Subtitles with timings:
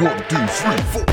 [0.00, 1.06] One, two, three, four.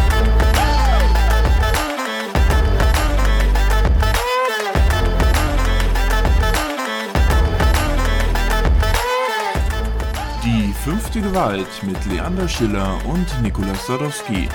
[10.44, 14.50] Die fünfte Gewalt mit Leander Schiller und Nikolaus Sadowski.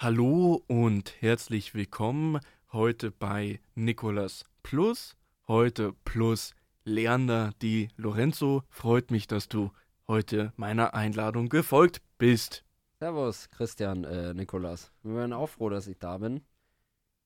[0.00, 2.40] Hallo und herzlich willkommen
[2.72, 5.14] heute bei Nikolas Plus.
[5.46, 6.52] Heute plus
[6.82, 8.64] Leander Di Lorenzo.
[8.70, 9.70] Freut mich, dass du
[10.08, 12.64] heute meiner Einladung gefolgt bist.
[12.98, 14.92] Servus, Christian, äh, Nikolas.
[15.02, 16.40] Wir waren auch froh, dass ich da bin.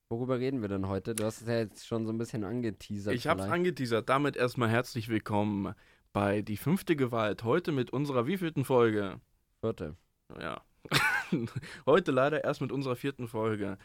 [0.09, 1.15] Worüber reden wir denn heute?
[1.15, 3.13] Du hast es ja jetzt schon so ein bisschen angeteasert.
[3.13, 3.53] Ich hab's vielleicht.
[3.53, 4.09] angeteasert.
[4.09, 5.73] Damit erstmal herzlich willkommen
[6.11, 7.43] bei Die fünfte Gewalt.
[7.45, 9.21] Heute mit unserer wievielten Folge?
[9.61, 9.95] Vierte.
[10.39, 10.61] Ja.
[11.85, 13.77] heute leider erst mit unserer vierten Folge.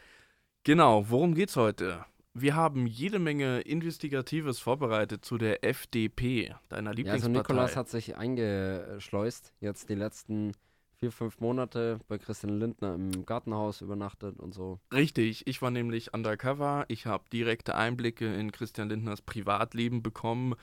[0.63, 2.03] Genau, worum geht's heute?
[2.39, 7.53] Wir haben jede Menge Investigatives vorbereitet zu der FDP, deiner Ja, also Lieblingspartei.
[7.53, 10.51] Nikolas hat sich eingeschleust, jetzt die letzten
[10.97, 14.79] vier, fünf Monate bei Christian Lindner im Gartenhaus übernachtet und so.
[14.93, 16.85] Richtig, ich war nämlich undercover.
[16.89, 20.53] Ich habe direkte Einblicke in Christian Lindners Privatleben bekommen.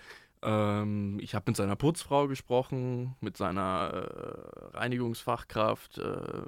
[0.43, 5.99] Ähm, ich habe mit seiner Putzfrau gesprochen, mit seiner äh, Reinigungsfachkraft.
[5.99, 6.43] Äh,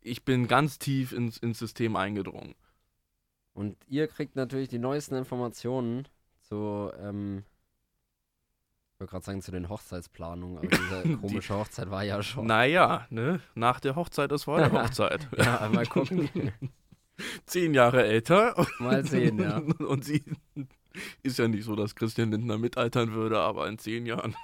[0.00, 2.56] ich bin ganz tief ins, ins System eingedrungen.
[3.54, 6.08] Und ihr kriegt natürlich die neuesten Informationen
[6.42, 7.44] zu, ähm,
[8.92, 12.46] ich wollte gerade sagen, zu den Hochzeitsplanungen, aber diese komische Hochzeit war ja schon.
[12.46, 13.40] Naja, ne?
[13.54, 15.28] nach der Hochzeit ist vor der Hochzeit.
[15.38, 16.28] Ja, mal gucken.
[17.46, 18.66] Zehn Jahre älter.
[18.80, 19.58] Mal sehen, ja.
[19.58, 20.24] Und sie
[21.22, 24.34] ist ja nicht so, dass Christian Lindner mitaltern würde, aber in zehn Jahren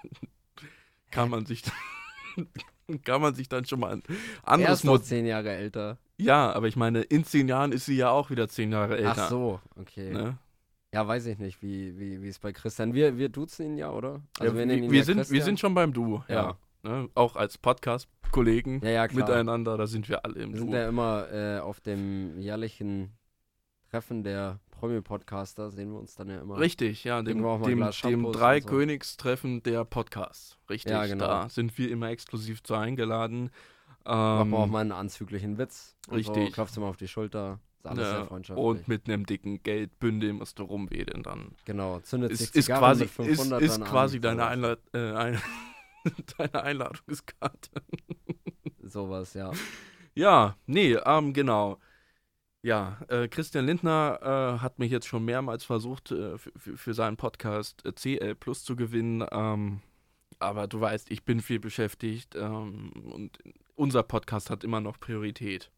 [1.10, 1.64] kann man sich
[3.04, 5.98] kann man sich dann schon mal ein Er anderes ist noch zehn Jahre älter.
[6.22, 9.24] Ja, aber ich meine, in zehn Jahren ist sie ja auch wieder zehn Jahre älter.
[9.24, 10.12] Ach so, okay.
[10.12, 10.38] Ne?
[10.92, 12.94] Ja, weiß ich nicht, wie, wie, wie es bei Christian.
[12.94, 14.20] Wir, wir duzen ihn ja, oder?
[14.40, 16.34] ja, nennen wir, ihn wir, ja sind, wir sind schon beim Du, ja.
[16.34, 16.56] Ja.
[16.82, 17.08] Ne?
[17.14, 20.76] Auch als Podcast-Kollegen Ja, ja, miteinander, da sind wir alle im Wir sind Du.
[20.76, 23.12] ja immer äh, auf dem jährlichen
[23.90, 26.58] Treffen der Promi-Podcaster, sehen wir uns dann ja immer.
[26.58, 28.68] Richtig, ja, dem, wir dem, dem Shampoos drei und so.
[28.70, 30.58] Königstreffen der Podcasts.
[30.70, 31.26] Richtig, Ja, genau.
[31.26, 33.50] da sind wir immer exklusiv zu eingeladen.
[34.04, 35.96] Machen Ähm, wir auch mal einen anzüglichen Witz.
[36.08, 36.52] und So, richtig.
[36.52, 37.60] klopfst du mal auf die Schulter.
[37.78, 38.66] Ist alles ja, sehr freundschaftlich.
[38.66, 41.54] und mit einem dicken Geldbündel musst du rumwedeln dann.
[41.64, 44.46] genau, zündet sich Ist, ist Zigarren quasi, mit 500 ist, ist dann quasi an, deine.
[44.46, 45.40] Einlad äh, ein
[46.38, 47.70] deine Einladungskarte.
[48.82, 49.50] Sowas, ja.
[50.14, 51.78] Ja, nee, ähm, genau.
[52.62, 54.18] Ja, äh, Christian Lindner
[54.58, 58.76] äh, hat mich jetzt schon mehrmals versucht, äh, für seinen Podcast äh, CL Plus zu
[58.76, 59.24] gewinnen.
[59.32, 59.80] Ähm,
[60.38, 63.38] aber du weißt, ich bin viel beschäftigt ähm, und
[63.80, 65.70] unser Podcast hat immer noch Priorität.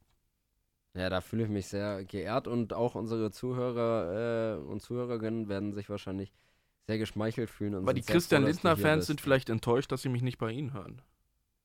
[0.95, 5.73] Ja, da fühle ich mich sehr geehrt und auch unsere Zuhörer äh, und Zuhörerinnen werden
[5.73, 6.33] sich wahrscheinlich
[6.87, 7.75] sehr geschmeichelt fühlen.
[7.77, 11.01] Und Aber die Christian Lindner-Fans sind vielleicht enttäuscht, dass sie mich nicht bei ihnen hören.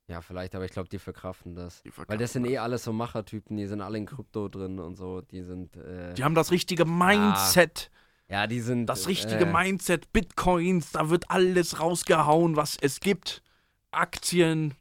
[0.08, 1.84] Ja, vielleicht, aber ich glaube, die verkraften das.
[1.84, 4.96] Die Weil das sind eh alles so Machertypen, die sind alle in Krypto drin und
[4.96, 5.20] so.
[5.20, 5.76] Die sind.
[5.76, 7.92] Äh, Die haben das richtige Mindset.
[8.30, 8.86] ja, die sind.
[8.86, 13.44] Das richtige äh, Mindset, Bitcoins, da wird alles rausgehauen, was es gibt.
[13.92, 14.76] Aktien,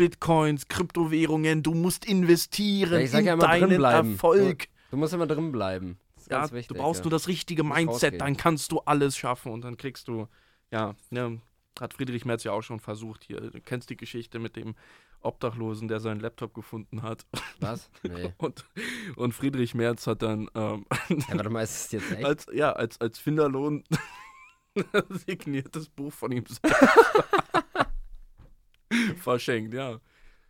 [0.00, 3.84] Bitcoins, Kryptowährungen, du musst investieren Ja, in ja deinen.
[3.84, 4.68] Erfolg.
[4.90, 5.98] Du musst immer drin bleiben.
[6.30, 6.68] Ja, wichtig.
[6.68, 10.26] du brauchst nur das richtige Mindset, dann kannst du alles schaffen und dann kriegst du,
[10.70, 11.42] ja, ne,
[11.78, 13.42] hat Friedrich Merz ja auch schon versucht hier.
[13.42, 14.74] Du kennst die Geschichte mit dem
[15.20, 17.26] Obdachlosen, der seinen Laptop gefunden hat.
[17.60, 17.90] Was?
[18.02, 18.32] Nee.
[18.38, 18.64] Und,
[19.16, 22.24] und Friedrich Merz hat dann ähm, Ja, warte mal, ist es jetzt echt?
[22.24, 23.84] als, ja, als, als Finderlohn
[25.26, 26.62] signiertes Buch von ihm selbst
[29.20, 29.98] verschenkt, ja.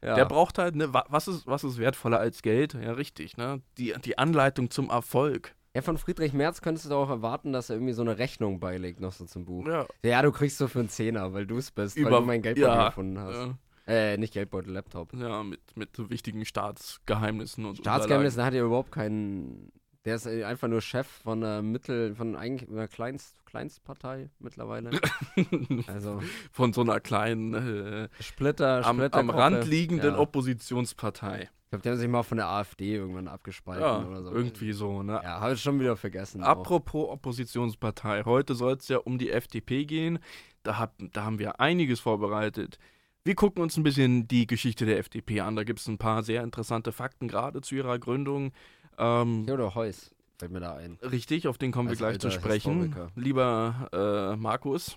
[0.03, 0.15] Ja.
[0.15, 2.73] Der braucht halt, ne, wa- was ist, was ist wertvoller als Geld?
[2.75, 3.61] Ja, richtig, ne?
[3.77, 5.55] Die, die Anleitung zum Erfolg.
[5.75, 9.01] ja, von Friedrich Merz könntest du auch erwarten, dass er irgendwie so eine Rechnung beilegt,
[9.01, 9.67] noch so zum Buch.
[9.67, 12.27] Ja, Ja, du kriegst so für einen Zehner, weil du es bist, weil Über- du
[12.27, 13.35] mein Geldbeutel ja, gefunden hast.
[13.35, 13.55] ja,
[13.87, 15.13] Äh, nicht Geldbeutel, Laptop.
[15.13, 19.71] ja, mit, mit so wichtigen Staatsgeheimnissen und Staatsgeheimnis, da hat er überhaupt keinen.
[20.07, 24.91] Der ist äh, einfach nur Chef von einer Mittel, von einer Kleinst, Kleinstpartei mittlerweile.
[25.87, 26.23] Also
[26.53, 29.19] Von so einer kleinen, äh, Splitter, am, Splitter.
[29.19, 30.19] am Rand liegenden ja.
[30.19, 31.43] Oppositionspartei.
[31.65, 34.33] Ich glaube, die haben sich mal von der AfD irgendwann abgespalten Ja, oder so.
[34.33, 35.21] irgendwie so, ne?
[35.23, 36.43] Ja, habe ich schon wieder vergessen.
[36.43, 36.49] auch.
[36.49, 40.19] Apropos Oppositionspartei, heute soll es ja um die FDP gehen.
[40.63, 42.79] Da, hab, da haben wir einiges vorbereitet.
[43.23, 45.55] Wir gucken uns ein bisschen die Geschichte der FDP an.
[45.55, 48.53] Da gibt es ein paar sehr interessante Fakten, gerade zu ihrer Gründung.
[49.01, 50.99] Ähm, Theodor Heuss fällt mir da ein.
[51.03, 52.83] richtig, auf den kommen wir Als gleich zu sprechen.
[52.83, 53.11] Historiker.
[53.17, 54.95] Lieber äh, Markus.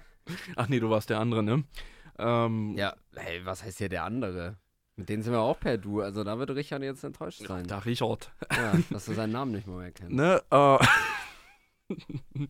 [0.56, 1.64] Ach nee, du warst der andere, ne?
[2.18, 4.56] Ähm, Ja, hey, was heißt hier der andere?
[4.96, 6.00] Mit denen sind wir auch per Du.
[6.00, 7.66] Also da wird Richard jetzt enttäuscht sein.
[7.66, 8.32] Da Richard.
[8.50, 10.12] Ja, dass du seinen Namen nicht mehr erkennst.
[10.14, 10.42] Ne?
[10.50, 10.78] Äh,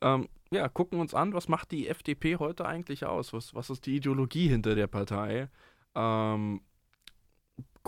[0.00, 3.32] Ähm, ja, gucken uns an, was macht die FDP heute eigentlich aus?
[3.32, 5.48] Was, was ist die Ideologie hinter der Partei?
[5.94, 6.60] Ähm,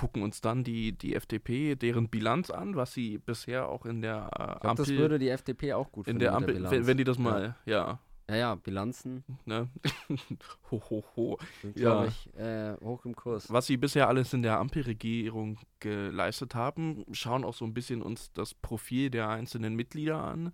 [0.01, 4.31] gucken uns dann die, die FDP, deren Bilanz an, was sie bisher auch in der
[4.39, 6.73] äh, Ich glaub, das würde die FDP auch gut in finden der mit Ampel, Bilanz.
[6.75, 8.01] wenn, wenn die das mal, ja,
[8.31, 9.69] Ja, ja, Bilanzen ne?
[10.71, 11.39] ho, ho, ho.
[11.61, 11.83] sind, Ja.
[12.05, 13.53] glaube ich, äh, hoch im Kurs.
[13.53, 18.33] Was sie bisher alles in der Ampelregierung geleistet haben, schauen auch so ein bisschen uns
[18.33, 20.53] das Profil der einzelnen Mitglieder an.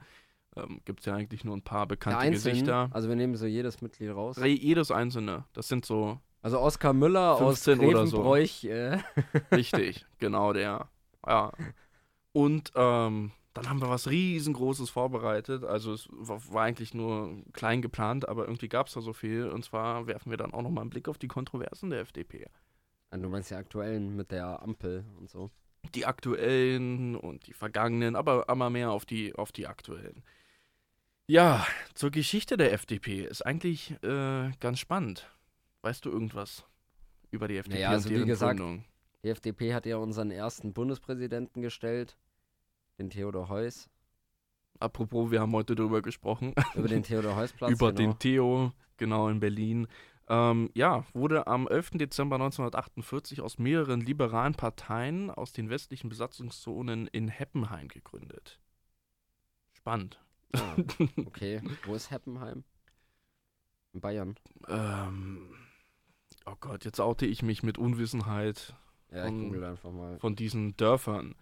[0.57, 2.89] Ähm, Gibt es ja eigentlich nur ein paar Der bekannte Gesichter.
[2.93, 4.39] also wir nehmen so jedes Mitglied raus.
[4.43, 5.45] Jedes einzelne.
[5.53, 8.37] Das sind so Also Oskar Müller aus 15 oder so.
[8.37, 9.01] Äh,
[9.51, 10.89] Richtig, genau der.
[11.27, 11.51] Ja.
[12.31, 15.65] Und ähm, dann haben wir was riesengroßes vorbereitet.
[15.65, 19.49] Also es war, war eigentlich nur klein geplant, aber irgendwie gab es da so viel.
[19.49, 22.47] Und zwar werfen wir dann auch nochmal einen Blick auf die Kontroversen der FDP.
[23.11, 25.51] Ah, du meinst die aktuellen mit der Ampel und so.
[25.97, 30.23] Die aktuellen und die vergangenen, aber immer mehr auf die, auf die aktuellen.
[31.27, 35.29] Ja, zur Geschichte der FDP ist eigentlich äh, ganz spannend.
[35.87, 36.67] Weißt du irgendwas
[37.31, 38.85] über die FDP Naja, also und wie deren gesagt, Gründung?
[39.23, 42.19] Die FDP hat ja unseren ersten Bundespräsidenten gestellt,
[42.99, 43.89] den Theodor Heuss.
[44.81, 46.57] Apropos, wir haben heute darüber gesprochen.
[46.75, 47.71] Über den Theodor Heuss-Platz.
[47.71, 47.99] über genau.
[47.99, 49.87] den Theo, genau in Berlin.
[50.29, 51.91] Ähm, ja, wurde am 11.
[51.91, 58.59] Dezember 1948 aus mehreren liberalen Parteien aus den westlichen Besatzungszonen in Heppenheim gegründet.
[59.73, 60.21] Spannend.
[60.53, 60.75] Ah,
[61.25, 62.65] okay, wo ist Heppenheim?
[63.93, 64.35] In Bayern.
[64.67, 65.49] Ähm,
[66.47, 68.75] oh Gott, jetzt oute ich mich mit Unwissenheit
[69.11, 71.35] Ja, Von- von diesen Dörfern.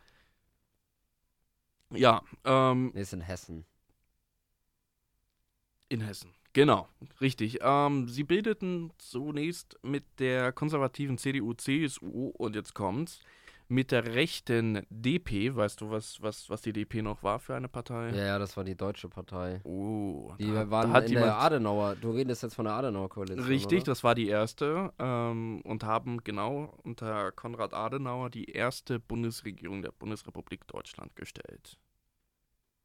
[1.90, 3.64] Ja, ähm, Nee, ist in Hessen.
[5.88, 6.30] In Hessen.
[6.52, 6.88] Genau,
[7.20, 7.58] richtig.
[7.62, 13.20] Ähm, sie bildeten zunächst mit der konservativen CDU, CSU und jetzt kommt's
[13.74, 15.54] mit der rechten DP.
[15.54, 18.10] Weißt du, was, was, was die DP noch war für eine Partei?
[18.10, 19.60] Ja, ja, das war die Deutsche Partei.
[19.64, 21.96] Oh, Die da, waren da hat in jemand, der Adenauer.
[21.96, 23.46] Du redest jetzt von der Adenauer-Koalition.
[23.46, 23.86] Richtig, oder?
[23.86, 29.92] das war die erste ähm, und haben genau unter Konrad Adenauer die erste Bundesregierung der
[29.92, 31.78] Bundesrepublik Deutschland gestellt.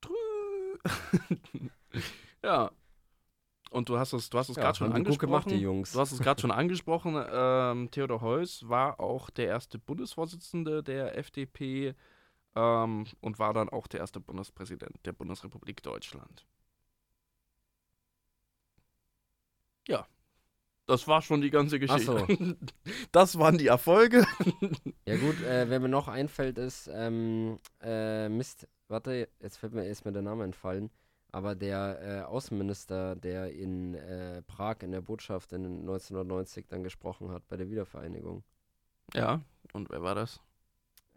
[2.44, 2.71] Ja.
[3.69, 5.50] Und du hast es, du hast es Ja, gerade schon angesprochen.
[5.50, 5.94] gemacht.
[5.94, 7.24] Du hast es gerade schon angesprochen.
[7.31, 11.94] Ähm, Theodor Heuss war auch der erste Bundesvorsitzende der FDP
[12.56, 16.45] ähm, und war dann auch der erste Bundespräsident der Bundesrepublik Deutschland.
[19.88, 20.06] Ja,
[20.88, 22.25] das war schon die ganze Geschichte.
[22.30, 22.56] so.
[23.12, 24.25] Das waren die Erfolge.
[25.06, 29.86] Ja gut, äh, wer mir noch einfällt ist, ähm, äh, Mist, warte, jetzt fällt mir
[29.86, 30.92] erst mir der Name entfallen,
[31.31, 37.31] aber der äh, Außenminister, der in äh, Prag in der Botschaft in 1990 dann gesprochen
[37.31, 38.44] hat bei der Wiedervereinigung.
[39.14, 39.42] Ja,
[39.74, 40.40] und wer war das?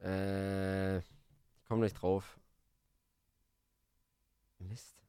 [0.02, 2.38] Äh, ich komme nicht drauf.
[4.58, 5.02] Mist.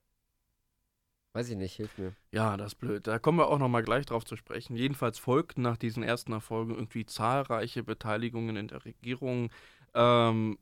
[1.33, 2.13] Weiß ich nicht, hilf mir.
[2.31, 3.07] Ja, das ist blöd.
[3.07, 4.75] Da kommen wir auch nochmal gleich drauf zu sprechen.
[4.75, 9.49] Jedenfalls folgten nach diesen ersten Erfolgen irgendwie zahlreiche Beteiligungen in der Regierung,
[9.95, 10.59] ähm,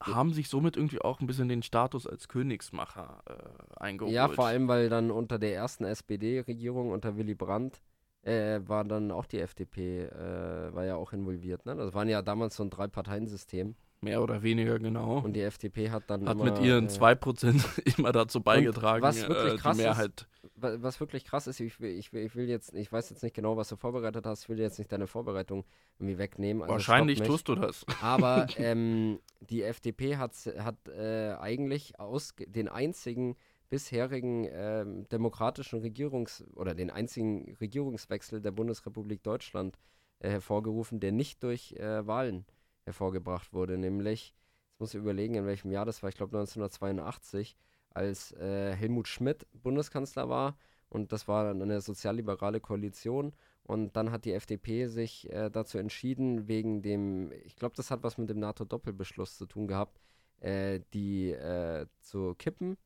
[0.00, 4.14] haben sich somit irgendwie auch ein bisschen den Status als Königsmacher äh, eingeholt.
[4.14, 7.80] Ja, vor allem, weil dann unter der ersten SPD-Regierung, unter Willy Brandt,
[8.22, 11.64] äh, war dann auch die FDP, äh, war ja auch involviert.
[11.64, 11.76] Ne?
[11.76, 13.76] Das waren ja damals so ein Drei-Parteien-System.
[14.00, 15.18] Mehr oder weniger, genau.
[15.20, 17.64] Und die FDP hat dann Hat immer, mit ihren äh, 2%
[17.98, 20.28] immer dazu beigetragen, was wirklich äh, krass die ist, Mehrheit.
[20.54, 23.22] wa- was wirklich krass ist, ich will, ich, will, ich will jetzt, ich weiß jetzt
[23.22, 25.64] nicht genau, was du vorbereitet hast, ich will jetzt nicht deine Vorbereitung
[25.98, 26.62] irgendwie wegnehmen.
[26.62, 27.86] Also Wahrscheinlich tust du das.
[28.02, 33.34] Aber ähm, die FDP hat, hat äh, eigentlich aus den einzigen
[33.68, 39.78] bisherigen ähm, demokratischen Regierungs- oder den einzigen Regierungswechsel der Bundesrepublik Deutschland
[40.20, 42.44] äh, hervorgerufen, der nicht durch äh, Wahlen
[42.86, 43.76] hervorgebracht wurde.
[43.76, 44.34] Nämlich,
[44.70, 47.56] jetzt muss ich überlegen, in welchem Jahr das war, ich glaube 1982,
[47.90, 50.56] als äh, Helmut Schmidt Bundeskanzler war.
[50.88, 53.34] Und das war dann eine sozialliberale Koalition.
[53.64, 58.04] Und dann hat die FDP sich äh, dazu entschieden, wegen dem, ich glaube, das hat
[58.04, 60.00] was mit dem NATO-Doppelbeschluss zu tun gehabt,
[60.40, 62.76] äh, die äh, zu kippen,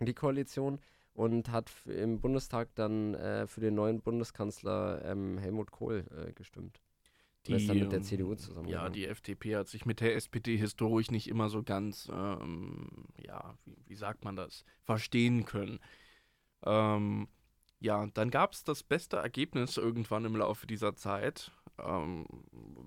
[0.00, 0.80] die Koalition,
[1.14, 6.80] und hat im Bundestag dann äh, für den neuen Bundeskanzler ähm, Helmut Kohl äh, gestimmt.
[7.48, 8.92] Und ist dann mit der ähm, CDU Ja, zusammengegangen.
[8.92, 13.76] die FDP hat sich mit der SPD historisch nicht immer so ganz, ähm, ja, wie,
[13.86, 15.80] wie sagt man das, verstehen können.
[16.64, 17.28] Ähm,
[17.80, 21.50] ja, dann gab es das beste Ergebnis irgendwann im Laufe dieser Zeit.
[21.78, 22.26] Ähm,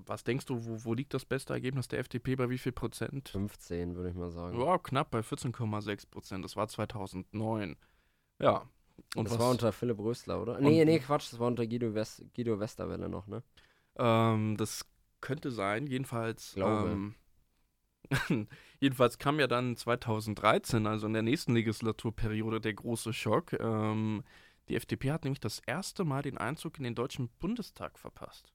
[0.05, 3.29] was denkst du, wo, wo liegt das beste Ergebnis der FDP bei wie viel Prozent?
[3.29, 4.59] 15, würde ich mal sagen.
[4.59, 6.45] Ja, knapp bei 14,6 Prozent.
[6.45, 7.75] Das war 2009.
[8.39, 8.69] Ja.
[9.15, 10.59] Und das was, war unter Philipp Rösler, oder?
[10.61, 13.41] Nee, nee, Quatsch, das war unter Guido, West, Guido Westerwelle noch, ne?
[13.97, 14.85] Ähm, das
[15.21, 16.53] könnte sein, jedenfalls.
[16.53, 16.91] Glaube.
[16.91, 17.15] Ähm,
[18.79, 23.53] Jedenfalls kam ja dann 2013, also in der nächsten Legislaturperiode, der große Schock.
[23.53, 24.23] Ähm,
[24.67, 28.51] die FDP hat nämlich das erste Mal den Einzug in den Deutschen Bundestag verpasst.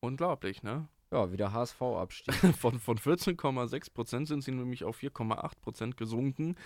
[0.00, 0.88] Unglaublich, ne?
[1.10, 2.34] Ja, wieder HSV-Abstieg.
[2.58, 6.56] Von, von 14,6 Prozent sind sie nämlich auf 4,8 Prozent gesunken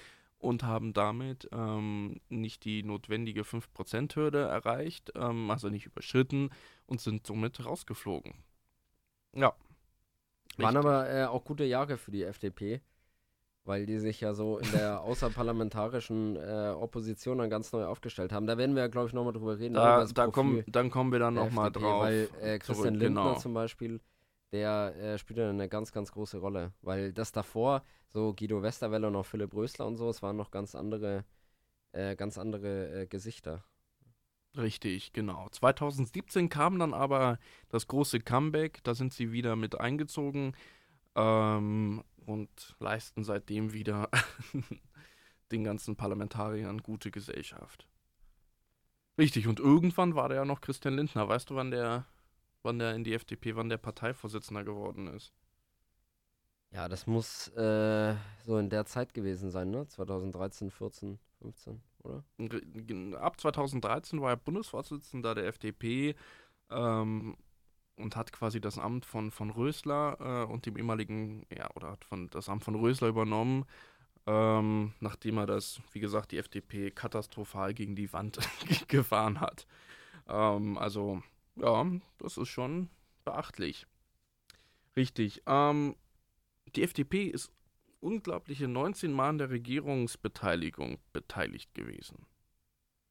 [0.40, 6.50] und haben damit ähm, nicht die notwendige 5%-Hürde erreicht, ähm, also nicht überschritten
[6.86, 8.34] und sind somit rausgeflogen.
[9.34, 9.54] Ja.
[10.56, 10.90] Waren Richtig.
[10.90, 12.80] aber äh, auch gute Jahre für die FDP,
[13.64, 18.46] weil die sich ja so in der außerparlamentarischen äh, Opposition dann ganz neu aufgestellt haben.
[18.46, 19.74] Da werden wir, glaube ich, nochmal drüber reden.
[19.74, 22.02] Da, da kommen, dann kommen wir dann nochmal drauf.
[22.02, 23.38] Weil äh, Christian zurück, Lindner genau.
[23.38, 24.00] zum Beispiel,
[24.52, 26.72] der äh, spielt ja eine ganz, ganz große Rolle.
[26.82, 30.50] Weil das davor, so Guido Westerwelle und auch Philipp Rösler und so, es waren noch
[30.50, 31.24] ganz andere,
[31.92, 33.64] äh, ganz andere äh, Gesichter.
[34.56, 35.48] Richtig, genau.
[35.50, 37.38] 2017 kam dann aber
[37.68, 40.56] das große Comeback, da sind sie wieder mit eingezogen
[41.14, 44.08] ähm, und leisten seitdem wieder
[45.52, 47.86] den ganzen Parlamentariern gute Gesellschaft.
[49.18, 51.28] Richtig, und irgendwann war da ja noch Christian Lindner.
[51.28, 52.06] Weißt du, wann der,
[52.62, 55.32] wann der in die FDP, wann der Parteivorsitzender geworden ist?
[56.72, 58.14] Ja, das muss äh,
[58.44, 59.88] so in der Zeit gewesen sein, ne?
[59.88, 62.24] 2013, 14, 15, oder?
[63.20, 66.14] Ab 2013 war er Bundesvorsitzender der FDP
[66.70, 67.36] ähm,
[67.96, 72.04] und hat quasi das Amt von, von Rösler äh, und dem ehemaligen, ja, oder hat
[72.04, 73.64] von, das Amt von Rösler übernommen,
[74.26, 78.38] ähm, nachdem er das, wie gesagt, die FDP katastrophal gegen die Wand
[78.88, 79.66] gefahren hat.
[80.28, 81.22] Ähm, also,
[81.56, 81.86] ja,
[82.18, 82.88] das ist schon
[83.24, 83.86] beachtlich.
[84.96, 85.42] Richtig.
[85.46, 85.96] Ähm,
[86.74, 87.50] die FDP ist
[88.00, 92.26] unglaubliche 19 Mal an der Regierungsbeteiligung beteiligt gewesen.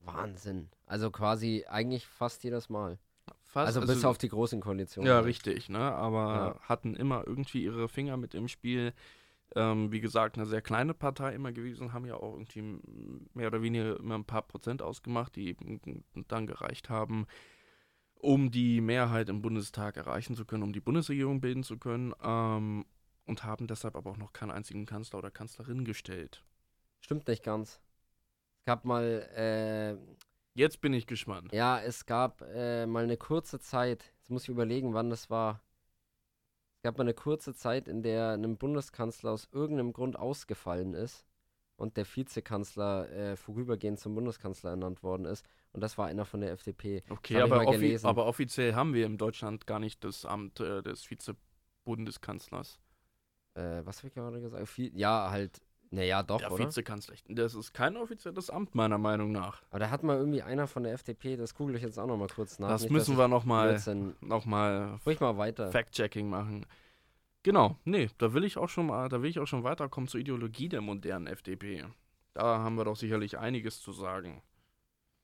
[0.02, 0.70] Wahnsinn.
[0.86, 2.98] Also quasi eigentlich fast jedes Mal.
[3.46, 5.08] Fast, also bis auf die großen Koalitionen.
[5.08, 5.80] Ja, richtig, ne?
[5.80, 6.60] Aber Ja.
[6.62, 8.94] hatten immer irgendwie ihre Finger mit im Spiel.
[9.56, 12.62] Ähm, wie gesagt, eine sehr kleine Partei immer gewesen, haben ja auch irgendwie
[13.34, 17.26] mehr oder weniger immer ein paar Prozent ausgemacht, die eben dann gereicht haben,
[18.20, 22.14] um die Mehrheit im Bundestag erreichen zu können, um die Bundesregierung bilden zu können.
[22.22, 22.86] Ähm,
[23.26, 26.44] und haben deshalb aber auch noch keinen einzigen Kanzler oder Kanzlerin gestellt.
[27.00, 27.80] Stimmt nicht ganz.
[28.62, 29.04] Es gab mal,
[29.36, 29.98] äh,
[30.56, 31.54] Jetzt bin ich gespannt.
[31.54, 35.62] ja, es gab äh, mal eine kurze Zeit, jetzt muss ich überlegen, wann das war.
[36.78, 41.26] Es gab mal eine kurze Zeit, in der einem Bundeskanzler aus irgendeinem Grund ausgefallen ist
[41.76, 45.46] und der Vizekanzler äh, vorübergehend zum Bundeskanzler ernannt worden ist.
[45.72, 47.04] Und das war einer von der FDP.
[47.10, 51.04] Okay, aber, offi aber offiziell haben wir in Deutschland gar nicht das Amt äh, des
[51.04, 52.80] Vize-Bundeskanzlers.
[53.54, 54.78] Äh, was habe ich gerade gesagt?
[54.78, 55.62] Vi ja, halt,
[55.92, 56.66] naja, doch, Der oder?
[56.66, 57.16] Vizekanzler.
[57.28, 59.64] Das ist kein offizielles Amt, meiner Meinung nach.
[59.70, 62.18] Aber da hat mal irgendwie einer von der FDP, das google ich jetzt auch noch
[62.18, 62.70] mal kurz nach.
[62.70, 63.80] das nicht, müssen wir nochmal
[64.22, 65.72] noch mal Ruhig mal weiter.
[65.72, 66.66] Fact-Checking machen.
[67.44, 70.20] Genau, nee, da will ich auch schon mal, da will ich auch schon weiterkommen zur
[70.20, 71.86] Ideologie der modernen FDP.
[72.34, 74.44] Da haben wir doch sicherlich einiges zu sagen.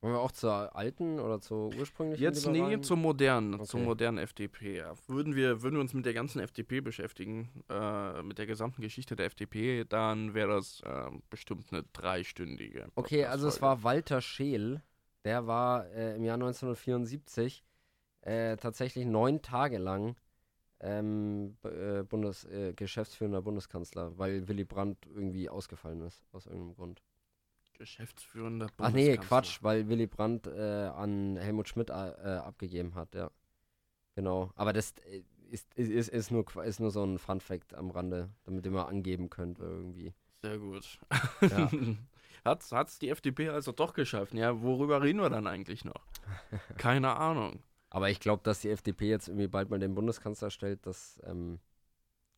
[0.06, 2.22] Wollen wir auch zur alten oder zur ursprünglichen?
[2.22, 3.88] Jetzt nee, zur modernen, zur Okay.
[3.88, 4.78] modernen FDP.
[4.78, 4.94] Ja.
[5.08, 9.16] Würden wir, würden wir uns mit der ganzen FDP beschäftigen, äh, mit der gesamten Geschichte
[9.16, 12.88] der FDP, dann wäre das äh, bestimmt eine dreistündige.
[12.94, 14.84] Okay, also es war Walter Scheel,
[15.24, 17.64] der war äh, im Jahr 1974
[18.22, 20.18] äh, tatsächlich neun Tage lang
[20.82, 27.02] ähm, äh, Bundes, äh, geschäftsführender Bundeskanzler, weil Willy Brandt irgendwie ausgefallen ist, aus irgendeinem Grund.
[27.76, 29.18] Geschäftsführender Ach nee.
[29.18, 33.30] Quatsch, weil Willy Brandt äh, an Helmut Schmidt äh, abgegeben hat, ja.
[34.16, 34.52] Genau.
[34.56, 38.30] Aber das äh, ist, ist, ist, ist, nur, ist nur so ein Fun-Fact am Rande,
[38.44, 40.14] damit ihr mal angeben könnt irgendwie.
[40.42, 41.00] Sehr gut.
[41.42, 41.70] Ja.
[42.46, 44.34] hat's, hat's die FDP also doch geschafft?
[44.34, 46.06] Ja, worüber reden wir dann eigentlich noch?
[46.78, 47.64] Keine Ahnung.
[47.90, 51.60] Aber ich glaube, dass die FDP jetzt irgendwie bald mal den Bundeskanzler stellt, das, ähm,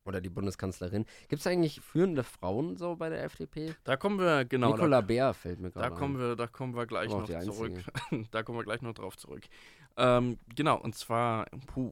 [0.07, 1.05] oder die Bundeskanzlerin.
[1.27, 3.75] Gibt es eigentlich führende Frauen so bei der FDP?
[3.83, 4.71] Da kommen wir, genau.
[4.71, 6.21] Nicola Bär fällt mir Da, gerade da, kommen ein.
[6.21, 7.73] wir, da kommen wir gleich noch zurück.
[8.31, 9.43] da kommen wir gleich noch drauf zurück.
[9.97, 11.91] Ähm, genau, und zwar, puh,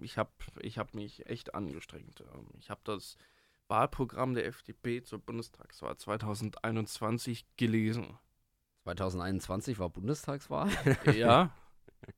[0.00, 2.20] ich habe ich hab mich echt angestrengt.
[2.34, 3.16] Ähm, Ich habe das
[3.68, 8.18] Wahlprogramm der FDP zur Bundestagswahl 2021 gelesen.
[8.84, 10.68] 2021 war Bundestagswahl.
[11.16, 11.50] Ja,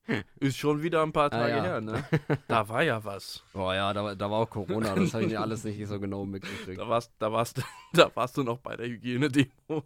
[0.41, 1.63] ist schon wieder ein paar Ah, Tage ja.
[1.63, 2.05] her, ne?
[2.49, 3.43] Da war ja was.
[3.53, 6.25] Boah ja, da, war- da war auch Corona, das habe ich alles nicht so genau
[6.25, 6.79] mitgekriegt.
[6.81, 7.63] Da warst, da warst,
[7.93, 9.83] da warst du noch bei der Hygienedemo.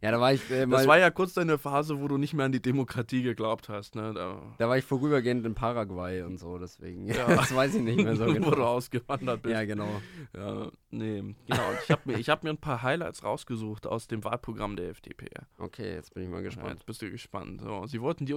[0.00, 2.46] Ja, da war ich äh, Das war ja kurz deine Phase, wo du nicht mehr
[2.46, 4.12] an die Demokratie geglaubt hast, ne?
[4.14, 7.06] Da, da war ich vorübergehend in Paraguay und so, deswegen.
[7.06, 7.26] Ja.
[7.34, 8.64] das weiß ich nicht mehr so wo du genau.
[8.66, 9.52] ausgewandert bist.
[9.52, 9.88] Ja, genau.
[10.34, 11.62] Ja, nee, genau.
[11.84, 15.26] Ich habe mir, ich hab mir ein paar Highlights rausgesucht aus dem Wahlprogramm der FDP.
[15.58, 16.70] Okay, jetzt bin ich mal Ja, gespannt.
[16.70, 17.60] jetzt bist du gespannt.
[17.62, 18.34] So, sie wollten die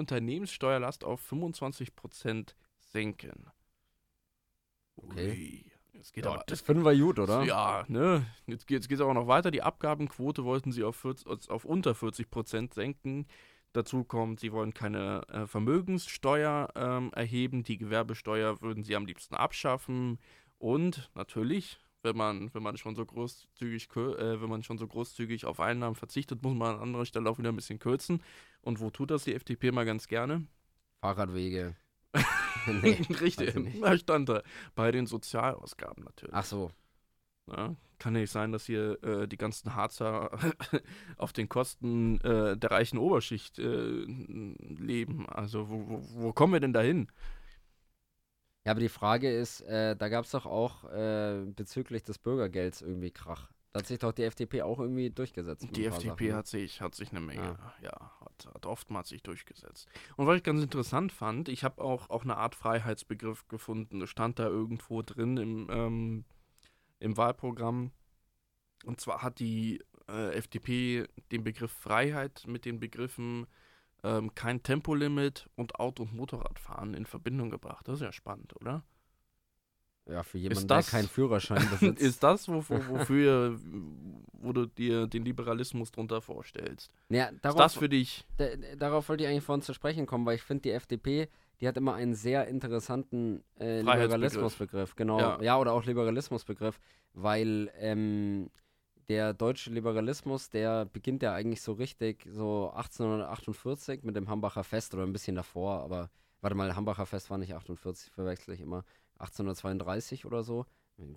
[0.86, 3.48] Unternehmenssteuerlast auf 25% senken.
[4.96, 5.30] Okay.
[5.94, 7.44] Ui, es geht Ja, aber, das finden wir gut, oder?
[7.44, 8.25] Ja, ne?
[8.48, 9.51] Jetzt geht es auch noch weiter.
[9.51, 13.27] Die Abgabenquote wollten sie auf, 40, auf unter 40 Prozent senken.
[13.74, 17.63] Dazu kommt, sie wollen keine äh, Vermögenssteuer ähm, erheben.
[17.63, 20.18] Die Gewerbesteuer würden sie am liebsten abschaffen.
[20.58, 25.44] Und natürlich, wenn man, wenn man schon so großzügig, äh, wenn man schon so großzügig
[25.44, 28.24] auf Einnahmen verzichtet, muss man an anderer Stelle auch wieder ein bisschen kürzen.
[28.62, 30.48] Und wo tut das die FDP mal ganz gerne?
[31.02, 31.75] Fahrradwege.
[32.68, 33.00] nee.
[33.22, 34.42] Richtig, da stand da.
[34.75, 36.34] Bei den Sozialausgaben natürlich.
[36.34, 36.72] Ach so.
[37.48, 40.32] Ja, kann nicht sein, dass hier äh, die ganzen Harzer
[41.18, 45.30] auf den Kosten äh, der reichen Oberschicht äh, leben.
[45.30, 47.12] Also wo, wo, wo kommen wir denn dahin?
[48.66, 52.82] Ja, aber die Frage ist, äh, da gab es doch auch äh, bezüglich des Bürgergelds
[52.82, 53.52] irgendwie Krach.
[53.75, 55.67] Da hat sich doch die FDP auch irgendwie durchgesetzt.
[55.75, 56.38] Die FDP Sachen.
[56.38, 57.74] hat sich, hat sich eine Menge, Ja.
[57.82, 59.89] ja, hat, hat oftmals sich durchgesetzt.
[60.15, 64.00] Und was ich ganz interessant fand, ich habe auch, auch eine Art Freiheitsbegriff gefunden.
[64.00, 66.25] Das stand da irgendwo drin im, ähm,
[67.01, 67.91] im Wahlprogramm.
[68.86, 73.46] Und zwar hat die äh, FDP den Begriff Freiheit mit den Begriffen
[74.05, 77.89] ähm, kein Tempolimit und Auto- und Motorradfahren in Verbindung gebracht.
[77.89, 78.86] Das ist ja spannend, oder?
[80.08, 82.02] Ja, für jemanden, das- der keinen Führerschein besitzt.
[82.02, 83.60] ist das, wo, wo, wofür
[84.34, 86.92] wo du dir den Liberalismus drunter vorstellst?
[87.10, 88.24] ja, Ist darauf, das für dich?
[88.38, 88.46] da,
[88.78, 91.28] darauf wollte ich eigentlich vorhin zu sprechen kommen, weil ich finde, die FDP,
[91.60, 93.80] die hat immer einen sehr interessanten äh.
[93.80, 94.96] Liberalismusbegriff.
[94.96, 95.20] Genau.
[95.20, 95.42] Ja.
[95.42, 95.58] Ja.
[95.60, 96.80] oder auch Liberalismusbegriff,
[97.14, 98.52] weil ähm,
[99.08, 104.94] der deutsche Liberalismus, der beginnt ja eigentlich so richtig so 1848 mit dem Hambacher Fest
[104.94, 106.10] oder ein bisschen davor, aber
[106.42, 108.84] warte mal, Hambacher Fest war nicht 48, verwechsel ich immer.
[109.19, 110.65] 1832 oder so.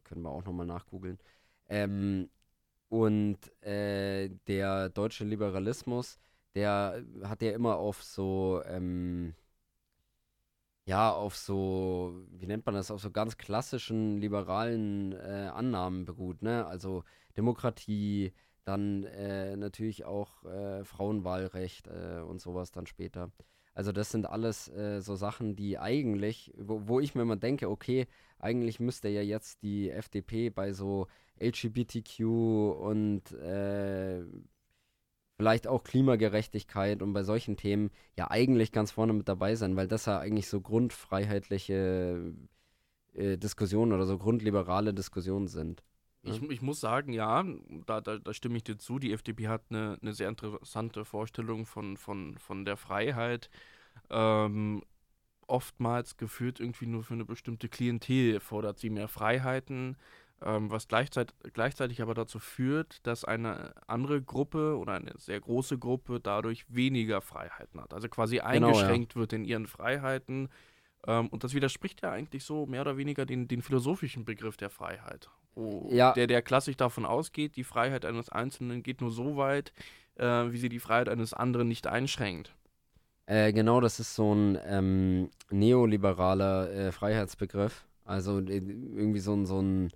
[0.04, 1.18] Können wir auch nochmal nachgoogeln.
[1.68, 2.30] Ähm,
[2.88, 6.18] und äh, der deutsche Liberalismus,
[6.54, 9.34] der hat ja immer auf so, ähm,
[10.86, 16.42] ja, auf so, wie nennt man das, auf so ganz klassischen liberalen äh, Annahmen beruht,
[16.42, 16.66] ne?
[16.66, 17.04] Also
[17.36, 18.32] Demokratie,
[18.64, 23.30] dann äh, natürlich auch äh, Frauenwahlrecht äh, und sowas dann später.
[23.78, 27.70] Also das sind alles äh, so Sachen, die eigentlich, wo, wo ich mir immer denke,
[27.70, 28.09] okay,
[28.40, 31.07] eigentlich müsste ja jetzt die FDP bei so
[31.38, 34.24] LGBTQ und äh,
[35.37, 39.87] vielleicht auch Klimagerechtigkeit und bei solchen Themen ja eigentlich ganz vorne mit dabei sein, weil
[39.87, 42.35] das ja eigentlich so grundfreiheitliche
[43.14, 45.85] äh, Diskussionen oder so grundliberale Diskussionen sind.
[46.22, 47.44] Ich, ich muss sagen, ja,
[47.87, 48.98] da, da, da stimme ich dir zu.
[48.98, 53.50] Die FDP hat eine, eine sehr interessante Vorstellung von, von, von der Freiheit.
[54.11, 54.83] Ähm,
[55.47, 59.97] oftmals geführt irgendwie nur für eine bestimmte Klientel fordert sie mehr Freiheiten,
[60.42, 65.79] ähm, was gleichzeitig, gleichzeitig aber dazu führt, dass eine andere Gruppe oder eine sehr große
[65.79, 67.92] Gruppe dadurch weniger Freiheiten hat.
[67.92, 68.57] Also quasi Genau, ja.
[68.66, 70.49] eingeschränkt wird in ihren Freiheiten.
[71.07, 74.71] Ähm, und das widerspricht ja eigentlich so mehr oder weniger den, den philosophischen Begriff der
[74.71, 75.31] Freiheit.
[75.55, 76.12] Wo Ja.
[76.12, 79.73] Der, der klassisch davon ausgeht, die Freiheit eines Einzelnen geht nur so weit,
[80.16, 82.55] äh, wie sie die Freiheit eines anderen nicht einschränkt.
[83.28, 87.86] Äh, genau, das ist so ein ähm, neoliberaler äh, Freiheitsbegriff.
[88.06, 89.90] Also äh, irgendwie so ein, so ein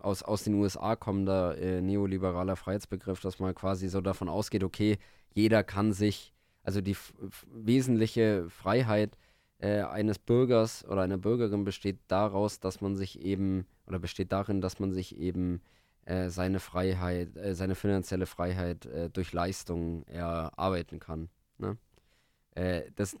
[0.00, 4.98] aus, aus den USA kommender äh, neoliberaler Freiheitsbegriff, dass man quasi so davon ausgeht, okay,
[5.32, 6.96] jeder kann sich, also die
[7.54, 9.16] wesentliche Freiheit
[9.60, 14.80] eines Bürgers oder einer Bürgerin besteht daraus, dass man sich eben, oder besteht darin, dass
[14.80, 15.62] man sich eben
[16.26, 21.28] seine Freiheit, seine finanzielle Freiheit durch Leistungen erarbeiten kann.
[21.58, 21.76] Ne?
[22.54, 23.16] Äh, das,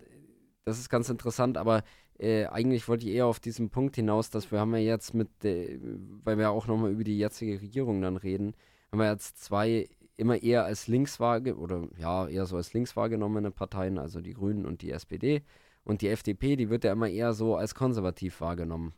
[0.64, 1.82] das ist ganz interessant, aber
[2.18, 5.28] äh, eigentlich wollte ich eher auf diesen Punkt hinaus, dass wir haben ja jetzt mit,
[5.42, 5.78] der-
[6.24, 8.54] weil wir auch nochmal über die jetzige Regierung dann reden,
[8.90, 13.50] haben wir jetzt zwei immer eher als links oder ja, eher so als links wahrgenommene
[13.50, 15.42] Parteien, also die Grünen und die SPD.
[15.84, 18.92] Und die FDP, die wird ja immer eher so als konservativ wahrgenommen.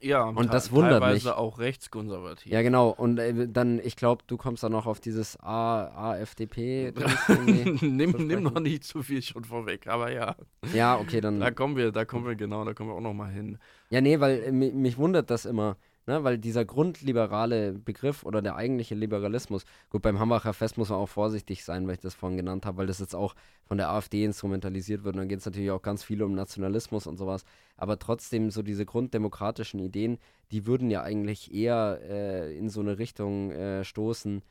[0.00, 1.36] Ja, Und das wundert teilweise mich.
[1.36, 2.52] auch rechtskonservativ.
[2.52, 2.90] Ja, genau.
[2.90, 6.92] Und äh, dann, ich glaube, du kommst dann noch auf dieses A, AFDP.
[7.80, 10.36] nimm, nimm noch nicht zu viel schon vorweg, aber ja,
[10.74, 11.40] ja, okay, dann.
[11.40, 13.58] da kommen wir, da kommen wir genau, da kommen wir auch noch mal hin.
[13.90, 16.24] Ja, nee, weil äh, mi- mich wundert das immer, ne?
[16.24, 21.08] weil dieser grundliberale Begriff oder der eigentliche Liberalismus, gut, beim Hambacher Fest muss man auch
[21.08, 24.24] vorsichtig sein, weil ich das vorhin genannt habe, weil das jetzt auch von der AfD
[24.24, 27.44] instrumentalisiert wird und dann geht es natürlich auch ganz viel um Nationalismus und sowas,
[27.76, 30.18] aber trotzdem so diese grunddemokratischen Ideen,
[30.50, 34.42] die würden ja eigentlich eher äh, in so eine Richtung äh, stoßen,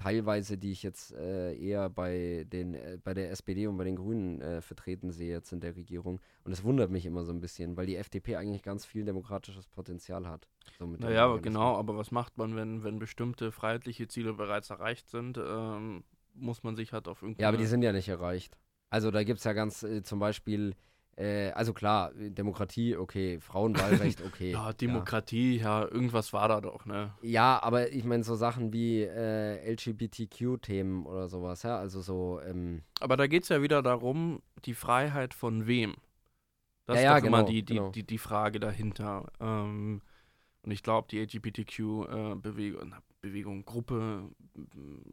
[0.00, 3.96] teilweise, die ich jetzt äh, eher bei, den, äh, bei der SPD und bei den
[3.96, 6.20] Grünen äh, vertreten sehe jetzt in der Regierung.
[6.44, 9.66] Und es wundert mich immer so ein bisschen, weil die FDP eigentlich ganz viel demokratisches
[9.68, 10.48] Potenzial hat.
[10.78, 15.08] So Naja, aber genau, aber was macht man, wenn, wenn bestimmte freiheitliche Ziele bereits erreicht
[15.10, 15.38] sind?
[15.38, 16.02] Ähm,
[16.34, 17.42] muss man sich halt auf irgendeine...
[17.42, 18.56] Ja, aber die sind ja nicht erreicht.
[18.88, 20.74] Also da gibt es ja ganz äh, zum Beispiel
[21.20, 24.52] äh, also klar, Demokratie, okay, Frauenwahlrecht, okay.
[24.52, 25.82] ja, Demokratie, ja.
[25.82, 25.88] ja.
[25.88, 27.12] irgendwas war da doch, ne?
[27.20, 32.40] Ja, aber ich meine so Sachen wie äh, LGBTQ-Themen oder sowas, ja, also so.
[32.40, 35.94] Ähm, aber da geht es ja wieder darum, die Freiheit von wem?
[36.86, 37.90] Das ja, ist ja, doch genau, immer die, die, genau.
[37.90, 39.30] die, die Frage dahinter.
[39.40, 40.00] Ähm,
[40.62, 44.30] und ich glaube, die LGBTQ-Bewegung, äh, Bewegung, Gruppe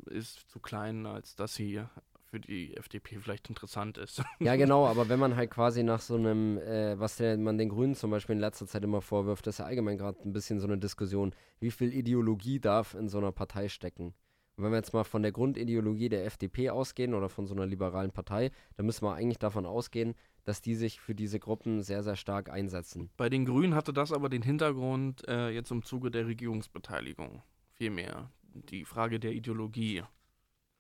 [0.10, 1.82] ist zu klein, als dass sie
[2.30, 4.24] für die FDP vielleicht interessant ist.
[4.40, 7.70] Ja, genau, aber wenn man halt quasi nach so einem, äh, was der, man den
[7.70, 10.60] Grünen zum Beispiel in letzter Zeit immer vorwirft, das ist ja allgemein gerade ein bisschen
[10.60, 14.14] so eine Diskussion, wie viel Ideologie darf in so einer Partei stecken.
[14.56, 17.68] Und wenn wir jetzt mal von der Grundideologie der FDP ausgehen oder von so einer
[17.68, 22.04] liberalen Partei, dann müssen wir eigentlich davon ausgehen, dass die sich für diese Gruppen sehr,
[22.04, 23.10] sehr stark einsetzen.
[23.18, 27.44] Bei den Grünen hatte das aber den Hintergrund äh, jetzt im Zuge der Regierungsbeteiligung.
[27.74, 30.04] Vielmehr die Frage der Ideologie.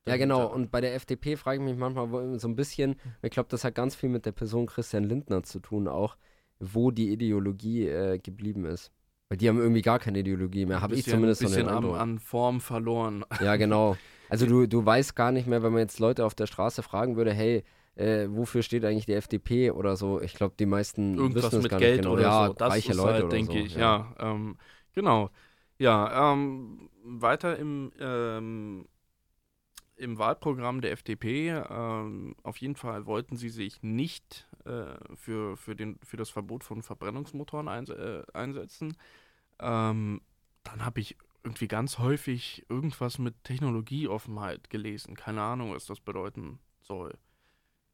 [0.07, 0.47] Ja, genau.
[0.47, 3.75] Und bei der FDP frage ich mich manchmal so ein bisschen, ich glaube, das hat
[3.75, 6.17] ganz viel mit der Person Christian Lindner zu tun, auch,
[6.59, 8.91] wo die Ideologie äh, geblieben ist.
[9.29, 11.97] Weil die haben irgendwie gar keine Ideologie mehr, habe ich zumindest so den an, Eindruck.
[11.97, 13.25] an Form verloren.
[13.41, 13.97] Ja, genau.
[14.29, 17.15] Also du, du weißt gar nicht mehr, wenn man jetzt Leute auf der Straße fragen
[17.15, 17.63] würde, hey,
[17.95, 20.21] äh, wofür steht eigentlich die FDP oder so?
[20.21, 22.13] Ich glaube, die meisten Irgendwas wissen es mit gar Geld nicht genau.
[22.13, 22.53] oder ja, so.
[22.53, 23.59] Das reiche Leute halt, oder denke so.
[23.59, 23.75] ich.
[23.75, 24.57] Ja, ähm,
[24.93, 25.29] genau.
[25.79, 28.85] Ja, ähm, weiter im, ähm,
[29.97, 31.49] im Wahlprogramm der FDP.
[31.49, 36.63] Ähm, auf jeden Fall wollten sie sich nicht äh, für, für, den, für das Verbot
[36.63, 38.95] von Verbrennungsmotoren eins, äh, einsetzen.
[39.59, 40.21] Ähm,
[40.63, 45.15] dann habe ich irgendwie ganz häufig irgendwas mit Technologieoffenheit gelesen.
[45.15, 47.13] Keine Ahnung, was das bedeuten soll.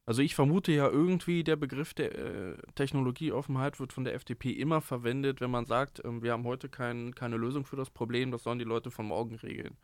[0.06, 4.82] Also ich vermute ja irgendwie, der Begriff der äh, Technologieoffenheit wird von der FDP immer
[4.82, 8.44] verwendet, wenn man sagt, ähm, wir haben heute kein, keine Lösung für das Problem, das
[8.44, 9.78] sollen die Leute von morgen regeln.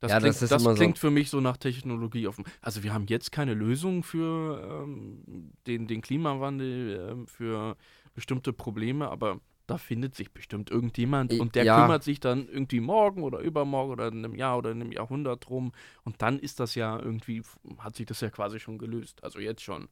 [0.00, 2.44] Das Ja, das klingt, das immer so- klingt für mich so nach Technologie offen.
[2.62, 7.76] Also wir haben jetzt keine Lösung für ähm, den, den Klimawandel, ähm, für
[8.14, 11.80] bestimmte Probleme, aber da findet sich bestimmt irgendjemand und der ja.
[11.80, 15.48] kümmert sich dann irgendwie morgen oder übermorgen oder in einem Jahr oder in einem Jahrhundert
[15.48, 17.42] drum und dann ist das ja irgendwie,
[17.78, 19.22] hat sich das ja quasi schon gelöst.
[19.22, 19.88] Also jetzt schon.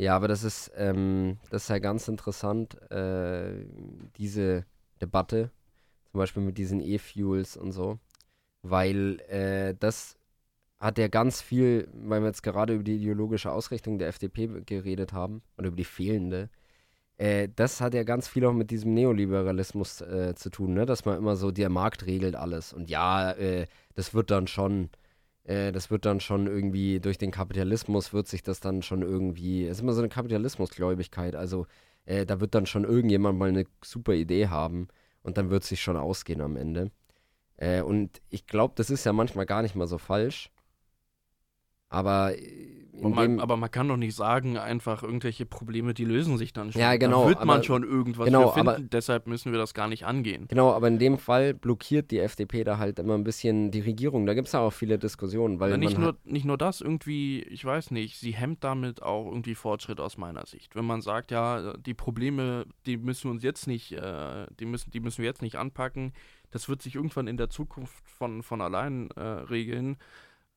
[0.00, 3.66] Ja, aber das ist, ähm, das ist ja ganz interessant, äh,
[4.16, 4.64] diese
[5.00, 5.50] Debatte,
[6.10, 7.98] zum Beispiel mit diesen E-Fuels und so,
[8.62, 10.16] weil äh, das
[10.78, 15.12] hat ja ganz viel, weil wir jetzt gerade über die ideologische Ausrichtung der FDP geredet
[15.12, 16.48] haben oder über die fehlende,
[17.18, 20.86] äh, das hat ja ganz viel auch mit diesem Neoliberalismus äh, zu tun, ne?
[20.86, 24.90] dass man immer so, der Markt regelt alles und ja, äh, das wird dann schon
[25.44, 29.66] äh, das wird dann schon irgendwie durch den Kapitalismus wird sich das dann schon irgendwie,
[29.66, 31.66] es ist immer so eine Kapitalismusgläubigkeit, also
[32.06, 34.88] äh, da wird dann schon irgendjemand mal eine super Idee haben
[35.22, 36.90] und dann wird es sich schon ausgehen am Ende.
[37.60, 40.50] Äh, und ich glaube, das ist ja manchmal gar nicht mal so falsch.
[41.88, 46.52] Aber äh, man, aber man kann doch nicht sagen, einfach irgendwelche Probleme, die lösen sich
[46.52, 46.80] dann schon.
[46.82, 49.72] Ja, genau, Da wird man aber- schon irgendwas genau, finden, aber- deshalb müssen wir das
[49.74, 50.46] gar nicht angehen.
[50.48, 54.26] Genau, aber in dem Fall blockiert die FDP da halt immer ein bisschen die Regierung.
[54.26, 56.80] Da gibt es ja auch viele Diskussionen, weil Ja, nicht, man nur, nicht nur das,
[56.82, 60.76] irgendwie, ich weiß nicht, sie hemmt damit auch irgendwie Fortschritt aus meiner Sicht.
[60.76, 64.90] Wenn man sagt, ja, die Probleme, die müssen wir uns jetzt nicht, äh, die müssen,
[64.90, 66.12] die müssen wir jetzt nicht anpacken,
[66.50, 69.96] das wird sich irgendwann in der Zukunft von, von allein äh, regeln.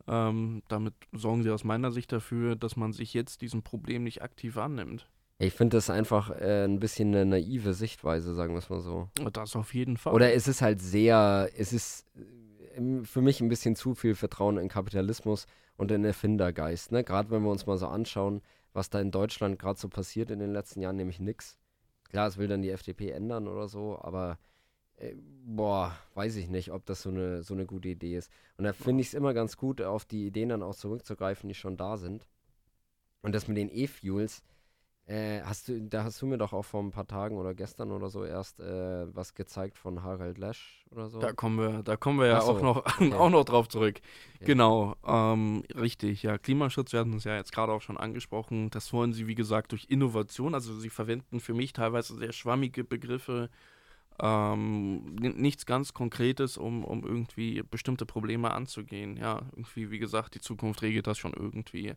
[0.08, 4.22] Ähm, damit sorgen sie aus meiner Sicht dafür, dass man sich jetzt diesem Problem nicht
[4.22, 5.08] aktiv annimmt.
[5.40, 9.10] ich finde das einfach äh, ein bisschen eine naive Sichtweise, sagen wir es mal so.
[9.32, 10.14] Das auf jeden Fall.
[10.14, 14.58] Oder es ist halt sehr, es ist äh, für mich ein bisschen zu viel Vertrauen
[14.58, 16.92] in Kapitalismus und in Erfindergeist.
[16.92, 17.04] Ne?
[17.04, 18.42] Gerade wenn wir uns mal so anschauen,
[18.74, 21.58] was da in Deutschland gerade so passiert in den letzten Jahren, nämlich nichts.
[22.10, 24.38] Klar, es will dann die FDP ändern oder so, aber
[25.46, 28.32] boah, weiß ich nicht, ob das so eine, so eine gute Idee ist.
[28.58, 31.56] Und da finde ich es immer ganz gut, auf die Ideen dann auch zurückzugreifen, die
[31.56, 32.28] schon da sind.
[33.22, 34.44] Und das mit den E-Fuels,
[35.06, 37.92] äh, hast du, da hast du mir doch auch vor ein paar Tagen oder gestern
[37.92, 41.20] oder so erst äh, was gezeigt von Harald Lesch oder so.
[41.20, 43.14] Da kommen wir, da kommen wir ja so, auch, noch, okay.
[43.14, 44.00] auch noch drauf zurück.
[44.36, 44.46] Okay.
[44.46, 46.24] Genau, ähm, richtig.
[46.24, 48.70] Ja, Klimaschutz, wir hatten es ja jetzt gerade auch schon angesprochen.
[48.70, 50.54] Das wollen sie, wie gesagt, durch Innovation.
[50.54, 53.50] Also sie verwenden für mich teilweise sehr schwammige Begriffe.
[54.20, 59.18] Ähm, nichts ganz Konkretes, um, um irgendwie bestimmte Probleme anzugehen.
[59.18, 61.96] Ja, irgendwie, wie gesagt, die Zukunft regelt das schon irgendwie.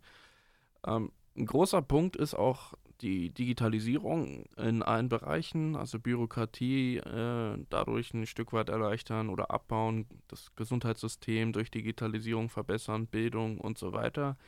[0.86, 8.14] Ähm, ein großer Punkt ist auch die Digitalisierung in allen Bereichen, also Bürokratie äh, dadurch
[8.14, 14.38] ein Stück weit erleichtern oder abbauen, das Gesundheitssystem durch Digitalisierung verbessern, Bildung und so weiter.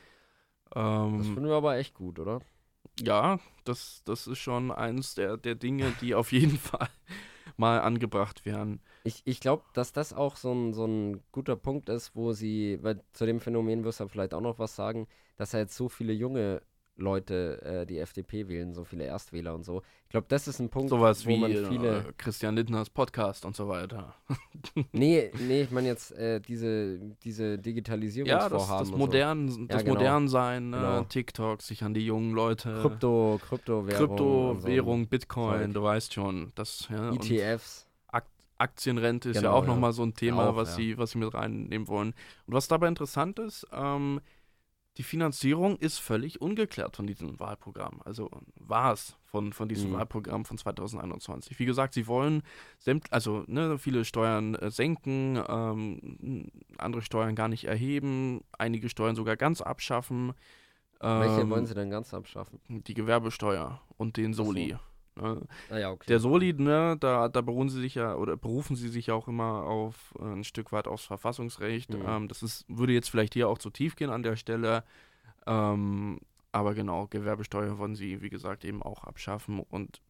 [0.71, 2.41] Das Ähm, finden wir aber echt gut, oder?
[3.03, 6.89] Ja, das, das ist schon eins der, der Dinge, die auf jeden Fall
[7.57, 8.81] mal angebracht werden.
[9.03, 12.79] Ich, ich glaube, dass das auch so ein, so ein guter Punkt ist, wo sie,
[12.81, 15.07] weil zu dem Phänomen wirst du vielleicht auch noch was sagen,
[15.37, 16.61] dass ja jetzt so viele junge
[16.99, 19.81] Leute äh, die FDP wählen, so viele Erstwähler und so.
[20.03, 21.97] Ich glaube, das ist ein Punkt, Sowas wo wie man viele.
[21.99, 24.13] äh, Christian Lindners Podcast und so weiter.
[24.91, 28.89] nee, nee, ich meine jetzt äh, diese, diese Ja, das, Digitalisierungsvorhaben.
[28.91, 29.95] das, modern, das genau.
[29.95, 31.01] Modernsein, Genau.
[31.01, 32.75] äh, TikTok, sich an die jungen Leute.
[32.81, 32.89] so.
[32.89, 34.07] Krypto, Kryptowährung.
[34.07, 35.73] Kryptowährung, und Bitcoin, Zeug.
[35.73, 36.51] du weißt schon.
[36.55, 37.15] Das, ja, so.
[37.19, 37.85] ETFs.
[38.61, 39.69] Aktienrente ist ja Genau, auch ja.
[39.69, 40.75] nochmal so ein Thema, auch, was, ja.
[40.75, 42.09] sie, was sie mit reinnehmen wollen.
[42.45, 44.19] Und was dabei interessant ist, ähm,
[44.99, 48.01] die Finanzierung ist völlig ungeklärt von diesem Wahlprogramm.
[48.03, 49.95] Also war es von, von diesem Mhm.
[49.95, 51.57] Wahlprogramm von 2021.
[51.57, 52.43] Wie gesagt, sie wollen
[53.09, 59.37] also ne, viele Steuern äh, senken, ähm, andere Steuern gar nicht erheben, einige Steuern sogar
[59.37, 60.33] ganz abschaffen.
[60.99, 62.59] Welche Ähm, wollen sie denn ganz abschaffen?
[62.67, 64.43] Die Gewerbesteuer und den so.
[64.43, 64.73] Soli.
[64.73, 64.79] Ne?
[65.69, 66.05] Ah ja, okay.
[66.07, 69.27] Der Soli, ne, da, da beruhen sie sich ja oder berufen sie sich ja auch
[69.27, 71.93] immer auf äh, ein Stück weit aufs Verfassungsrecht.
[71.93, 72.05] Mhm.
[72.05, 74.83] Ähm, das ist, würde jetzt vielleicht hier auch zu tief gehen an der Stelle.
[75.45, 76.19] Ähm,
[76.51, 80.01] aber genau, Gewerbesteuer wollen sie, wie gesagt, eben auch abschaffen und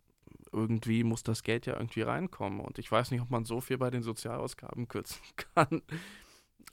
[0.52, 2.60] irgendwie muss das Geld ja irgendwie reinkommen.
[2.60, 5.22] Und ich weiß nicht, ob man so viel bei den Sozialausgaben kürzen
[5.56, 5.82] kann,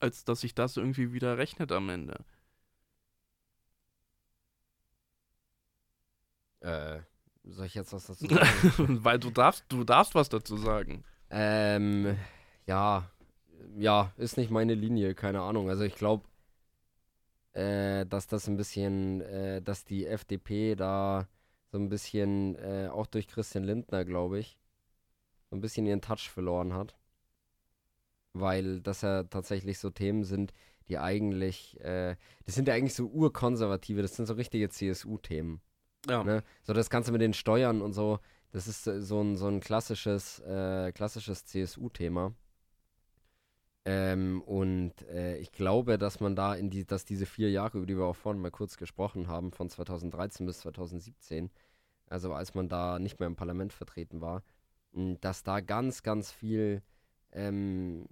[0.01, 2.25] als dass sich das irgendwie wieder rechnet am Ende.
[6.61, 7.01] Äh,
[7.47, 9.05] soll ich jetzt was dazu sagen?
[9.05, 11.05] Weil du darfst, du darfst was dazu sagen.
[11.31, 12.17] ähm,
[12.67, 13.11] ja,
[13.77, 15.69] ja, ist nicht meine Linie, keine Ahnung.
[15.69, 16.25] Also ich glaube,
[17.53, 21.29] äh, dass das ein bisschen, äh, dass die FDP da
[21.73, 24.59] so ein bisschen, äh, auch durch Christian Lindner, glaube ich,
[25.51, 26.97] so ein bisschen ihren Touch verloren hat.
[28.33, 30.53] Weil das ja tatsächlich so Themen sind,
[30.89, 35.61] die eigentlich, äh, das sind ja eigentlich so urkonservative, das sind so richtige CSU-Themen.
[36.09, 36.25] Ja.
[36.25, 36.43] Ne?
[36.63, 38.21] So das Ganze mit den Steuern und so,
[38.53, 42.35] das ist äh, so ein, so ein klassisches, äh, klassisches CSU-Thema.
[43.85, 47.87] Ähm, und äh, ich glaube, dass man da in die, dass diese vier Jahre, über
[47.87, 51.51] die wir auch vorhin mal kurz gesprochen haben, von 2013 bis 2017,
[52.09, 54.43] also als man da nicht mehr im Parlament vertreten war,
[54.93, 56.83] mh, dass da ganz, ganz viel,
[57.33, 58.07] ähm,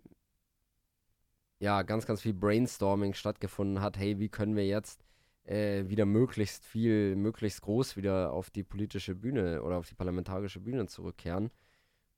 [1.59, 3.99] ja, ganz, ganz viel Brainstorming stattgefunden hat.
[3.99, 5.05] Hey, wie können wir jetzt
[5.45, 10.61] äh, wieder möglichst viel, möglichst groß wieder auf die politische Bühne oder auf die parlamentarische
[10.61, 11.51] Bühne zurückkehren.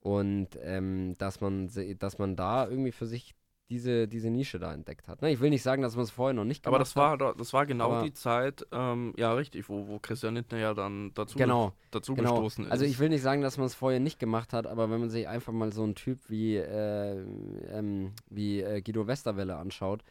[0.01, 3.35] Und ähm, dass man dass man da irgendwie für sich
[3.69, 5.23] diese, diese Nische da entdeckt hat.
[5.23, 5.33] Ne?
[5.33, 7.19] Ich will nicht sagen, dass man es vorher noch nicht gemacht Aber das hat.
[7.21, 10.73] war, das war genau Aber- die Zeit, ähm, ja richtig, wo, wo Christian Lindner ja
[10.73, 12.35] dann dazu, Genau, dazu genau.
[12.35, 12.71] gestoßen ist.
[12.71, 15.11] Also ich will nicht sagen, dass man es vorher nicht gemacht hat, aber wenn man
[15.11, 17.25] sich einfach mal so einen Typ wie, äh,
[17.73, 20.05] ähm, wie äh, Guido Westerwelle anschaut,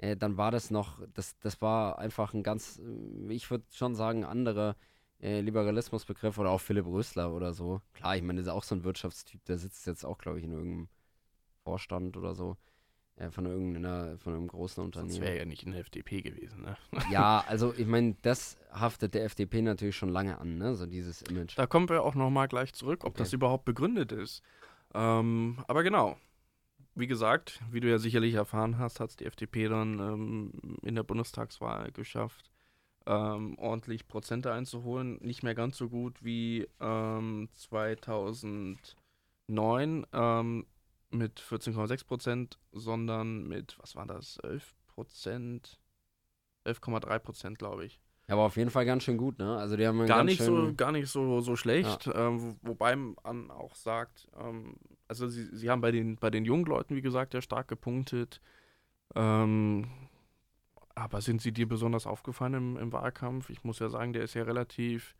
[0.00, 3.94] äh, dann war das noch, das, das war einfach ein ganz, äh, ich würde schon
[3.94, 4.74] sagen, anderer
[5.22, 7.80] äh, Liberalismusbegriff oder auch Philipp Rösler oder so.
[7.94, 10.44] Klar, ich meine, das ist auch so ein Wirtschaftstyp, der sitzt jetzt auch, glaube ich,
[10.44, 10.88] in irgendeinem
[11.64, 12.56] Vorstand oder so.
[13.16, 15.20] äh, Von irgendeiner, von einem großen Unternehmen.
[15.20, 16.76] wäre er ja nicht in der FDP gewesen, ne?
[17.10, 20.74] Ja, also ich meine, das haftet der FDP natürlich schon lange an, ne?
[20.74, 21.58] So dieses Image.
[21.58, 23.18] Da kommen wir auch nochmal gleich zurück, ob Okay.
[23.18, 24.42] das überhaupt begründet ist.
[24.94, 26.16] Ähm, aber genau,
[26.94, 30.94] wie gesagt, wie du ja sicherlich erfahren hast, hat es die FDP dann ähm, in
[30.94, 32.50] der Bundestagswahl geschafft,
[33.06, 35.18] ähm, ordentlich Prozente einzuholen.
[35.22, 40.66] Nicht mehr ganz so gut wie ähm, 2009 ähm,
[41.10, 45.80] mit 14,6 Prozent, sondern mit, was war das, 11 Prozent?
[46.66, 48.00] 11,3 Prozent, glaube ich.
[48.30, 49.56] Ja, aber auf jeden Fall ganz schön gut, ne?
[49.56, 53.50] Also die haben Gar nicht, so, gar nicht so, so schlecht, ähm, wo- wobei man
[53.50, 54.76] auch sagt, ähm,
[55.08, 58.40] also sie, sie haben bei den, bei den jungen Leuten, wie gesagt, ja stark gepunktet.
[59.16, 59.88] Ähm,
[60.94, 63.50] aber sind sie dir besonders aufgefallen im, im Wahlkampf?
[63.50, 65.16] Ich muss ja sagen, der ist ja relativ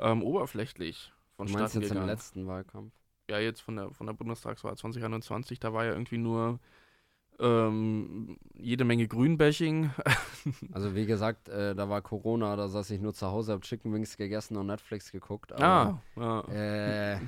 [0.00, 2.92] ähm, oberflächlich Du meinst jetzt im letzten Wahlkampf.
[3.30, 6.58] Ja, jetzt von der, von der Bundestagswahl 2021, da war ja irgendwie nur
[7.40, 9.90] ähm, jede Menge Grünbashing.
[10.72, 13.94] Also wie gesagt, äh, da war Corona, da saß ich nur zu Hause, hab Chicken
[13.94, 15.52] Wings gegessen und Netflix geguckt.
[15.54, 17.14] ah, Aber, ja.
[17.14, 17.18] äh,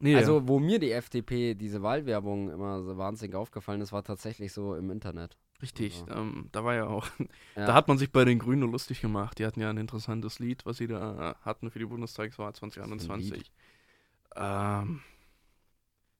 [0.00, 4.52] nee, also wo mir die FDP diese Wahlwerbung immer so wahnsinnig aufgefallen ist, war tatsächlich
[4.52, 5.38] so im Internet.
[5.62, 6.20] Richtig, Also.
[6.20, 7.06] ähm, da war ja auch,
[7.56, 7.66] Ja.
[7.68, 9.38] da hat man sich bei den Grünen lustig gemacht.
[9.38, 12.74] Die hatten ja ein interessantes Lied, was sie da hatten für die Bundestagswahl Was ist
[12.76, 13.50] 2021.
[14.36, 15.00] Ähm,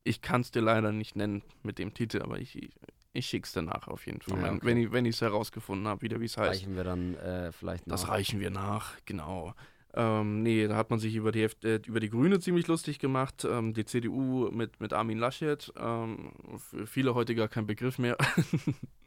[0.04, 2.70] ich kann es dir leider nicht nennen mit dem Titel, aber ich,
[3.12, 4.66] ich, schick's danach auf jeden Fall, Ja, wenn- okay.
[4.66, 6.50] wenn ich wenn ich es herausgefunden habe, wieder wie es heißt.
[6.62, 7.94] Reichen wir dann äh, vielleicht noch.
[7.94, 9.54] Das reichen wir nach, genau.
[9.96, 13.46] Ähm, nee, da hat man sich über die, äh, über die Grüne ziemlich lustig gemacht.
[13.48, 15.72] Ähm, die CDU mit, mit Armin Laschet.
[15.78, 18.16] Ähm, für viele heute gar kein Begriff mehr.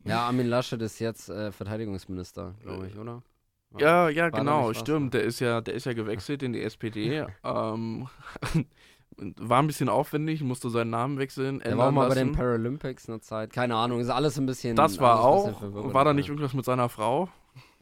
[0.05, 3.21] Ja, Armin Laschet ist jetzt äh, Verteidigungsminister, glaube ich, oder?
[3.77, 5.05] Ja, ja, War da genau, stimmt.
[5.05, 5.09] ne?
[5.19, 7.25] Der ist ja, der ist ja gewechselt in die SPD.
[7.43, 8.07] ähm,
[9.17, 11.61] war ein bisschen aufwendig, musste seinen Namen wechseln.
[11.61, 12.37] Er war auch mal bei den lassen.
[12.37, 13.51] Paralympics eine Zeit.
[13.51, 14.75] Keine Ahnung, ist alles ein bisschen.
[14.75, 15.61] Das war auch.
[15.61, 17.29] War da nicht irgendwas mit seiner Frau?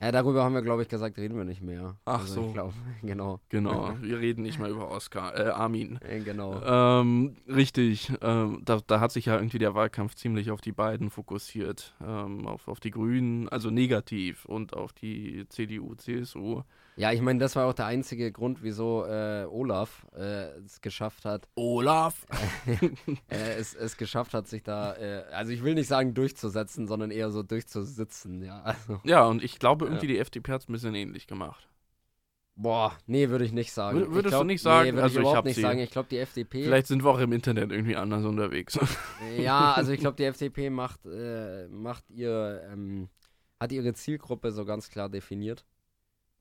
[0.01, 1.95] Ja, darüber haben wir, glaube ich, gesagt, reden wir nicht mehr.
[2.03, 2.47] Ach also, so.
[2.47, 3.39] Ich glaub, genau.
[3.49, 5.99] Genau, wir reden nicht mehr über Oscar, äh, Armin.
[6.05, 6.61] Äh, genau.
[6.63, 11.09] Ähm, richtig, ähm, da, da hat sich ja irgendwie der Wahlkampf ziemlich auf die beiden
[11.09, 16.61] fokussiert, ähm, auf, auf die Grünen, also negativ und auf die CDU, CSU.
[16.97, 21.25] Ja, ich meine, das war auch der einzige Grund, wieso äh, Olaf äh, es geschafft
[21.25, 22.25] hat, Olaf!
[23.29, 27.11] äh, es, es geschafft hat, sich da, äh, also ich will nicht sagen durchzusetzen, sondern
[27.11, 28.61] eher so durchzusitzen, ja.
[28.63, 31.67] Also, Ja, und ich glaube, irgendwie die FDP hat es ein bisschen ähnlich gemacht.
[32.55, 33.97] boah, nee, würde ich nicht sagen.
[33.97, 34.85] Wür- Ich würdest du glaub- nicht sagen?
[34.87, 35.61] Nee, würde Also ich ich überhaupt hab nicht sie.
[35.61, 35.79] sagen.
[35.79, 36.63] Ich glaube, die FDP.
[36.63, 38.79] Vielleicht sind wir auch im Internet irgendwie anders unterwegs.
[39.37, 43.09] Ja, also ich glaube, die FDP macht, äh, macht ihr, ähm,
[43.59, 45.65] hat ihre Zielgruppe so ganz klar definiert.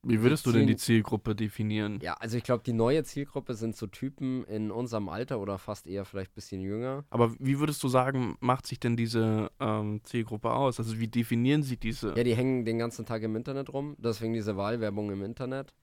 [0.04, 1.98] Wie würdest du denn die Zielgruppe definieren?
[2.02, 5.86] Ja, also ich glaube, die neue Zielgruppe sind so Typen in unserem Alter oder fast
[5.86, 7.04] eher vielleicht ein bisschen jünger.
[7.10, 10.78] Aber wie würdest du sagen, macht sich denn diese ähm, Zielgruppe aus?
[10.78, 12.14] Also wie definieren sie diese?
[12.16, 15.74] Ja, die hängen den ganzen Tag im Internet rum, deswegen diese Wahlwerbung im Internet.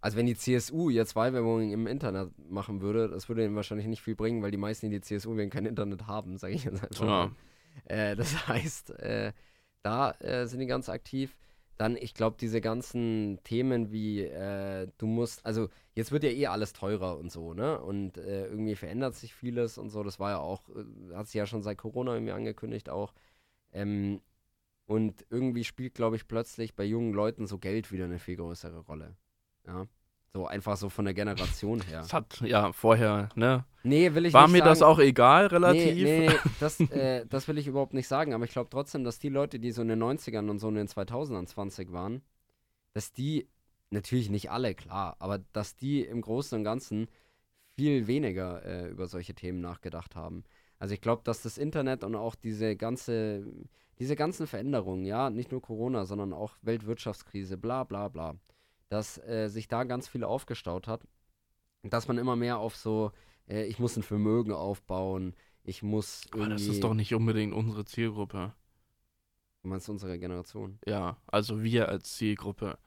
[0.00, 4.02] Also wenn die CSU jetzt Wahlwerbung im Internet machen würde, das würde ihnen wahrscheinlich nicht
[4.02, 6.84] viel bringen, weil die meisten, die die CSU wählen, kein Internet haben, sage ich jetzt
[6.84, 7.30] einfach Ja.
[7.86, 9.32] Äh, das heißt, äh,
[9.82, 11.34] da äh, sind die ganz aktiv.
[11.76, 16.46] Dann, ich glaube, diese ganzen Themen wie, äh, du musst, also jetzt wird ja eh
[16.46, 17.80] alles teurer und so, ne?
[17.80, 20.02] Und äh, irgendwie verändert sich vieles und so.
[20.04, 23.12] Das war ja auch, äh, hat sich ja schon seit Corona irgendwie angekündigt auch.
[23.72, 24.20] Ähm,
[24.86, 28.80] und irgendwie spielt, glaube ich, plötzlich bei jungen Leuten so Geld wieder eine viel größere
[28.80, 29.16] Rolle.
[29.66, 29.86] Ja.
[30.34, 32.00] So einfach so von der Generation her.
[32.00, 33.64] Das hat ja vorher, ne?
[33.84, 34.70] Nee, will ich War nicht mir sagen.
[34.70, 35.94] das auch egal, relativ?
[35.94, 39.20] Nee, nee, das, äh, das will ich überhaupt nicht sagen, aber ich glaube trotzdem, dass
[39.20, 42.20] die Leute, die so in den 90ern und so in den 2000ern 20 waren,
[42.94, 43.48] dass die,
[43.90, 47.06] natürlich nicht alle, klar, aber dass die im Großen und Ganzen
[47.76, 50.42] viel weniger äh, über solche Themen nachgedacht haben.
[50.80, 53.46] Also ich glaube, dass das Internet und auch diese ganze,
[54.00, 58.34] diese ganzen Veränderungen, ja, nicht nur Corona, sondern auch Weltwirtschaftskrise, bla bla bla,
[58.94, 61.04] dass äh, sich da ganz viel aufgestaut hat,
[61.82, 63.10] dass man immer mehr auf so,
[63.48, 67.84] äh, ich muss ein Vermögen aufbauen, ich muss Aber das ist doch nicht unbedingt unsere
[67.84, 68.54] Zielgruppe.
[69.62, 70.78] du meinst unsere Generation.
[70.86, 72.78] Ja, also wir als Zielgruppe.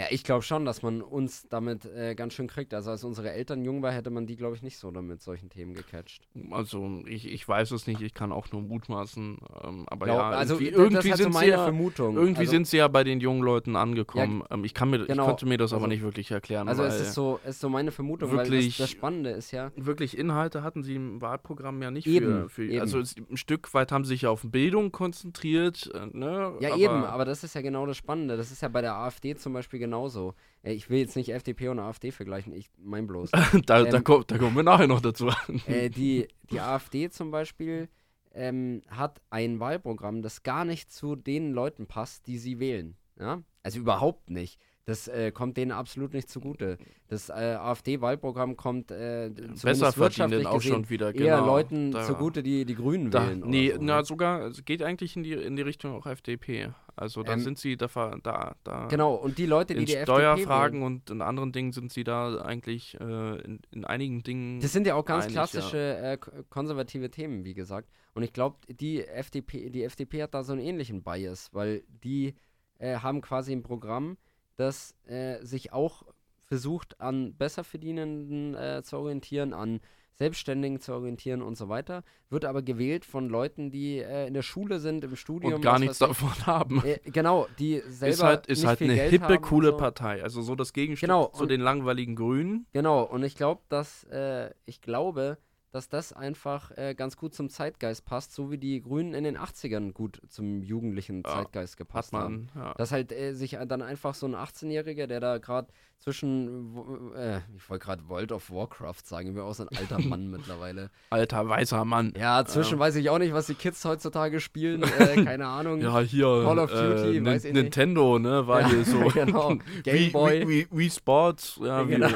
[0.00, 2.72] Ja, ich glaube schon, dass man uns damit äh, ganz schön kriegt.
[2.72, 5.50] Also als unsere Eltern jung war, hätte man die, glaube ich, nicht so damit solchen
[5.50, 6.26] Themen gecatcht.
[6.50, 9.36] Also ich, ich weiß es nicht, ich kann auch nur mutmaßen.
[9.62, 12.50] Ähm, aber Glaub- ja, also irgendwie, das irgendwie halt so sind sie ja, irgendwie also,
[12.50, 14.42] sind sie ja bei den jungen Leuten angekommen.
[14.50, 16.66] ähm, ich, kann mir, genau, ich konnte mir das aber also- nicht wirklich erklären.
[16.66, 19.30] Also weil es ist so, es ist so meine Vermutung, weil wirklich- das, das Spannende
[19.30, 22.48] ist ja, wirklich Inhalte hatten sie im Wahlprogramm ja nicht Eben, für.
[22.48, 22.80] für eben.
[22.80, 25.90] Also es, ein Stück weit haben sie sich ja auf Bildung konzentriert.
[25.92, 26.54] Äh, ne?
[26.60, 28.38] ja aber, eben, aber das ist ja genau das Spannende.
[28.38, 30.34] Das ist ja bei der AfD zum Beispiel genauso.
[30.62, 33.30] Ich will jetzt nicht FDP und AfD vergleichen, ich mein bloß.
[33.66, 35.30] da, da, ähm, kommt, da kommen wir nachher noch dazu.
[35.66, 37.88] äh, die, die AfD zum Beispiel
[38.32, 42.96] ähm, hat ein Wahlprogramm, das gar nicht zu den Leuten passt, die sie wählen.
[43.18, 43.42] Ja?
[43.64, 44.60] Also überhaupt nicht.
[44.90, 46.76] Das äh, kommt denen absolut nicht zugute.
[47.06, 49.30] Das äh, AfD-Wahlprogramm kommt äh,
[49.62, 51.14] Besser wirtschaftlich auch gesehen schon wieder.
[51.14, 51.46] eher genau.
[51.46, 53.40] Leuten Da- zugute, die die Grünen Da, wählen.
[53.46, 54.04] nee, so, na ne?
[54.04, 56.70] sogar, es geht eigentlich in die, in die Richtung auch FDP.
[56.96, 57.86] Also da Ähm, sind sie da,
[58.22, 61.92] da, da Genau, und die Leute, die in die Steuerfragen und in anderen Dingen sind
[61.92, 64.60] sie da eigentlich äh, in, in einigen Dingen.
[64.60, 67.88] das sind ja auch ganz Einig, klassische äh, k- konservative Themen, wie gesagt.
[68.14, 72.34] Und ich glaube, die FDP, die FDP hat da so einen ähnlichen Bias, weil die
[72.80, 74.16] äh, haben quasi ein Programm,
[74.56, 76.02] das äh, sich auch
[76.44, 79.80] versucht, an Besserverdienenden äh, zu orientieren, an
[80.14, 84.42] Selbstständigen zu orientieren und so weiter, wird aber gewählt von Leuten, die äh, in der
[84.42, 85.54] Schule sind, im Studium.
[85.54, 86.06] und gar nichts ich.
[86.06, 86.82] davon haben.
[86.84, 89.76] Äh, genau, die selber Ist halt, ist halt eine Geld hippe, coole so.
[89.78, 90.22] Partei.
[90.22, 92.66] Also so das Gegenstück Genau, zu und- den langweiligen Grünen.
[92.74, 95.38] Genau, und ich glaube, dass äh, ich glaube,
[95.72, 99.38] dass das einfach äh, ganz gut zum Zeitgeist passt, so wie die Grünen in den
[99.38, 102.48] 80ern gut zum jugendlichen Ja, Zeitgeist gepasst haben.
[102.54, 102.74] man, ja.
[102.74, 107.68] Dass halt äh, sich dann einfach so ein 18-Jähriger, der da gerade zwischen, äh, ich
[107.68, 110.90] wollte gerade World of Warcraft sagen, ich bin auch so ein alter Mann mittlerweile.
[111.10, 112.12] Alter, weißer Mann.
[112.18, 114.88] Ja, zwischen weiß ich auch nicht, was die Kids heutzutage spielen, äh,
[115.24, 115.80] keine Ahnung.
[115.80, 116.24] Ja, hier.
[116.44, 117.62] Call of Duty, äh, weiß ich Nin- nicht.
[117.64, 118.98] Nintendo, ne, war Ja, hier so.
[119.14, 119.56] genau.
[119.82, 120.40] Game Boy.
[120.40, 122.08] Wii, Wii, Wii Sports, ja, wie, Genau.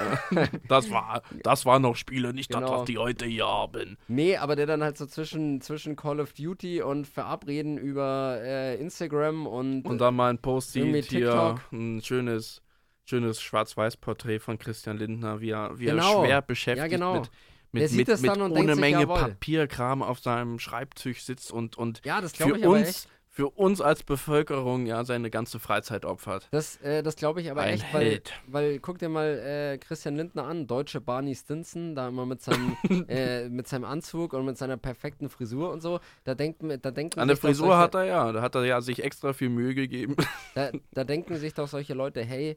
[0.68, 2.78] das war, das war noch Spiele, nicht das, Genau.
[2.80, 3.98] was die heute hier haben.
[4.08, 8.76] Nee, aber der dann halt so zwischen, zwischen Call of Duty und Verabreden über äh,
[8.80, 12.62] Instagram und, Und dann mal ein Post Irgendwie sieht hier ein schönes,
[13.04, 16.22] schönes Schwarz-Weiß-Porträt von Christian Lindner, wie er, wie Genau.
[16.22, 17.20] er schwer beschäftigt Ja, genau.
[17.20, 17.30] mit,
[17.72, 19.18] mit, sieht mit, mit und ohne sich, Menge jawohl.
[19.18, 25.04] Papierkram auf seinem Schreibtisch sitzt und, und ja, für uns, für uns als Bevölkerung ja
[25.04, 26.46] seine ganze Freizeit opfert.
[26.52, 30.14] Das, äh, das glaube ich aber Ein echt, weil, weil guck dir mal äh, Christian
[30.14, 32.76] Lindner an, deutsche Barney Stinson, da immer mit seinem,
[33.08, 35.98] äh, mit seinem Anzug und mit seiner perfekten Frisur und so.
[36.22, 38.64] Da denken, da denken An der sich Frisur solche, hat er ja, da hat er
[38.64, 40.14] ja sich extra viel Mühe gegeben.
[40.54, 42.56] da, da denken sich doch solche Leute, hey,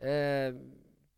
[0.00, 0.52] äh,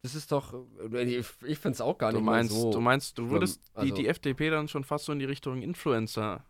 [0.02, 0.54] das ist doch,
[0.92, 2.72] ich, ich finde es auch gar Du nicht meinst, so.
[2.72, 5.62] du meinst, du würdest Also- die, die FDP dann schon fast so in die Richtung
[5.62, 6.44] Influencer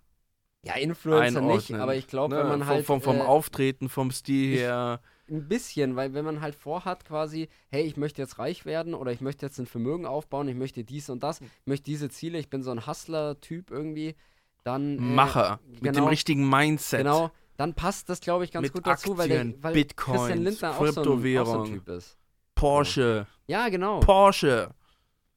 [0.64, 2.40] ja, Influencer nicht, aber ich glaube, ne?
[2.40, 5.00] wenn man vom, halt vom, vom äh, Auftreten, vom Stil ich- her.
[5.28, 9.12] Ein bisschen, weil wenn man halt vorhat quasi, hey, ich möchte jetzt reich werden oder
[9.12, 12.38] ich möchte jetzt ein Vermögen aufbauen, ich möchte dies und das, ich möchte diese Ziele,
[12.38, 14.14] ich bin so ein Hustler-Typ irgendwie,
[14.62, 14.98] dann...
[14.98, 16.98] äh, Macher mit dem genau, richtigen Mindset.
[17.00, 20.18] Genau, dann passt das, glaube ich, ganz Mit gut dazu, weil, der, Aktien, weil Bitcoins,
[20.18, 21.66] Christian Lindner auch so, ein, auch so ein Kryptowährung.
[21.66, 22.18] Typ ist.
[22.62, 24.00] Porsche, Ja, genau.
[24.00, 24.70] Porsche.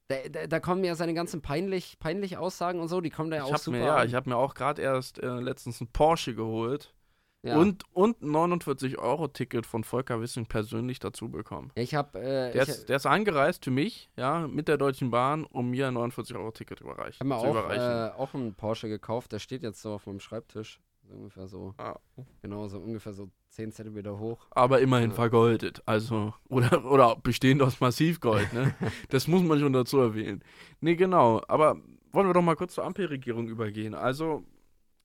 [0.08, 3.38] Da, da, da kommen ja seine ganzen peinlich, peinlich Aussagen und so, die kommen da
[3.38, 5.80] ja Ich auch habe super mir, ja, ich habe mir auch gerade erst äh, letztens
[5.80, 6.94] ein Porsche geholt
[7.42, 7.56] ja.
[7.58, 11.72] und, und ein 49-Euro-Ticket von Volker Wissing persönlich dazu bekommen.
[11.76, 14.76] Ja, ich habe äh, Der ich, ist, der ist angereist für mich, ja, mit der
[14.78, 17.82] Deutschen Bahn, um mir ein 49-Euro-Ticket überreich- hab mir zu auch, überreichen.
[17.82, 20.80] äh, auch einen Porsche gekauft, der steht jetzt so auf meinem Schreibtisch.
[21.08, 21.98] So ungefähr so, Ah.
[22.42, 24.46] genau, so ungefähr so 10 Zentimeter hoch.
[24.50, 25.14] aber immerhin Ja.
[25.16, 25.82] vergoldet.
[25.86, 28.74] Also, oder, oder bestehend aus Massivgold, ne?
[29.10, 30.42] das muss man schon dazu erwähnen.
[30.80, 31.40] Nee, genau.
[31.48, 31.76] Aber
[32.12, 33.94] wollen wir doch mal kurz zur Ampelregierung übergehen.
[33.94, 34.44] Also,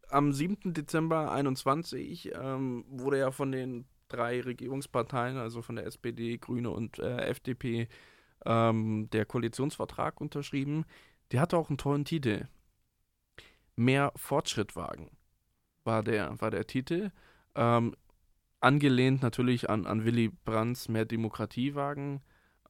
[0.09, 0.73] am 7.
[0.73, 6.99] Dezember 21 ähm, wurde ja von den drei Regierungsparteien, also von der SPD, Grüne und
[6.99, 7.87] äh, FDP,
[8.45, 10.83] ähm, der Koalitionsvertrag unterschrieben.
[11.31, 12.47] Der hatte auch einen tollen Titel.
[13.77, 15.11] Mehr Fortschritt wagen
[15.83, 17.11] war der, war der Titel.
[17.55, 17.95] Ähm,
[18.59, 22.21] angelehnt natürlich an, an Willy Brandts Mehr Demokratie wagen.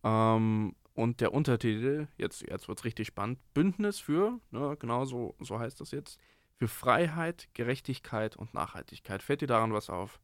[0.04, 5.36] Ähm, und der Untertitel, jetzt, jetzt wird es richtig spannend, Bündnis für, ne, genau so,
[5.40, 6.20] so heißt das jetzt,
[6.56, 9.24] für Freiheit, Gerechtigkeit und Nachhaltigkeit.
[9.24, 10.20] Fällt dir daran was auf?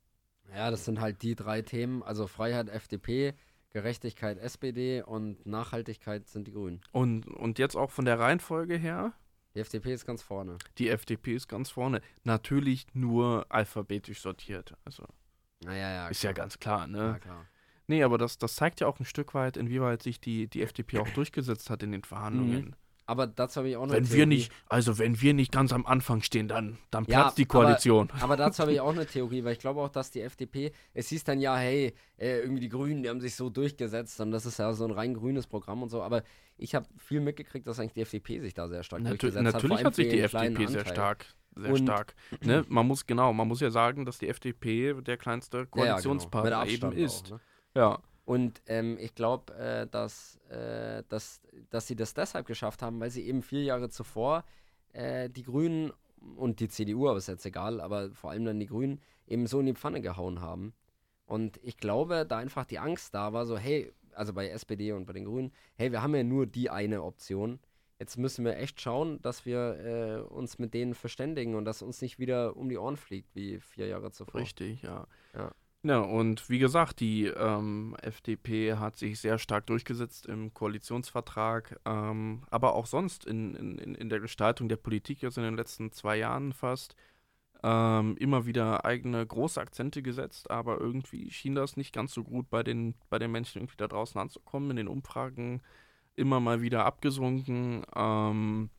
[0.53, 3.33] Ja, das sind halt die drei Themen, also Freiheit FDP,
[3.71, 6.81] Gerechtigkeit SPD und Nachhaltigkeit sind die Grünen.
[6.91, 9.13] Und, und jetzt auch von der Reihenfolge her,
[9.57, 10.59] Die FDP ist ganz vorne.
[10.77, 12.01] die FDP ist ganz vorne.
[12.23, 14.75] Natürlich nur alphabetisch sortiert.
[14.85, 15.03] Also
[15.63, 16.07] Naja, ja.
[16.09, 16.97] ist ja ganz klar, ne?
[16.97, 17.45] Ja, klar.
[17.87, 20.99] Nee, aber das, das zeigt ja auch ein Stück weit, inwieweit sich die, die FDP
[20.99, 22.75] auch durchgesetzt hat in den Verhandlungen.
[23.09, 24.17] Aber dazu habe ich auch eine Wenn Theorie.
[24.19, 27.43] wir nicht, also wenn wir nicht ganz am Anfang stehen, dann, dann Ja, platzt die
[27.49, 28.09] aber- Koalition.
[28.19, 31.07] Aber dazu habe ich auch eine Theorie, weil ich glaube auch, dass die FDP, es
[31.07, 34.45] hieß dann ja, hey, äh, irgendwie die Grünen, die haben sich so durchgesetzt und das
[34.45, 36.21] ist ja so ein rein grünes Programm und so, aber
[36.57, 39.61] ich habe viel mitgekriegt, dass eigentlich die FDP sich da sehr stark Natür durchgesetzt hat.
[39.61, 40.93] vor natürlich hat sich die FDP sehr Anteil.
[40.93, 42.13] stark, sehr Und- stark.
[42.43, 42.65] Ne?
[42.69, 45.85] Man muss, genau, man muss ja sagen, dass die FDP der kleinste Ja, ja, genau.
[45.85, 47.27] Koalitionspartner eben ist.
[47.27, 47.39] Auch, ne?
[47.75, 47.99] Ja.
[48.27, 53.09] Und ähm, ich glaube, äh, dass, äh, dass, dass sie das deshalb geschafft haben, weil
[53.09, 54.43] sie eben vier Jahre zuvor
[54.91, 55.93] äh, die Grünen
[56.35, 59.61] und die CDU, aber ist jetzt egal, aber vor allem dann die Grünen eben so
[59.61, 60.73] in die Pfanne gehauen haben.
[61.25, 65.05] Und ich glaube, da einfach die Angst da war, so, hey, also bei SPD und
[65.05, 67.61] bei den Grünen, hey, wir haben ja nur die eine Option.
[67.97, 72.01] Jetzt müssen wir echt schauen, dass wir äh, uns mit denen verständigen und dass uns
[72.01, 74.41] nicht wieder um die Ohren fliegt, wie vier Jahre zuvor.
[74.41, 75.07] Richtig, ja.
[75.33, 75.53] Ja.
[75.83, 82.43] Ja, und wie gesagt, die ähm, FDP hat sich sehr stark durchgesetzt im Koalitionsvertrag, ähm,
[82.49, 85.91] aber auch sonst in, in, in- in der Gestaltung der Politik jetzt in den letzten
[85.91, 86.95] zwei Jahren fast.
[87.63, 92.49] Ähm, immer wieder eigene große Akzente gesetzt, aber irgendwie schien das nicht ganz so gut
[92.49, 94.71] bei den, bei den Menschen irgendwie da draußen anzukommen.
[94.71, 95.61] In den Umfragen
[96.15, 97.85] immer mal wieder abgesunken.
[97.95, 98.69] Ähm,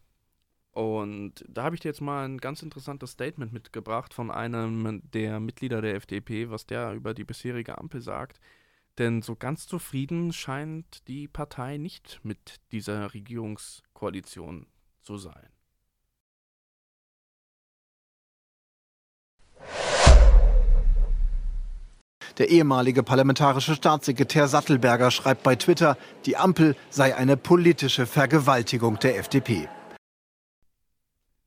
[0.73, 5.41] und da habe ich dir jetzt mal ein ganz interessantes Statement mitgebracht von einem der
[5.41, 8.39] Mitglieder der FDP, was der über die bisherige Ampel sagt.
[8.99, 14.66] Denn so ganz zufrieden scheint die Partei nicht mit dieser Regierungskoalition
[15.03, 15.49] zu sein.
[22.39, 29.19] Der ehemalige parlamentarische Staatssekretär Sattelberger schreibt bei Twitter, die Ampel sei eine politische Vergewaltigung der
[29.19, 29.69] FDP.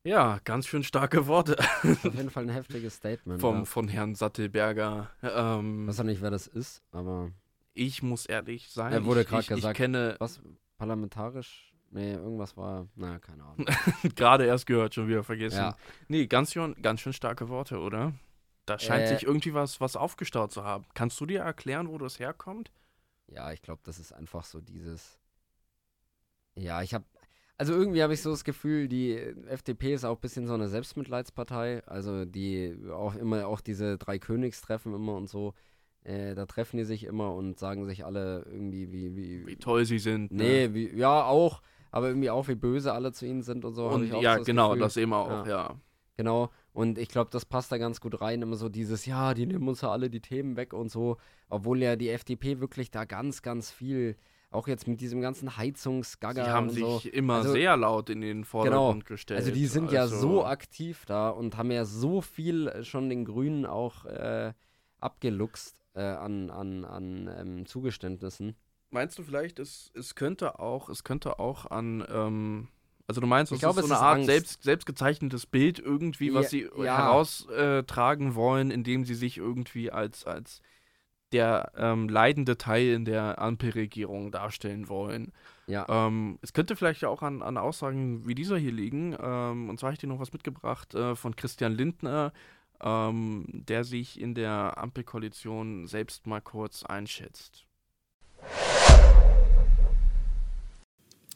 [0.04, 3.40] Ja, ganz schön starke Worte auf jeden Fall ein heftiges Statement.
[3.40, 3.64] vom, ja.
[3.64, 5.10] von Herrn Sattelberger.
[5.22, 7.30] Ähm, Ich weiß auch nicht, wer das ist, aber
[7.74, 9.76] ich muss ehrlich sein, Er wurde ich, grad ich, gesagt.
[9.76, 10.40] kenne was
[10.76, 11.72] parlamentarisch?
[11.90, 13.66] Nee, irgendwas war, naja, keine Ahnung.
[14.16, 15.58] gerade erst gehört, schon wieder vergessen.
[15.58, 15.76] ja,
[16.08, 18.12] Nee, ganz schön, ganz schön starke Worte, oder?
[18.66, 20.84] Da scheint Äh, sich irgendwie was, was aufgestaut zu haben.
[20.94, 22.72] Kannst du dir erklären, wo das herkommt?
[23.28, 25.18] ja, ich glaube, das ist einfach so dieses.
[26.54, 27.04] Ja, ich habe,
[27.58, 29.16] also irgendwie habe ich so das Gefühl, die
[29.48, 31.82] FDP ist auch ein bisschen so eine Selbstmitleidspartei.
[31.86, 35.54] Also die auch immer auch diese drei Königstreffen immer und so.
[36.04, 39.46] Äh, da treffen die sich immer und sagen sich alle irgendwie wie wie.
[39.46, 40.32] Wie toll sie sind.
[40.32, 40.74] nee, Ne?
[40.74, 43.86] wie, ja auch, aber irgendwie auch wie böse alle zu ihnen sind und so.
[43.86, 44.82] Und ich auch ja, so das genau, Gefühl.
[44.82, 45.46] das eben auch, Ja.
[45.46, 45.80] ja.
[46.16, 46.50] Genau.
[46.72, 48.42] Und ich glaube, das passt da ganz gut rein.
[48.42, 51.16] Immer so dieses, ja, die nehmen uns ja alle die Themen weg und so.
[51.48, 54.16] Obwohl ja die FDP wirklich da ganz, ganz viel,
[54.54, 56.44] auch jetzt mit diesem ganzen Heizungsgagger.
[56.44, 57.00] Sie haben sich so.
[57.10, 59.40] immer Also- sehr laut in den Vordergrund gestellt.
[59.40, 63.08] Also die sind ja Also, so aktiv da und haben ja so viel äh, schon
[63.08, 64.52] den Grünen auch äh,
[65.00, 68.56] abgeluchst äh, an, an, an ähm, Zugeständnissen.
[68.90, 72.68] Meinst du vielleicht, es, es könnte auch, es könnte auch an, ähm,
[73.06, 74.26] also du meinst, es glaube, ist es so eine ist Art Angst.
[74.26, 76.96] selbst, selbstgezeichnetes Bild irgendwie, was Ja, sie ja.
[76.98, 80.60] heraustragen wollen, indem sie sich irgendwie als, als
[81.32, 85.32] der ähm, leidende Teil in der Ampelregierung darstellen wollen.
[85.66, 85.86] Ja.
[85.88, 89.16] Ähm, es könnte vielleicht auch an, an Aussagen wie dieser hier liegen.
[89.20, 92.32] Ähm, und zwar habe ich dir noch was mitgebracht äh, von Christian Lindner,
[92.82, 97.66] ähm, der sich in der Ampelkoalition selbst mal kurz einschätzt.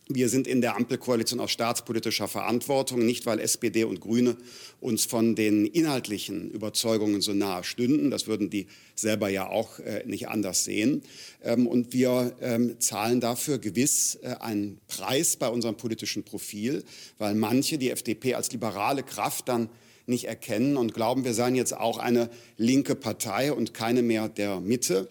[0.09, 4.37] Wir sind in der Ampelkoalition aus staatspolitischer Verantwortung, nicht weil SPD und Grüne
[4.81, 8.13] uns von den inhaltlichen Überzeugungen so nahe stünden.
[8.13, 11.03] Das würden die selber ja auch äh, nicht anders sehen.
[11.43, 16.85] Ähm, und wir ähm, zahlen dafür gewiss äh, einen Preis bei unserem politischen Profil,
[17.19, 19.69] weil manche die FDP als liberale Kraft dann
[20.07, 24.61] nicht erkennen und glauben, wir seien jetzt auch eine linke Partei und keine mehr der
[24.61, 25.09] Mitte.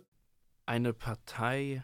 [0.65, 1.83] eine Partei,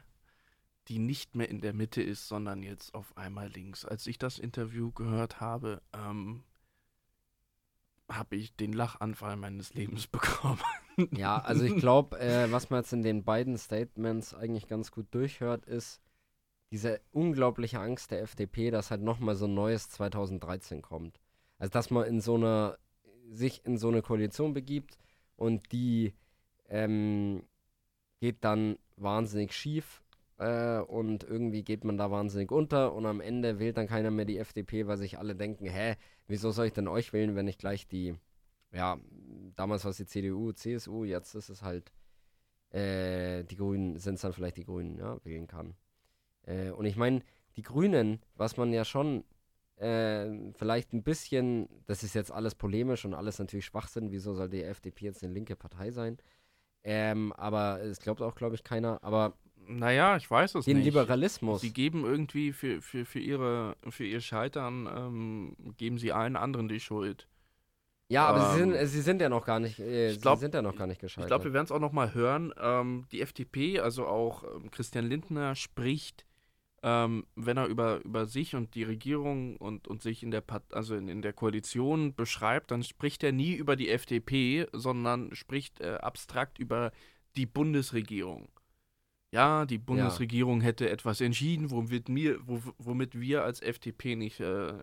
[0.87, 3.85] die nicht mehr in der Mitte ist, sondern jetzt auf einmal links.
[3.85, 6.43] Als ich das Interview gehört habe, ähm,
[8.09, 10.61] habe ich den Lachanfall meines Lebens bekommen.
[11.11, 15.07] Ja, also ich glaube, äh, was man jetzt in den beiden Statements eigentlich ganz gut
[15.11, 16.01] durchhört, ist
[16.71, 21.19] diese unglaubliche Angst der FDP, dass halt nochmal so ein neues 2013 kommt.
[21.57, 22.77] Also dass man in so einer,
[23.29, 24.97] sich in so eine Koalition begibt
[25.35, 26.13] und die
[26.67, 27.43] ähm,
[28.19, 30.01] geht dann wahnsinnig schief
[30.41, 34.25] äh, und irgendwie geht man da wahnsinnig unter und am Ende wählt dann keiner mehr
[34.25, 35.95] die FDP, weil sich alle denken, hä,
[36.27, 38.15] wieso soll ich denn euch wählen, wenn ich gleich die
[38.71, 38.97] ja,
[39.55, 41.91] damals war es die CDU, CSU, jetzt ist es halt
[42.71, 45.75] äh, die Grünen, sind es dann vielleicht die Grünen, ja, wählen kann.
[46.43, 47.21] Äh, und ich meine,
[47.57, 49.25] die Grünen, was man ja schon
[49.75, 54.49] äh, vielleicht ein bisschen, das ist jetzt alles polemisch und alles natürlich Schwachsinn, wieso soll
[54.49, 56.17] die FDP jetzt eine linke Partei sein?
[56.83, 59.03] Ähm, aber es glaubt auch, glaube ich, keiner.
[59.03, 59.37] Aber
[59.77, 60.85] naja, ich weiß es den nicht.
[60.85, 66.35] Liberalismus, Sie geben irgendwie für, für, für, ihre, für ihr Scheitern, ähm, geben sie allen
[66.35, 67.27] anderen die Schuld.
[68.09, 70.41] ja, aber sie, ähm, sind, sie sind ja noch gar nicht, äh, ich glaub- sie
[70.45, 71.27] sind ja noch gar nicht Ich gescheitert.
[71.29, 72.53] glaube, wir werden es auch noch mal hören.
[72.59, 76.25] Ähm, die FDP, also auch ähm, Christian Lindner, spricht,
[76.83, 80.73] ähm, wenn er über, über sich und die Regierung und, und sich in der Part
[80.73, 85.79] also in, in der Koalition beschreibt, dann spricht er nie über die FDP, sondern spricht
[85.79, 86.91] äh, abstrakt über
[87.37, 88.49] die Bundesregierung.
[89.31, 94.73] Ja, die Bundesregierung hätte etwas entschieden, womit, mir, wo, womit wir als FDP nicht äh,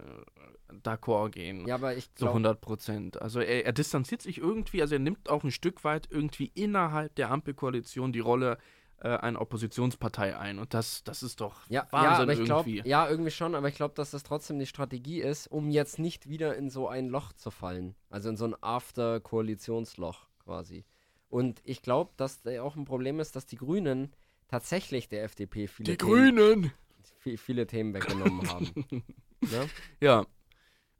[0.82, 1.66] d'accord gehen.
[1.66, 3.20] ja, aber ich Zu glaube, 100 Prozent.
[3.20, 7.14] Also er, er distanziert sich irgendwie, also er nimmt auch ein Stück weit irgendwie innerhalb
[7.16, 8.56] der Ampelkoalition die Rolle
[9.00, 10.58] äh, einer Oppositionspartei ein.
[10.58, 12.88] Und das, das ist doch Ja, ja, Wahnsinn aber ich glaube, irgendwie.
[12.88, 16.28] ja, irgendwie schon, aber ich glaube, dass das trotzdem die Strategie ist, um jetzt nicht
[16.28, 17.94] wieder in so ein Loch zu fallen.
[18.08, 20.84] Also in so ein After-Koalitionsloch quasi.
[21.28, 24.12] Und ich glaube, dass da auch ein Problem ist, dass die Grünen
[24.48, 26.72] tatsächlich der FDP viele, die Themen, Grünen!
[27.24, 28.70] vi- viele Themen weggenommen haben.
[29.40, 29.68] ne?
[30.00, 30.26] Ja.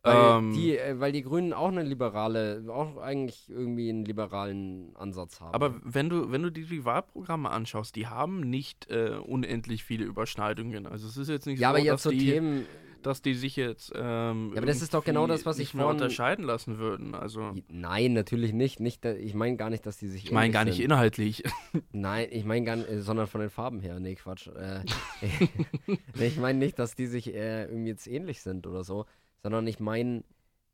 [0.03, 4.95] Weil, Ähm, die, äh, weil die Grünen auch eine liberale, auch eigentlich irgendwie einen liberalen
[4.95, 5.55] Ansatz haben.
[5.55, 10.05] aber wenn du, wenn du dir die Wahlprogramme anschaust, die haben nicht äh, unendlich viele
[10.05, 10.87] Überschneidungen.
[10.87, 12.67] Also es ist jetzt nicht ja, so, aber jetzt dass, so die, Themen,
[13.03, 15.91] dass die sich jetzt ähm, Ja, aber das ist doch genau das, was ich vorhin-
[15.91, 17.15] unterscheiden lassen würden.
[17.15, 18.81] Also Nein, natürlich nicht.
[18.81, 20.25] nicht da- ich meine gar nicht, dass die sich.
[20.27, 20.87] ich meine gar nicht sind.
[20.87, 21.43] inhaltlich.
[21.93, 23.99] Nein, ich meine gar nicht, äh, sondern von den Farben her.
[24.01, 24.49] Nee, Quatsch.
[24.49, 24.83] Äh,
[26.21, 29.07] ich meine nicht, dass die sich äh, irgendwie jetzt ähnlich sind oder so,
[29.43, 30.25] sondern ich meine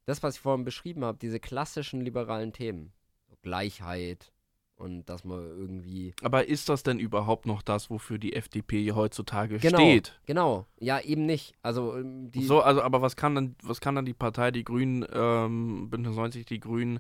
[0.07, 2.93] das, was ich vorhin beschrieben habe, diese klassischen liberalen Themen.
[3.31, 4.33] So Gleichheit
[4.77, 6.14] und dass man irgendwie.
[6.22, 10.18] Aber ist das denn überhaupt noch das, wofür die FDP heutzutage Genau, steht?
[10.27, 10.66] genau.
[10.79, 11.55] Ja, eben nicht.
[11.62, 12.45] Also ähm, die.
[12.45, 16.16] so, also, aber was kann dann, was kann dann die Partei, die Grünen, ähm, Bündnis
[16.16, 16.99] 90, die Grünen,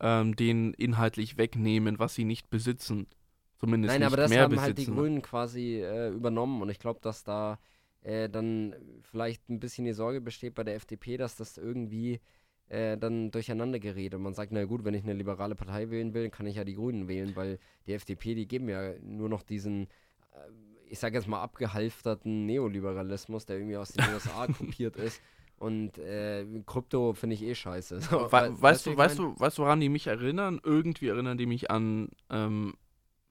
[0.00, 3.06] ähm, denen inhaltlich wegnehmen, was sie nicht besitzen?
[3.58, 4.66] Zumindest Nein, nicht aber das mehr haben besitzen.
[4.66, 7.58] halt die Grünen quasi äh, übernommen und ich glaube, dass da
[8.02, 12.20] äh, dann vielleicht ein bisschen die Sorge besteht bei der FDP, dass das irgendwie
[12.68, 16.14] äh, dann durcheinander gerät und man sagt, na gut, wenn ich eine liberale Partei wählen
[16.14, 19.42] will, kann ich ja die Grünen wählen, weil die FDP, die geben ja nur noch
[19.42, 19.84] diesen,
[20.32, 20.38] äh,
[20.88, 25.20] ich sage jetzt mal abgehalfterten Neoliberalismus, der irgendwie aus den USA kopiert ist.
[25.58, 28.00] Und äh, Krypto finde ich eh scheiße.
[28.10, 30.60] So, We wei- weißt wie du, weißt du, weißt du, woran die mich erinnern?
[30.62, 32.74] Irgendwie erinnern die mich an, ähm,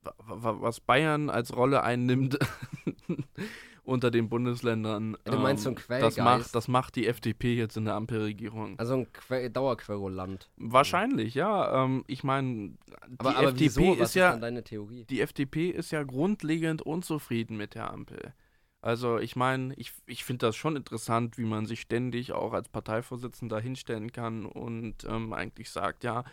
[0.02, 2.40] wa- wa- was Bayern als Rolle einnimmt.
[3.86, 5.18] unter den Bundesländern.
[5.24, 6.18] Du meinst so ein ähm, das Quellgeist?
[6.18, 8.78] macht, das macht die FDP jetzt in der Ampelregierung.
[8.78, 10.50] Also ein que Dauerquerulant.
[10.58, 11.84] Wahrscheinlich, ja.
[11.84, 12.70] Ähm, ich meine,
[13.08, 14.00] die Aber, aber FDP wieso?
[14.00, 15.06] Was ist ja dann deine Theorie?
[15.06, 18.34] die FDP ist ja grundlegend unzufrieden mit der Ampel.
[18.82, 22.70] Also ich meine, ich, ich finde das schon interessant, wie man sich ständig auch als
[22.70, 26.24] Parteivorsitzender hinstellen kann und ähm, eigentlich sagt, ja,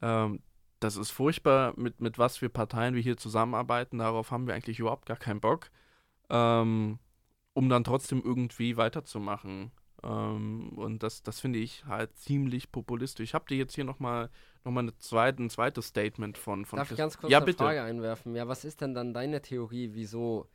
[0.00, 0.40] ähm,
[0.78, 4.78] das ist furchtbar, mit, mit was für Parteien wir hier zusammenarbeiten, darauf haben wir eigentlich
[4.78, 5.70] überhaupt gar keinen Bock,
[6.30, 6.98] ähm,
[7.54, 9.72] um dann trotzdem irgendwie weiterzumachen.
[10.02, 13.24] Ähm, und das, das finde ich halt ziemlich populistisch.
[13.30, 14.30] Ich habe dir jetzt hier nochmal
[14.64, 17.38] noch mal eine zweite, ein zweites Statement von, von Darf ich Christ- ganz kurz ja,
[17.38, 17.64] eine bitte.
[17.64, 18.34] Frage einwerfen?
[18.36, 20.48] Ja, was ist denn dann deine Theorie, wieso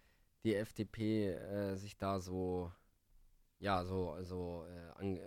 [0.46, 2.72] die FDP äh, sich da so,
[3.60, 5.20] ja, so, so, äh, an,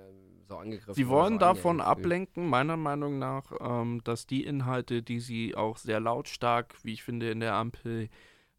[0.44, 5.20] so angegriffen Sie wollen so davon ablenken, meiner Meinung nach, ähm, dass die Inhalte, die
[5.20, 8.09] sie auch sehr lautstark, wie ich finde, in der Ampel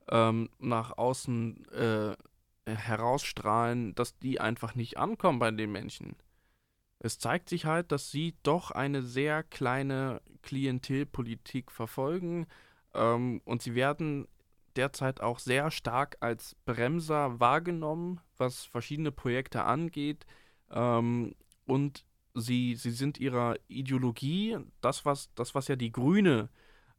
[0.10, 2.16] ähm, nach außen äh,
[2.66, 6.16] herausstrahlen, dass die einfach nicht ankommen bei den Menschen.
[6.99, 12.47] Es zeigt sich halt, dass sie doch eine sehr kleine Klientelpolitik verfolgen
[12.93, 14.28] ähm, und sie werden
[14.76, 20.26] derzeit auch sehr stark als Bremser wahrgenommen, was verschiedene Projekte angeht.
[20.72, 21.36] Ähm,
[21.66, 26.49] und sie, sie sind ihrer Ideologie, das was, das, was ja die Grüne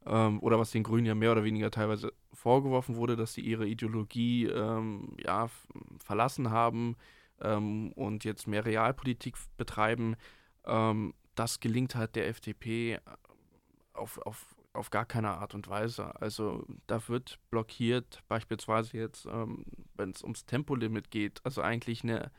[0.06, 3.66] ähm, oder was den Grünen ja mehr oder weniger teilweise vorgeworfen wurde, dass sie ihre
[3.66, 5.48] Ideologie ähm, ja,
[5.98, 6.96] verlassen haben
[7.40, 10.16] ähm, und jetzt mehr Realpolitik betreiben,
[10.64, 12.98] ähm, das gelingt halt der FDP
[13.92, 16.20] auf, auf, auf gar keine Art und Weise.
[16.20, 22.30] Also da wird blockiert, beispielsweise jetzt, ähm, wenn es ums Tempolimit geht, also eigentlich eine,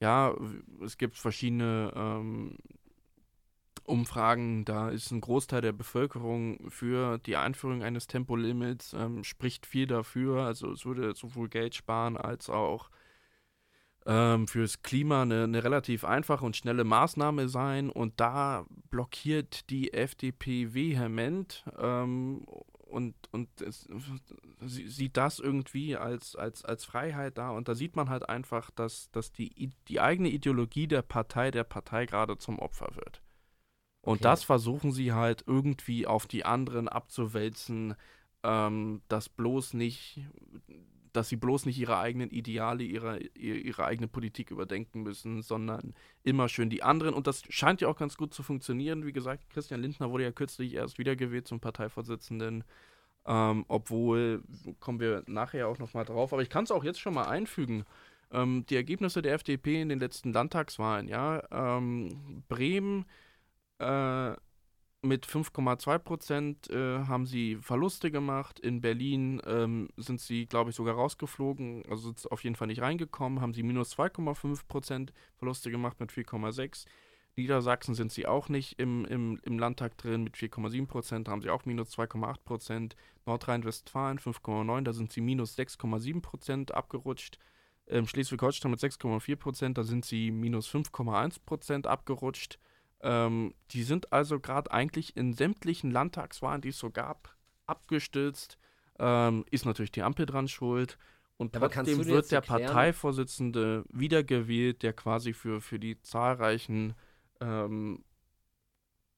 [0.00, 0.34] ja,
[0.84, 2.56] es gibt verschiedene ähm,
[3.84, 9.86] Umfragen, da ist ein Großteil der Bevölkerung für die Einführung eines Tempolimits, ähm, spricht viel
[9.86, 10.42] dafür.
[10.44, 12.90] Also es würde sowohl Geld sparen als auch
[14.06, 17.90] ähm, fürs Klima eine, eine relativ einfache und schnelle Maßnahme sein.
[17.90, 22.46] Und da blockiert die FDP vehement ähm,
[22.94, 23.88] und, und es,
[24.60, 27.50] sie sieht das irgendwie als, als, als Freiheit da.
[27.50, 31.64] Und da sieht man halt einfach, dass, dass die, die eigene Ideologie der Partei der
[31.64, 33.20] Partei gerade zum Opfer wird.
[34.04, 34.22] Und Okay.
[34.24, 37.94] das versuchen sie halt irgendwie auf die anderen abzuwälzen,
[38.42, 40.20] ähm, dass bloß nicht,
[41.14, 46.50] dass sie bloß nicht ihre eigenen Ideale, ihre, ihre, eigene Politik überdenken müssen, sondern immer
[46.50, 47.14] schön die anderen.
[47.14, 49.06] Und das scheint ja auch ganz gut zu funktionieren.
[49.06, 52.64] Wie gesagt, Christian Lindner wurde ja kürzlich erst wiedergewählt zum Parteivorsitzenden.
[53.26, 54.42] Ähm, obwohl,
[54.80, 57.84] kommen wir nachher auch nochmal drauf, aber ich kann es auch jetzt schon mal einfügen.
[58.30, 63.06] Ähm, die Ergebnisse der FDP in den letzten Landtagswahlen, ja, ähm, Bremen
[63.84, 64.36] äh,
[65.04, 68.58] mit 5,2 Prozent äh, haben sie Verluste gemacht.
[68.58, 72.80] In Berlin ähm, sind sie, glaube ich, sogar rausgeflogen, also sind auf jeden Fall nicht
[72.80, 76.86] reingekommen, haben sie minus 2,5 Prozent Verluste gemacht mit 4,6.
[77.36, 81.50] Niedersachsen sind sie auch nicht im, im, im Landtag drin mit 4,7 Prozent, haben sie
[81.50, 82.96] auch minus 2,8 Prozent.
[83.26, 87.38] Nordrhein-Westfalen 5,9, da sind sie minus 6,7 Prozent abgerutscht.
[87.86, 92.58] Ähm, Schleswig-Holstein mit 6,4 Prozent, da sind sie minus 5,1 Prozent abgerutscht.
[93.04, 97.36] Ähm, die sind also gerade eigentlich in sämtlichen Landtagswahlen, die es so gab,
[97.66, 98.58] abgestürzt.
[98.98, 100.96] Ähm, ist natürlich die Ampel dran schuld.
[101.36, 106.94] Und Ja, trotzdem wird der erklären- Parteivorsitzende wiedergewählt, der quasi für, für die zahlreichen
[107.40, 108.04] ähm,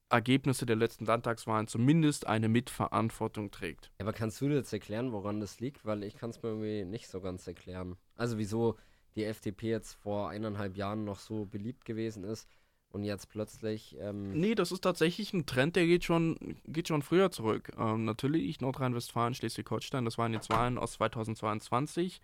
[0.08, 3.92] Ergebnisse der letzten Landtagswahlen zumindest eine Mitverantwortung trägt.
[3.98, 5.84] Ja, aber kannst du dir jetzt erklären, woran das liegt?
[5.84, 7.96] Weil ich kann es mir irgendwie nicht so ganz erklären.
[8.16, 8.76] Also wieso
[9.14, 12.48] die FDP jetzt vor eineinhalb Jahren noch so beliebt gewesen ist
[12.96, 17.02] und jetzt plötzlich, ähm, Nee, das ist tatsächlich ein Trend, der geht schon, geht schon
[17.02, 17.70] früher zurück.
[17.78, 22.22] Ähm, natürlich Nordrhein-Westfalen, Schleswig-Holstein, das waren jetzt Wahlen aus 2022.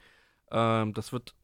[0.51, 1.35] Ähm, das wird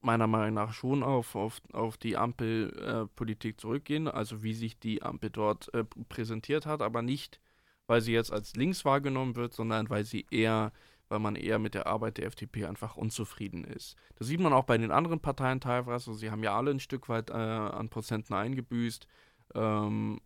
[0.00, 5.30] meiner Meinung nach schon auf, auf, auf die Ampelpolitik zurückgehen, also wie sich die Ampel
[5.30, 7.40] dort äh, präsentiert hat, aber nicht,
[7.86, 10.72] weil sie jetzt als links wahrgenommen wird, sondern weil sie eher,
[11.08, 13.96] weil man eher mit der Arbeit der FDP einfach unzufrieden ist.
[14.16, 16.14] Das sieht man auch bei den anderen Parteien teilweise.
[16.14, 19.06] Sie haben ja alle ein Stück weit äh, an Prozenten eingebüßt.
[19.54, 20.20] Ähm,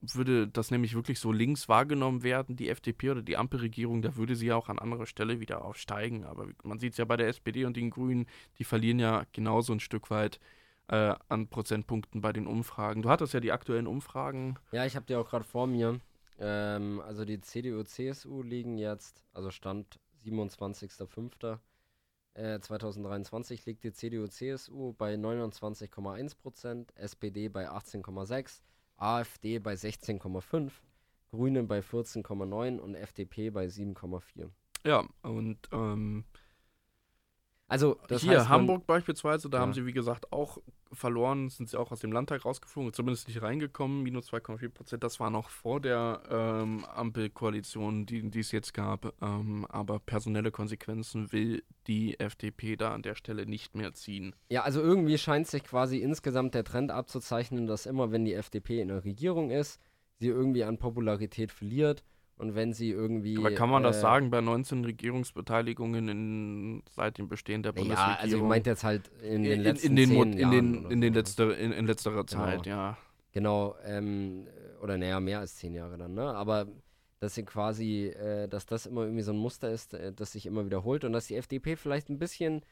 [0.00, 4.36] würde das nämlich wirklich so links wahrgenommen werden, die FDP oder die Ampelregierung, da würde
[4.36, 6.24] sie ja auch an anderer Stelle wieder aufsteigen.
[6.24, 8.26] Aber man sieht es ja bei der SPD und den Grünen,
[8.58, 10.38] die verlieren ja genauso ein Stück weit
[10.88, 13.02] äh, an Prozentpunkten bei den Umfragen.
[13.02, 14.56] Du hattest ja die aktuellen Umfragen.
[14.72, 15.98] ja, ich habe die auch gerade vor mir.
[16.38, 21.58] Ähm, also die CDU, CSU liegen jetzt, also Stand 27.05.
[22.34, 28.62] Äh, 2023 liegt die CDU, CSU bei 29,1 Prozent, SPD bei 18,6,
[28.96, 30.70] AfD bei 16,5,
[31.30, 34.50] Grüne bei 14,9 und FDP bei 7,4.
[34.84, 36.24] Ja, und ähm,
[37.66, 39.62] Also, das Hier, heißt, Hamburg beispielsweise, da Ja.
[39.62, 40.58] haben sie, wie gesagt, auch
[40.92, 45.04] verloren, sind sie auch aus dem Landtag rausgeflogen, zumindest nicht reingekommen, minus 2,4 Prozent.
[45.04, 49.14] Das war noch vor der ähm, Ampelkoalition, die, die es jetzt gab.
[49.22, 54.34] Ähm, aber personelle Konsequenzen will die FDP da an der Stelle nicht mehr ziehen.
[54.50, 58.80] Ja, also irgendwie scheint sich quasi insgesamt der Trend abzuzeichnen, dass immer, wenn die FDP
[58.80, 59.80] in der Regierung ist,
[60.18, 62.04] sie irgendwie an Popularität verliert.
[62.38, 63.36] Und wenn sie irgendwie.
[63.36, 67.80] Aber kann man das äh, sagen bei 19 Regierungsbeteiligungen in, seit dem Bestehen der Ja,
[67.80, 68.16] Bundesregierung?
[68.20, 71.00] also ich meinte jetzt halt in den letzten in, den, zehn in, Jahren den, in,
[71.00, 71.18] den so.
[71.18, 72.76] letzter, in, in letzterer Zeit, Genau.
[72.76, 72.98] ja.
[73.32, 74.46] Genau, ähm,
[74.82, 76.34] oder naja, mehr als zehn Jahre dann, ne?
[76.34, 76.66] Aber
[77.20, 80.46] dass sie quasi, äh, dass das immer irgendwie so ein Muster ist, äh, das sich
[80.46, 82.62] immer wiederholt und dass die FDP vielleicht ein bisschen,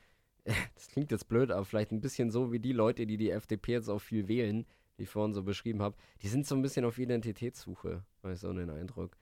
[0.74, 3.72] das klingt jetzt blöd, aber vielleicht ein bisschen so wie die Leute, die die FDP
[3.72, 4.64] jetzt auch viel wählen,
[4.98, 8.38] die ich vorhin so beschrieben habe, die sind so ein bisschen auf Identitätssuche, habe ich
[8.40, 9.16] so den Eindruck.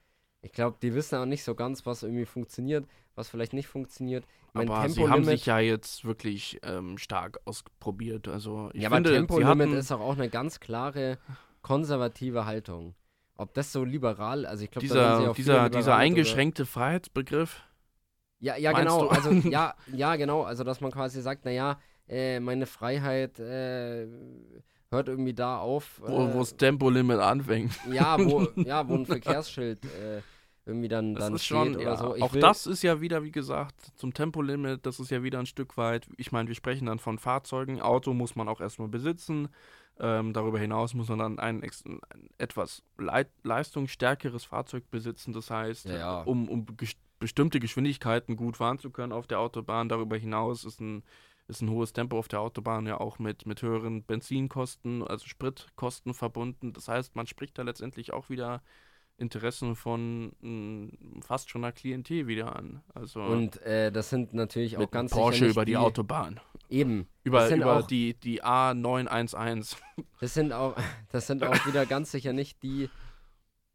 [0.44, 4.26] Ich glaube, die wissen auch nicht so ganz, was irgendwie funktioniert, was vielleicht nicht funktioniert.
[4.52, 8.28] Mein, Aber sie haben sich ja jetzt wirklich ähm, stark ausprobiert.
[8.28, 11.18] Also ich ja, finde, aber Tempolimit ist auch, auch eine ganz klare
[11.62, 12.94] konservative Haltung.
[13.36, 17.62] Ob das so liberal, also ich glaube, dieser, dieser, dieser eingeschränkte Freiheitsbegriff.
[18.38, 19.04] Ja, ja, genau.
[19.04, 19.08] du?
[19.08, 20.42] Also ja, ja, genau.
[20.42, 24.06] Also dass man quasi sagt, naja, äh, meine Freiheit äh,
[24.90, 26.00] hört irgendwie da auf.
[26.04, 27.72] Wo, äh, wo das Tempolimit anfängt.
[27.90, 30.20] ja, wo, ja, wo ein Verkehrsschild äh,
[30.66, 32.14] irgendwie dann, Das dann ist steht schon, oder ja, so.
[32.16, 35.38] Ich auch will- das ist ja wieder, wie gesagt, zum Tempolimit, das ist ja wieder
[35.38, 38.88] ein Stück weit, ich meine, wir sprechen dann von Fahrzeugen, Auto muss man auch erstmal
[38.88, 39.48] besitzen,
[40.00, 42.00] ähm, darüber hinaus muss man dann ein, ein
[42.38, 46.22] etwas leit leistungsstärkeres Fahrzeug besitzen, das heißt, Ja, ja.
[46.22, 50.80] um, um ges bestimmte Geschwindigkeiten gut fahren zu können auf der Autobahn, darüber hinaus ist
[50.80, 51.02] ein
[51.46, 56.14] ist ein hohes Tempo auf der Autobahn ja auch mit, mit höheren Benzinkosten, also Spritkosten
[56.14, 56.72] verbunden.
[56.72, 58.62] Das heißt, man spricht da letztendlich auch wieder
[59.16, 62.82] Interessen von mh, fast schon einer Klientel wieder an.
[62.94, 66.40] Also Und äh, das sind natürlich auch ganz Porsche über die, Autobahn.
[66.68, 67.06] Eben.
[67.22, 69.76] Über, über auch, die, die A911.
[70.20, 70.74] Das sind auch,
[71.10, 72.88] das sind auch wieder ganz sicher nicht die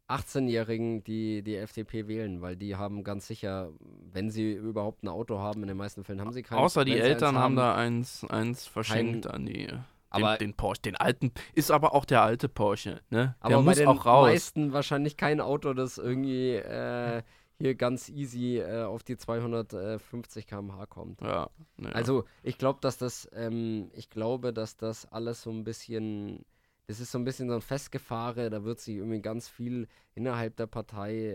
[0.08, 3.70] 18-Jährigen, die die FDP wählen, weil die haben ganz sicher,
[4.12, 6.60] wenn sie überhaupt ein Auto haben, in den meisten Fällen haben sie keins.
[6.60, 9.68] Außer die Eltern haben da eins, eins verschenkt Kein- an die.
[10.16, 13.36] Den, Aber- den Porsche, den alten, ist aber auch der alte Porsche, ne?
[13.40, 14.26] Aber Der bei muss den auch raus.
[14.26, 17.22] meisten wahrscheinlich kein Auto, das irgendwie äh,
[17.58, 21.20] hier ganz easy äh, auf die 250 km/h kommt.
[21.20, 25.64] Ja, ne, Also ich glaube, dass das, ähm, ich glaube, dass das alles so ein
[25.64, 26.44] bisschen,
[26.86, 30.56] das ist so ein bisschen so ein Festgefahre, da wird sich irgendwie ganz viel innerhalb
[30.56, 31.34] der Partei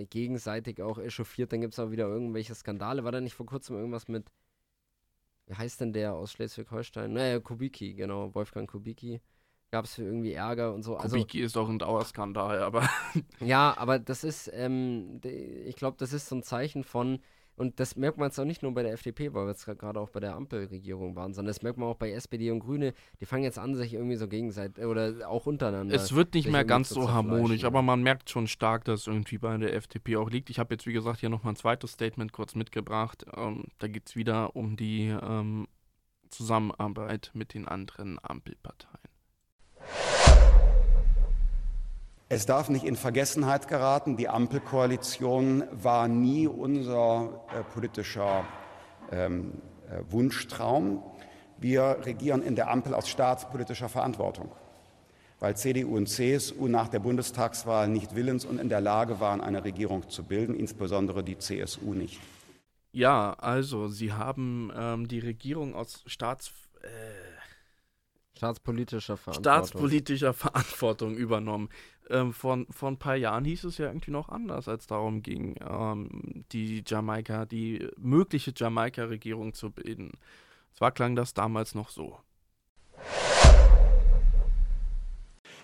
[0.00, 3.04] äh, gegenseitig auch echauffiert, dann gibt es auch wieder irgendwelche Skandale.
[3.04, 4.30] War da nicht vor kurzem irgendwas mit,
[5.46, 7.12] wie heißt denn der aus Schleswig-Holstein?
[7.12, 9.20] Naja, Kubicki, genau, Wolfgang Kubicki.
[9.70, 10.96] Gab es irgendwie Ärger und so.
[10.96, 12.88] Also, Kubicki ist auch ein Dauerskandal, aber
[13.40, 17.18] ja, aber das ist, ähm, ich glaube, das ist so ein Zeichen von,
[17.56, 20.00] und das merkt man jetzt auch nicht nur bei der FDP, weil wir jetzt gerade
[20.00, 23.26] auch bei der Ampelregierung waren, sondern das merkt man auch bei SPD und Grüne, die
[23.26, 25.94] fangen jetzt an, sich irgendwie so gegenseitig oder auch untereinander.
[25.94, 29.38] es wird nicht mehr ganz so harmonisch, aber man merkt schon stark, dass es irgendwie
[29.38, 30.50] bei der FDP auch liegt.
[30.50, 33.24] Ich habe jetzt, wie gesagt, hier nochmal ein zweites Statement kurz mitgebracht.
[33.36, 35.68] Ähm, da geht es wieder um die ähm,
[36.30, 39.13] Zusammenarbeit mit den anderen Ampelparteien.
[42.28, 48.46] Es darf nicht in Vergessenheit geraten, die Ampelkoalition war nie unser äh, politischer
[49.12, 49.52] ähm,
[49.90, 51.02] äh, Wunschtraum.
[51.58, 54.50] Wir regieren in der Ampel aus staatspolitischer Verantwortung,
[55.38, 59.62] weil CDU und CSU nach der Bundestagswahl nicht willens und in der Lage waren, eine
[59.62, 62.20] Regierung zu bilden, insbesondere die CSU nicht.
[62.92, 66.86] Ja, also, sie haben ähm, die Regierung aus Staats, äh,
[68.36, 69.42] staatspolitischer Verantwortung.
[69.42, 71.68] staatspolitischer Verantwortung übernommen.
[72.10, 75.56] Ähm, vor, vor ein paar Jahren hieß es ja irgendwie noch anders, als darum ging,
[75.66, 80.12] ähm, die Jamaika, die mögliche Jamaika-Regierung zu bilden.
[80.74, 82.18] Zwar klang das damals noch so.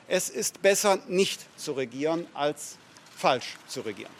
[0.08, 2.78] Es ist besser, nicht zu regieren, als
[3.14, 4.12] falsch zu regieren.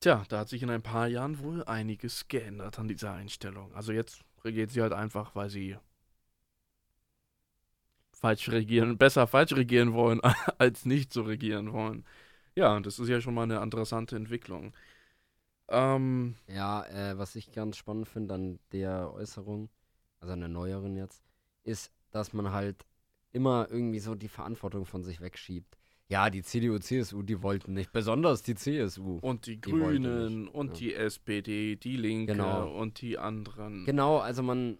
[0.00, 3.74] Tja, da hat sich in ein paar Jahren wohl einiges geändert an dieser Einstellung.
[3.74, 5.76] Also jetzt regiert sie halt einfach, weil sie
[8.22, 10.20] falsch regieren, besser falsch regieren wollen,
[10.58, 12.04] als nicht so regieren wollen.
[12.56, 14.72] Ja, das ist ja schon mal eine interessante Entwicklung.
[15.68, 19.68] Ähm, Ja, äh, was ich ganz spannend finde an der Äußerung,
[20.20, 21.22] also an der neueren jetzt,
[21.64, 22.84] ist, dass man halt
[23.32, 25.78] immer irgendwie so die Verantwortung von sich wegschiebt.
[26.08, 29.18] Ja, die CDU, CSU, die wollten nicht, besonders die CSU.
[29.22, 30.74] und die, Die Grünen und ja.
[30.74, 32.70] die SPD, die Linke Genau.
[32.78, 33.86] und die anderen.
[33.86, 34.78] Genau, also man,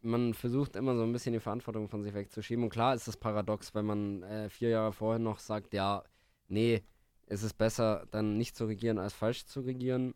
[0.00, 2.64] man versucht immer so ein bisschen die Verantwortung von sich wegzuschieben.
[2.64, 6.04] Und klar ist das paradox, wenn man äh, vier Jahre vorher noch sagt, ja,
[6.48, 6.82] nee,
[7.26, 10.14] es ist besser, dann nicht zu regieren, als falsch zu regieren.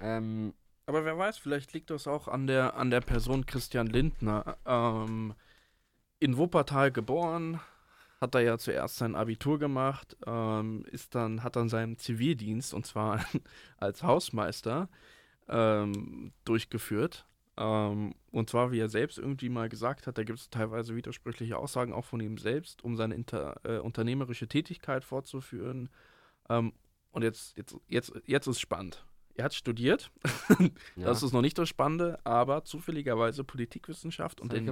[0.00, 0.54] Ähm,
[0.86, 4.56] Aber wer weiß, vielleicht liegt das auch an der, an der Person Christian Lindner.
[4.64, 5.34] Ähm,
[6.20, 7.60] in Wuppertal geboren,
[8.20, 12.86] hat er ja zuerst sein Abitur gemacht, ähm, ist dann, hat dann seinen Zivildienst, und
[12.86, 13.24] zwar
[13.76, 14.88] als Hausmeister,
[15.48, 17.26] ähm, durchgeführt.
[17.56, 21.56] Ähm, und zwar, wie er selbst irgendwie mal gesagt hat, da gibt es teilweise widersprüchliche
[21.56, 25.88] Aussagen auch von ihm selbst, um seine inter, äh, unternehmerische Tätigkeit fortzuführen.
[26.48, 26.72] Ähm,
[27.12, 29.06] und jetzt, jetzt, jetzt, jetzt ist spannend.
[29.36, 30.12] Er hat studiert,
[30.96, 34.68] Ja, das ist noch nicht das Spannende, aber zufälligerweise Politikwissenschaft und in,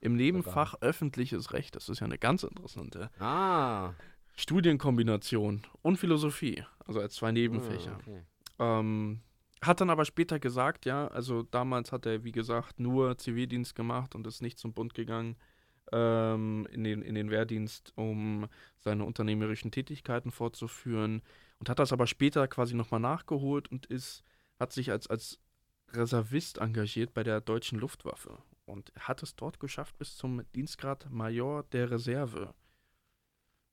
[0.00, 1.76] im Nebenfach öffentliches Recht.
[1.76, 3.92] Das ist ja eine ganz interessante Ah.
[4.36, 7.92] Studienkombination und Philosophie, also als zwei Nebenfächer.
[7.92, 8.22] Ah, okay.
[8.58, 9.20] Ähm,
[9.62, 14.14] hat dann aber später gesagt, ja, also damals hat er, wie gesagt, nur Zivildienst gemacht
[14.14, 15.36] und ist nicht zum Bund gegangen
[15.92, 18.48] ähm, in, den, in den Wehrdienst, um
[18.78, 21.22] seine unternehmerischen Tätigkeiten fortzuführen
[21.58, 24.22] und hat das aber später quasi nochmal nachgeholt und ist,
[24.58, 25.38] hat sich als, als
[25.92, 31.62] Reservist engagiert bei der deutschen Luftwaffe und hat es dort geschafft bis zum Dienstgrad Major
[31.64, 32.54] der Reserve.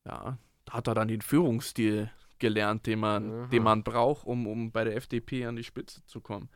[0.06, 2.12] Ja, da hat er dann den Führungsstil
[2.44, 3.48] gelernt, den man, Aha.
[3.48, 6.50] den man braucht, um, um bei der FDP an die Spitze zu kommen.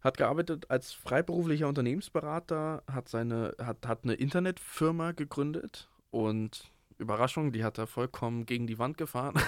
[0.00, 7.62] Hat gearbeitet als freiberuflicher Unternehmensberater, hat seine, hat, hat eine Internetfirma gegründet und Überraschung, die
[7.62, 9.40] hat er vollkommen gegen die Wand gefahren.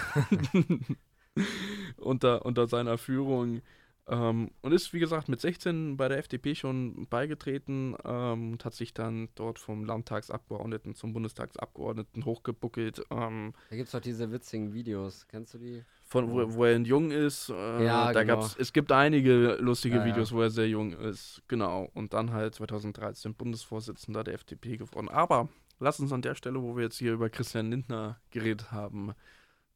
[1.96, 3.62] unter, unter seiner Führung.
[4.08, 8.74] Ähm, und ist, wie gesagt, mit 16 bei der FDP schon beigetreten ähm, und hat
[8.74, 13.02] sich dann dort vom Landtagsabgeordneten zum Bundestagsabgeordneten hochgebuckelt.
[13.10, 15.26] Ähm, Da gibt es doch diese witzigen Videos.
[15.28, 15.82] Kennst du die?
[16.08, 17.48] von wo, wo er jung ist.
[17.50, 18.36] Äh, Ja, da genau.
[18.36, 20.12] gab's, es gibt einige lustige Ja, ja.
[20.12, 21.42] Videos, wo er sehr jung ist.
[21.48, 21.90] Genau.
[21.94, 25.08] Und dann halt 2013 Bundesvorsitzender der FDP geworden.
[25.08, 25.48] Aber
[25.80, 29.14] lass uns an der Stelle, wo wir jetzt hier über Christian Lindner geredet haben,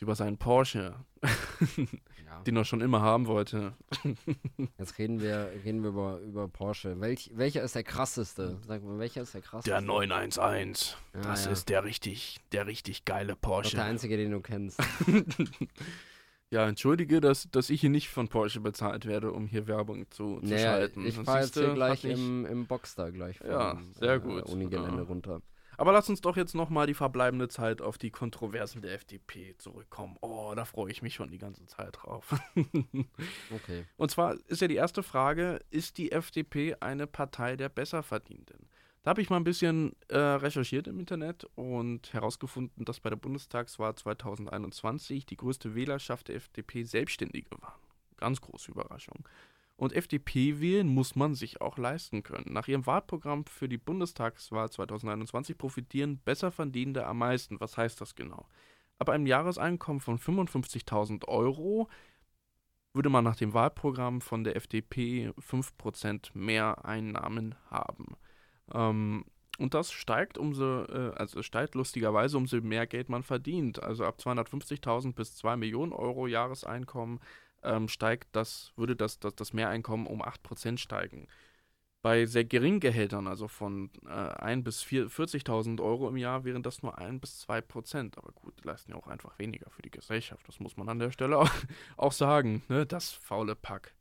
[0.00, 2.40] über seinen Porsche, Ja.
[2.46, 3.74] den er schon immer haben wollte.
[4.78, 6.98] Jetzt reden wir, reden wir über, über Porsche.
[7.00, 8.58] Welch, welcher ist der krasseste?
[8.66, 9.70] Sag mal, welcher ist der krasseste?
[9.70, 10.96] Der 911.
[11.14, 11.50] Ja, das ja.
[11.50, 13.76] ist der richtig, der richtig geile Das ist Porsche.
[13.76, 14.80] der einzige, den du kennst.
[16.50, 20.40] ja, entschuldige, dass, dass ich hier nicht von Porsche bezahlt werde, um hier Werbung zu,
[20.40, 21.06] zu Naja, schalten.
[21.06, 24.44] ich fahre jetzt hier gleich im, im Boxster gleich vom Ja, sehr gut.
[24.44, 25.08] Unigelände Ja.
[25.08, 25.42] runter.
[25.80, 30.18] Aber lass uns doch jetzt nochmal die verbleibende Zeit auf die Kontroversen der FDP zurückkommen.
[30.20, 32.38] Oh, da freue ich mich schon die ganze Zeit drauf.
[33.50, 33.86] Okay.
[33.96, 38.68] Und zwar ist ja die erste Frage, ist die FDP eine Partei der Besserverdienenden?
[39.02, 43.16] Da habe ich mal ein bisschen äh, recherchiert im Internet und herausgefunden, dass bei der
[43.16, 47.80] Bundestagswahl 2021 die größte Wählerschaft der FDP Selbstständige waren.
[48.18, 49.24] Ganz große Überraschung.
[49.80, 52.52] Und FDP wählen muss man sich auch leisten können.
[52.52, 57.58] Nach ihrem Wahlprogramm für die Bundestagswahl 2021 profitieren Besserverdienende am meisten.
[57.60, 58.46] Was heißt das genau?
[58.98, 61.88] Ab einem Jahreseinkommen von 55.000 Euro
[62.92, 68.18] würde man nach dem Wahlprogramm von der FDP 5% mehr Einnahmen haben.
[68.74, 69.24] Ähm,
[69.58, 73.82] und das steigt umso, äh, also steigt lustigerweise, umso mehr Geld man verdient.
[73.82, 77.18] Also ab 250.000 bis 2 Millionen Euro Jahreseinkommen
[77.62, 81.26] ähm, steigt das, würde das, das, das Mehreinkommen um 8% steigen.
[82.02, 86.62] Bei sehr geringen Gehältern, also von äh, 1 bis 4 40.000 Euro im Jahr, wären
[86.62, 88.16] das nur 1 bis 2 Prozent.
[88.16, 90.48] Aber gut, die leisten ja auch einfach weniger für die Gesellschaft.
[90.48, 91.50] Das muss man an der Stelle auch,
[91.98, 92.62] auch sagen.
[92.68, 92.86] Ne?
[92.86, 93.94] Das faule Pack.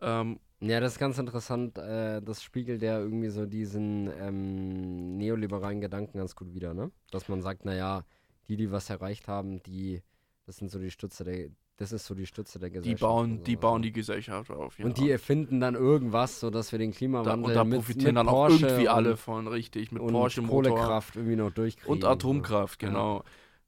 [0.00, 1.78] Ähm, Ja, das ist ganz interessant.
[1.78, 6.90] Äh, das spiegelt ja irgendwie so diesen ähm, neoliberalen Gedanken ganz gut wider, ne?
[7.12, 8.04] Dass man sagt, naja,
[8.48, 10.02] die, die was erreicht haben, die,
[10.46, 13.00] das sind so die Stütze der, das ist so die Stütze der die Gesellschaft.
[13.00, 13.86] bauen, und die sowas, bauen ne?
[13.86, 14.78] die Gesellschaft auf.
[14.78, 14.84] Ja.
[14.84, 18.16] Und die erfinden dann irgendwas, sodass wir den da, Klimawandel und da mit, profitieren mit
[18.16, 19.92] dann auch Porsche irgendwie und, alle von, richtig.
[19.92, 21.90] Mit und Porsche, Motor Kohlekraft irgendwie noch durchkriegen.
[21.90, 22.88] und Atomkraft, Ja.
[22.88, 23.24] genau.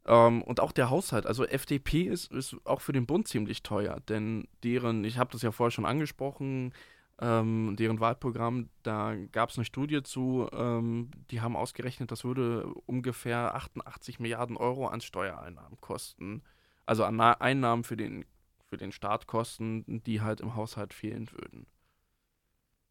[0.06, 4.00] Ähm, und auch der Haushalt, also FDP ist, ist auch für den Bund ziemlich teuer,
[4.08, 6.72] denn deren, ich habe das ja vorher schon angesprochen,
[7.20, 12.66] ähm, deren Wahlprogramm, da gab es eine Studie zu, ähm, die haben ausgerechnet, das würde
[12.86, 16.42] ungefähr 88 Milliarden Euro an Steuereinnahmen kosten.
[16.90, 18.24] Also an Na Einnahmen für den,
[18.68, 21.68] für den Staat kosten, die halt im Haushalt fehlen würden.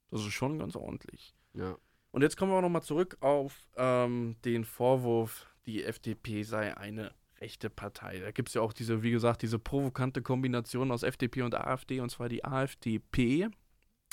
[0.10, 1.36] Das ist schon ganz ordentlich.
[1.54, 1.76] Ja.
[2.12, 7.14] Und jetzt kommen wir auch nochmal zurück auf ähm, den Vorwurf, die FDP sei eine
[7.42, 8.20] rechte Partei.
[8.20, 12.00] Da gibt es ja auch diese, wie gesagt, diese provokante Kombination aus FDP und AfD,
[12.00, 13.50] und zwar die AfDP.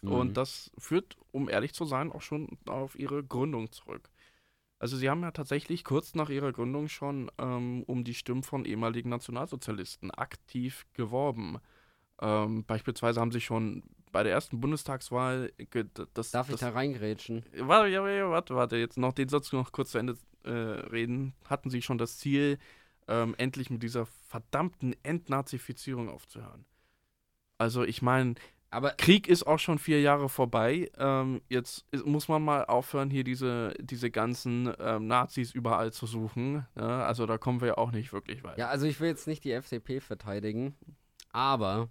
[0.03, 0.11] Mhm.
[0.11, 4.11] Und das führt, um ehrlich zu sein, auch schon auf ihre Gründung zurück.
[4.79, 8.65] Also sie haben ja tatsächlich kurz nach ihrer Gründung schon ähm, um die Stimmen von
[8.65, 11.59] ehemaligen Nationalsozialisten aktiv geworben.
[12.21, 15.53] Ähm, beispielsweise haben sie schon bei der ersten Bundestagswahl
[16.15, 17.45] das, Darf ich das, da reingrätschen?
[17.59, 21.35] Warte, ja, ja, warte, warte, jetzt noch den Satz noch kurz zu Ende äh, reden.
[21.45, 22.59] Hatten sie schon das Ziel,
[23.09, 26.67] ähm, endlich mit dieser verdammten Entnazifizierung aufzuhören.
[27.59, 28.35] Also ich meine,
[28.77, 30.91] Aber Krieg ist auch schon vier Jahre vorbei.
[30.99, 36.67] Ähm, jetzt muss man mal aufhören, hier diese, diese ganzen ähm, Nazis überall zu suchen.
[36.77, 38.59] Ja, also da kommen wir ja auch nicht wirklich weit.
[38.59, 40.75] Ja, also ich will jetzt nicht die FDP verteidigen,
[41.33, 41.89] aber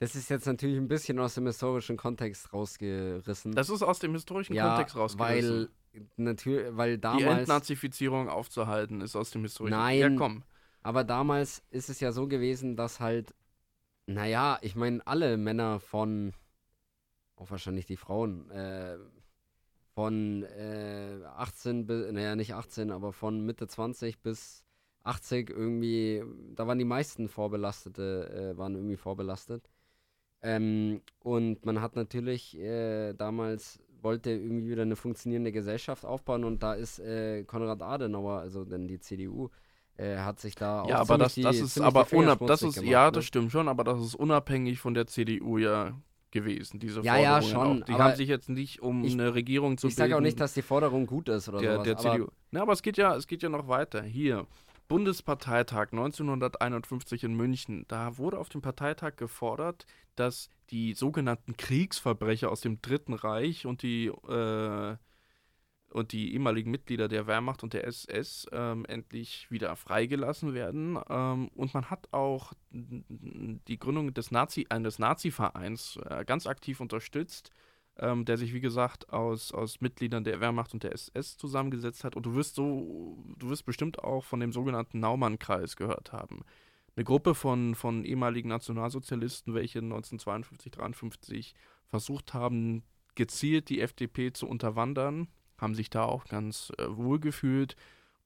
[0.00, 3.52] das ist jetzt natürlich ein bisschen aus dem historischen Kontext rausgerissen.
[3.52, 5.68] Das ist aus dem historischen ja, Kontext rausgerissen.
[5.92, 7.38] Weil, natürlich, weil Die damals.
[7.38, 9.98] Entnazifizierung aufzuhalten ist aus dem historischen Nein.
[10.00, 10.42] Ja, komm.
[10.82, 13.36] Aber damals ist es ja so gewesen, dass halt,
[14.08, 16.32] naja, ich meine, alle Männer von,
[17.36, 18.96] auch wahrscheinlich die Frauen, äh,
[19.94, 24.64] von äh, 18 bis, naja, nicht 18, aber von Mitte 20 bis
[25.04, 29.68] 80 irgendwie, da waren die meisten Vorbelastete, äh, waren irgendwie vorbelastet.
[30.42, 36.62] Ähm, und man hat natürlich äh, damals wollte irgendwie wieder eine funktionierende Gesellschaft aufbauen und
[36.62, 39.50] da ist äh, Konrad Adenauer, also denn die CDU,
[39.98, 42.74] äh, hat sich da auch Ja, aber das, das die- ist aber unab das ist
[42.76, 43.12] gemacht, ja, ne?
[43.12, 45.92] das stimmt schon, aber das ist unabhängig von der CDU ja
[46.30, 47.86] gewesen, diese Ja, ja, schon, auch.
[47.86, 50.40] Die haben sich jetzt nicht um ich- eine Regierung zu Ich sage auch bilden nicht,
[50.40, 52.28] dass die Forderung gut ist oder der, sowas, der aber CDU.
[52.50, 54.02] Na, aber es geht ja, es geht ja noch weiter.
[54.02, 54.46] Hier,
[54.88, 57.84] Bundesparteitag 1951 in München.
[57.88, 59.86] Da wurde auf dem Parteitag gefordert,
[60.16, 64.96] dass die sogenannten Kriegsverbrecher aus dem Dritten Reich und die äh,
[65.90, 70.98] und die ehemaligen Mitglieder der Wehrmacht und der SS ähm, endlich wieder freigelassen werden.
[71.08, 77.50] Ähm, und man hat auch die Gründung des Nazi, eines Nazi-Vereins äh, ganz aktiv unterstützt,
[77.98, 82.16] ähm, der sich, wie gesagt, aus, aus Mitgliedern der Wehrmacht und der SS zusammengesetzt hat.
[82.16, 86.44] Und du wirst so, du wirst bestimmt auch von dem sogenannten Naumann-Kreis gehört haben.
[86.96, 91.54] Eine Gruppe von, von ehemaligen Nationalsozialisten, welche 1952, 53
[91.86, 92.82] versucht haben,
[93.14, 95.28] gezielt die FDP zu unterwandern,
[95.58, 97.76] haben sich da auch ganz äh, wohl gefühlt.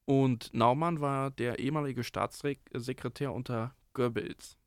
[0.05, 4.57] Und Naumann war der ehemalige Staatssekretär unter Goebbels.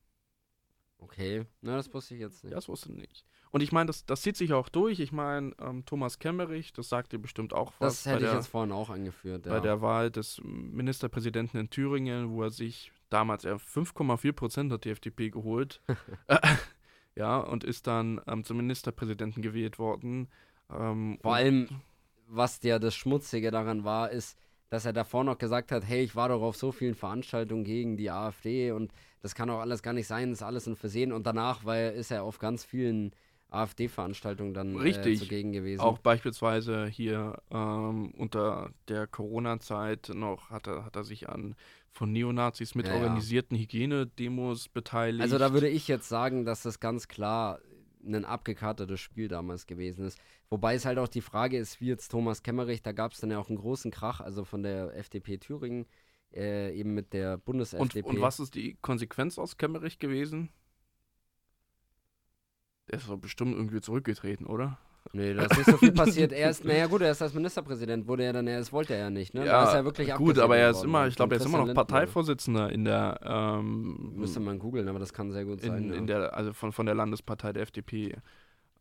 [0.99, 2.55] okay, na, das wusste ich jetzt nicht.
[2.55, 3.25] Das wusste ich nicht.
[3.51, 4.99] Und ich meine, das, das zieht sich auch durch.
[4.99, 8.29] Ich meine, ähm, Thomas Kemmerich, das sagt dir bestimmt auch was das hätte bei, ich
[8.29, 9.53] der, jetzt vorhin auch angeführt, ja.
[9.53, 14.85] bei der Wahl des Ministerpräsidenten in Thüringen, wo er sich damals er 5,4 Prozent hat
[14.85, 15.81] die FDP geholt.
[16.27, 16.39] Äh,
[17.15, 20.27] ja, und ist dann ähm, zum Ministerpräsidenten gewählt worden.
[20.69, 21.69] Ähm, Vor allem,
[22.27, 24.37] was ja das Schmutzige daran war, ist,
[24.69, 27.95] dass er davor noch gesagt hat, hey, ich war doch auf so vielen Veranstaltungen gegen
[27.97, 31.11] die AfD und das kann auch alles gar nicht sein, das ist alles ein Versehen.
[31.11, 33.11] Und danach war er, ist er auf ganz vielen
[33.49, 35.19] AfD-Veranstaltungen dann Äh, Richtig.
[35.19, 35.81] zugegen gewesen.
[35.81, 41.55] Auch beispielsweise hier ähm, unter der Corona-Zeit noch hat er, hat er sich an
[41.91, 43.01] von Neonazis mit Ja, ja.
[43.01, 45.21] organisierten Hygienedemos beteiligt.
[45.21, 47.59] Also da würde ich jetzt sagen, dass das ganz klar
[48.15, 50.19] ein abgekartetes Spiel damals gewesen ist.
[50.49, 53.31] Wobei es halt auch die Frage ist, wie jetzt Thomas Kemmerich, da gab es dann
[53.31, 55.85] ja auch einen großen Krach, also von der FDP Thüringen,
[56.33, 58.07] äh, eben mit der und, Bundes-FDP.
[58.07, 60.49] und was ist die Konsequenz aus Kemmerich gewesen?
[62.89, 64.79] Der ist doch bestimmt irgendwie zurückgetreten, oder?
[65.13, 66.31] Nee, da ist nicht so viel passiert.
[66.31, 68.99] Er ist, naja gut, er ist als Ministerpräsident, wurde er dann, er, das wollte er
[68.99, 69.45] ja nicht, ne?
[69.45, 71.65] da ist er wirklich gut, aber er ist worden immer, ich glaube, er ist immer
[71.65, 71.73] noch.
[71.73, 75.91] Parteivorsitzender in der, ähm, Müsste man googeln, aber das kann sehr gut sein.
[75.91, 76.19] in, ja.
[76.19, 78.15] der, also von, von der Landespartei der FDP.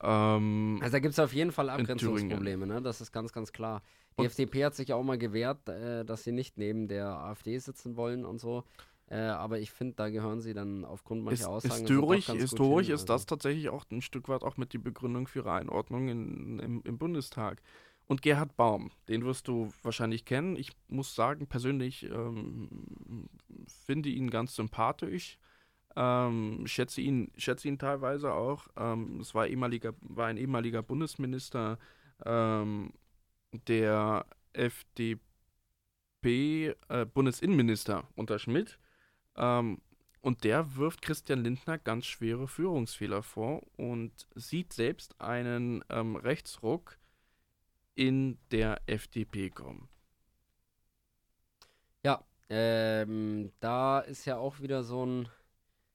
[0.03, 1.71] Ähm, Also da gibt es auf jeden Fall.
[1.71, 2.83] Abgrenzungsprobleme, ne?
[2.83, 3.83] Das ist ganz, ganz klar.
[4.19, 7.09] Die Und- FDP hat sich ja auch mal gewehrt, äh, dass sie nicht neben der
[7.09, 8.65] AfD sitzen wollen und so.
[9.09, 11.81] Äh, aber ich finde, da gehören sie dann aufgrund mancher Ist, Aussagen.
[11.81, 13.13] historisch historisch hin, ist also.
[13.13, 16.83] das tatsächlich auch ein Stück weit auch mit die Begründung für ihre Einordnung in, im,
[16.83, 17.63] im Bundestag.
[18.09, 20.57] Und Gerhard Baum, den wirst du wahrscheinlich kennen.
[20.57, 23.29] Ich muss sagen, persönlich ähm,
[23.67, 25.39] finde ihn ganz sympathisch.
[25.97, 28.69] Ähm, schätze ihn, schätze ihn teilweise auch.
[28.77, 31.79] Ähm, es war ehemaliger, war ein ehemaliger Bundesminister
[32.25, 32.93] ähm,
[33.67, 35.21] der FDP,
[36.89, 38.79] äh, Bundesinnenminister unter Schmidt.
[39.37, 39.81] Ähm,
[40.21, 46.99] und der wirft Christian Lindner ganz schwere Führungsfehler vor und sieht selbst einen ähm, Rechtsruck
[47.95, 49.89] in der FDP kommen.
[52.05, 55.29] Ja, ähm, da ist ja auch wieder so ein.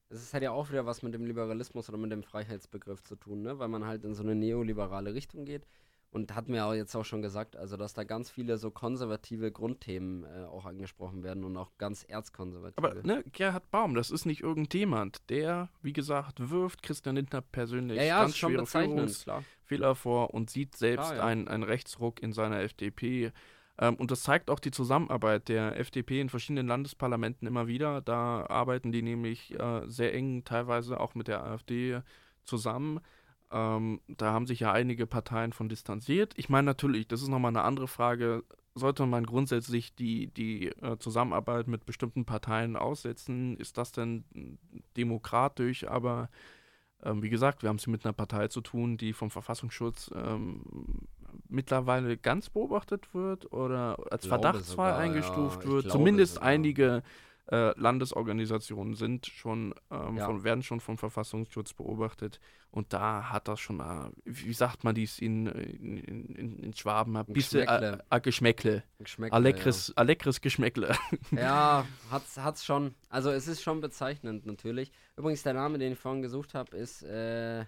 [0.09, 3.41] Es hat ja auch wieder was mit dem Liberalismus oder mit dem Freiheitsbegriff zu tun,
[3.41, 3.59] ne?
[3.59, 5.65] Weil man halt in so eine neoliberale Richtung geht.
[6.13, 9.49] Und hat mir auch jetzt auch schon gesagt, also dass da ganz viele so konservative
[9.49, 12.77] Grundthemen äh, auch angesprochen werden und auch ganz erzkonservative.
[12.77, 15.29] Aber ne, Gerhard Baum, das ist nicht irgendjemand.
[15.29, 18.65] Der, wie gesagt, wirft Christian Lindner persönlich ja, ja, ganz schwere.
[18.65, 21.23] Führungsfehler vor und sieht selbst ja.
[21.23, 23.31] einen, einen Rechtsruck in seiner FDP.
[23.79, 28.01] Ähm, und das zeigt auch die Zusammenarbeit der FDP in verschiedenen Landesparlamenten immer wieder.
[28.01, 32.01] Da arbeiten die nämlich äh, sehr eng teilweise auch mit der AfD
[32.43, 32.99] zusammen.
[33.51, 36.33] Ähm, da haben sich ja einige Parteien von distanziert.
[36.37, 38.43] Ich meine natürlich, das ist nochmal eine andere Frage.
[38.73, 43.57] Sollte man grundsätzlich die, die äh, Zusammenarbeit mit bestimmten Parteien aussetzen?
[43.57, 44.23] Ist das denn
[44.95, 45.85] demokratisch?
[45.85, 46.29] Aber
[47.03, 50.63] ähm, wie gesagt, wir haben es mit einer Partei zu tun, die vom Verfassungsschutz ähm,
[51.49, 55.91] mittlerweile ganz beobachtet wird oder als Verdachtsfall sogar, eingestuft ja, wird.
[55.91, 56.49] Zumindest sogar.
[56.49, 57.03] einige
[57.51, 60.25] äh, Landesorganisationen sind schon, ähm, ja.
[60.25, 62.39] von, werden schon vom Verfassungsschutz beobachtet.
[62.71, 67.17] Und da hat das schon, äh, wie sagt man dies in, in, in, in Schwaben,
[67.17, 68.83] ein bisschen äh, äh, Geschmäckle.
[68.99, 69.93] Geschmäckle Alekres, ja.
[69.97, 70.95] Alekres Geschmäckle.
[71.31, 72.95] Ja, hat's, hat's schon.
[73.09, 74.91] Also es ist schon bezeichnend natürlich.
[75.17, 77.65] Übrigens, der Name, den ich vorhin gesucht habe, ist, äh,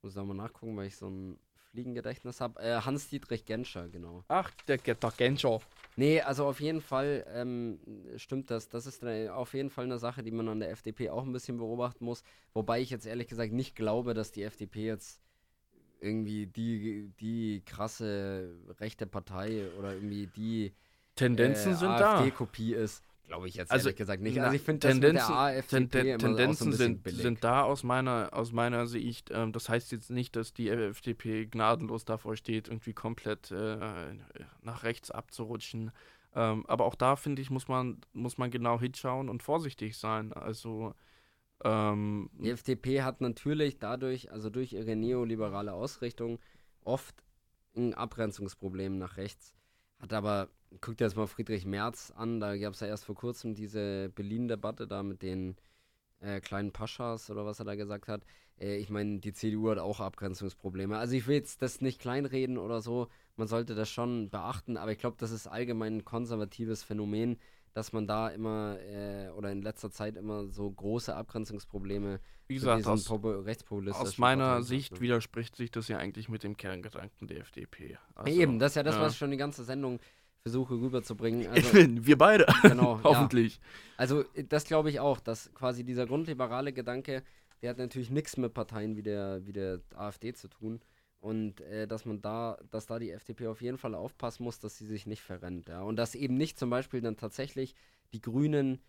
[0.00, 1.38] muss ich mal nachgucken, weil ich so ein
[1.72, 2.60] Fliegengedächtnis habe.
[2.62, 4.24] Äh, Hans-Dietrich Genscher, genau.
[4.28, 5.60] Ach, der, der Genscher.
[5.96, 7.78] Nee, also auf jeden Fall ähm,
[8.16, 8.68] stimmt das.
[8.68, 11.56] Das ist auf jeden Fall eine Sache, die man an der FDP auch ein bisschen
[11.56, 12.22] beobachten muss.
[12.54, 15.20] Wobei ich jetzt ehrlich gesagt nicht glaube, dass die FDP jetzt
[16.00, 20.72] irgendwie die, die krasse rechte Partei oder irgendwie die
[21.14, 23.02] Tendenzen äh, sind AfD-Kopie ist.
[23.26, 24.38] Glaube ich jetzt also, ehrlich gesagt nicht.
[24.40, 28.30] Also ich finde das mit der AfD ten, Tendenzen so sind, sind da aus meiner,
[28.32, 29.30] aus meiner Sicht.
[29.32, 34.14] Ähm, das heißt jetzt nicht, dass die FDP gnadenlos davor steht, irgendwie komplett äh,
[34.62, 35.92] nach rechts abzurutschen.
[36.34, 40.32] Ähm, aber auch da, finde ich, muss man, muss man genau hinschauen und vorsichtig sein.
[40.32, 40.94] Also
[41.64, 46.38] ähm, die FDP hat natürlich dadurch, also durch ihre neoliberale Ausrichtung,
[46.84, 47.14] oft
[47.76, 49.54] ein Abgrenzungsproblem nach rechts.
[50.02, 50.48] Hat aber
[50.80, 54.10] guck dir jetzt mal Friedrich Merz an, da gab es ja erst vor kurzem diese
[54.10, 55.56] Berlin-Debatte da mit den
[56.20, 58.24] äh, kleinen Paschas oder was er da gesagt hat.
[58.58, 60.98] Äh, ich meine, die CDU hat auch Abgrenzungsprobleme.
[60.98, 64.90] Also ich will jetzt das nicht kleinreden oder so, man sollte das schon beachten, aber
[64.92, 67.38] ich glaube, das ist allgemein ein konservatives Phänomen,
[67.74, 72.86] dass man da immer äh, oder in letzter Zeit immer so große Abgrenzungsprobleme Wie gesagt,
[72.86, 75.02] aus, aus meiner Parteien Sicht hat, ne?
[75.02, 77.98] widerspricht sich das ja eigentlich mit dem Kerngedanken der FDP.
[78.14, 79.00] Also, Eben, das ist ja das, ja.
[79.02, 80.00] was schon die ganze Sendung
[80.42, 81.48] versuche rüberzubringen.
[81.48, 82.46] Also, wir beide.
[82.62, 83.00] Genau.
[83.04, 83.56] Hoffentlich.
[83.56, 83.62] Ja.
[83.96, 87.22] Also, das glaube ich auch, dass quasi dieser grundliberale Gedanke,
[87.62, 90.80] der hat natürlich nichts mit Parteien wie der, wie der AfD zu tun.
[91.22, 94.76] Und äh, dass man da, dass da die FDP auf jeden Fall aufpassen muss, dass
[94.76, 95.68] sie sich nicht verrennt.
[95.68, 95.82] Ja?
[95.82, 97.76] Und dass eben nicht zum Beispiel dann tatsächlich
[98.12, 98.80] die Grünen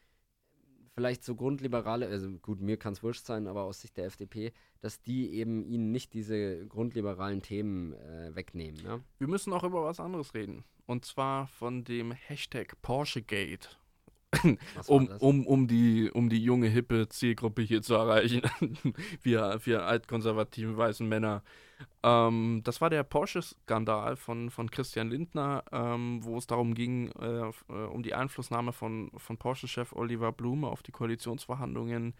[0.96, 4.52] vielleicht so grundliberale, also gut, mir kann es wurscht sein, aber aus Sicht der FDP,
[4.82, 8.82] dass die eben ihnen nicht diese grundliberalen Themen äh, wegnehmen.
[8.84, 9.00] Ja?
[9.20, 10.64] Wir müssen auch über was anderes reden.
[10.88, 13.78] Und zwar von dem Hashtag PorscheGate.
[14.88, 18.42] um, um, um, die, um die junge, hippe Zielgruppe hier zu erreichen.
[19.24, 21.44] wir, wir altkonservativen weißen Männer.
[22.02, 27.50] Ähm, das war der Porsche-Skandal von, von Christian Lindner, ähm, wo es darum ging, äh,
[27.70, 32.14] äh, um die Einflussnahme von, von Porsche-Chef Oliver Blume auf die Koalitionsverhandlungen,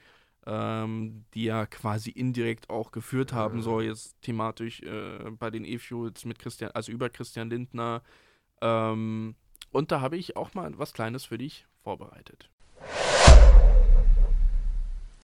[0.46, 6.26] ähm, die er quasi indirekt auch geführt haben soll, jetzt thematisch äh, bei den E-Fuels
[6.26, 8.02] mit Christian, also über Christian Lindner.
[8.62, 9.36] Ähm,
[9.72, 12.50] und da habe ich auch mal was Kleines für dich vorbereitet.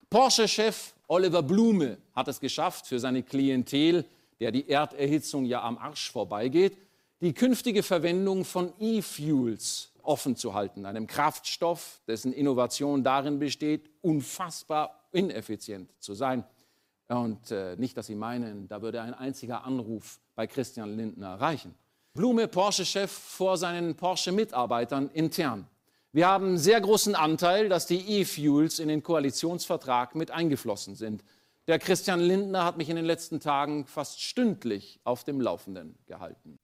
[0.09, 4.05] Porsche-Chef Oliver Blume hat es geschafft, für seine Klientel,
[4.39, 6.77] der die Erderhitzung ja am Arsch vorbeigeht,
[7.21, 15.07] die künftige Verwendung von E-Fuels offen zu halten, einem Kraftstoff, dessen Innovation darin besteht, unfassbar
[15.11, 16.43] ineffizient zu sein.
[17.07, 21.73] Und äh, nicht, dass Sie meinen, da würde ein einziger Anruf bei Christian Lindner reichen.
[22.13, 25.67] Blume, Porsche-Chef, vor seinen Porsche-Mitarbeitern intern.
[26.15, 31.23] Wir haben sehr großen Anteil, dass die E-Fuels in den Koalitionsvertrag mit eingeflossen sind.
[31.67, 36.59] Der Christian Lindner hat mich in den letzten Tagen fast stündlich auf dem Laufenden gehalten.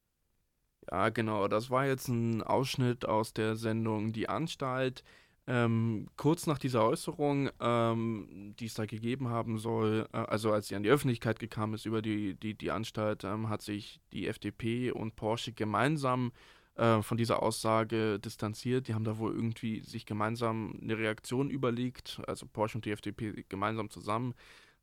[0.92, 1.48] Ja, genau.
[1.48, 5.04] Das war jetzt ein Ausschnitt aus der Sendung Die Anstalt.
[5.48, 10.68] Ähm, kurz nach dieser Äußerung, ähm, die es da gegeben haben soll, äh, also als
[10.68, 14.28] sie an die Öffentlichkeit gekommen ist über die, die, die Anstalt, ähm, hat sich die
[14.28, 16.34] FDP und Porsche gemeinsam
[16.80, 18.88] äh, von dieser Aussage distanziert.
[18.88, 23.44] Die haben da wohl irgendwie sich gemeinsam eine Reaktion überlegt, also Porsche und die FDP
[23.50, 24.34] gemeinsam zusammen.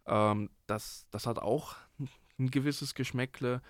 [0.04, 1.74] Ähm, das, das hat auch
[2.38, 3.62] ein gewisses Geschmäckle.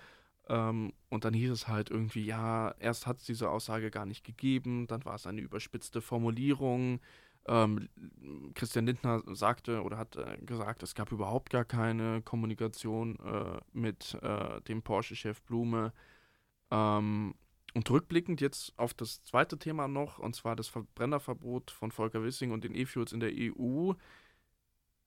[0.49, 4.25] Ähm, und dann hieß es halt irgendwie, ja, erst hat es diese Aussage gar nicht
[4.25, 6.99] gegeben, dann war es eine überspitzte Formulierung.
[7.47, 7.87] Ähm,
[8.55, 14.17] Christian Lindner sagte oder hat äh, gesagt, es gab überhaupt gar keine Kommunikation äh, mit
[14.21, 15.93] äh, dem Porsche-Chef Blume.
[16.71, 17.35] Ähm,
[17.77, 22.49] und rückblickend jetzt auf das zweite Thema noch, und zwar das Verbrennerverbot von Volker Wissing
[22.49, 23.93] und den E-Fuels in der EU,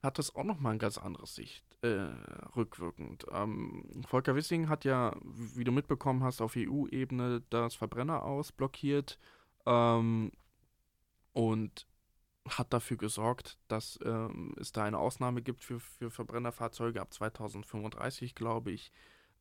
[0.04, 2.12] hat das auch nochmal ein ganz anderes Sicht, äh,
[2.54, 3.26] rückwirkend.
[3.32, 9.18] Ähm, Volker Wissing hat ja, wie du mitbekommen hast, auf EU-Ebene das Verbrenner ausblockiert
[9.66, 10.30] ähm,
[11.32, 11.88] und
[12.48, 18.36] hat dafür gesorgt, dass ähm, es da eine Ausnahme gibt für, für Verbrennerfahrzeuge ab 2035,
[18.36, 18.92] glaube ich,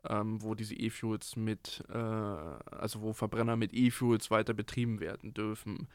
[0.08, 5.88] ähm, wo diese E-Fuels mit, äh, also wo Verbrenner mit E-Fuels weiter betrieben werden dürfen.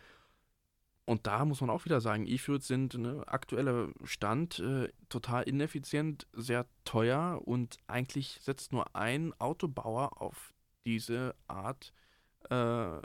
[1.06, 6.26] und da muss man auch wieder sagen, E-Fuels sind ne, aktueller Stand äh, total ineffizient,
[6.32, 10.55] sehr teuer und eigentlich setzt nur ein Autobauer auf
[10.86, 11.93] diese Art,
[12.51, 13.01] äh,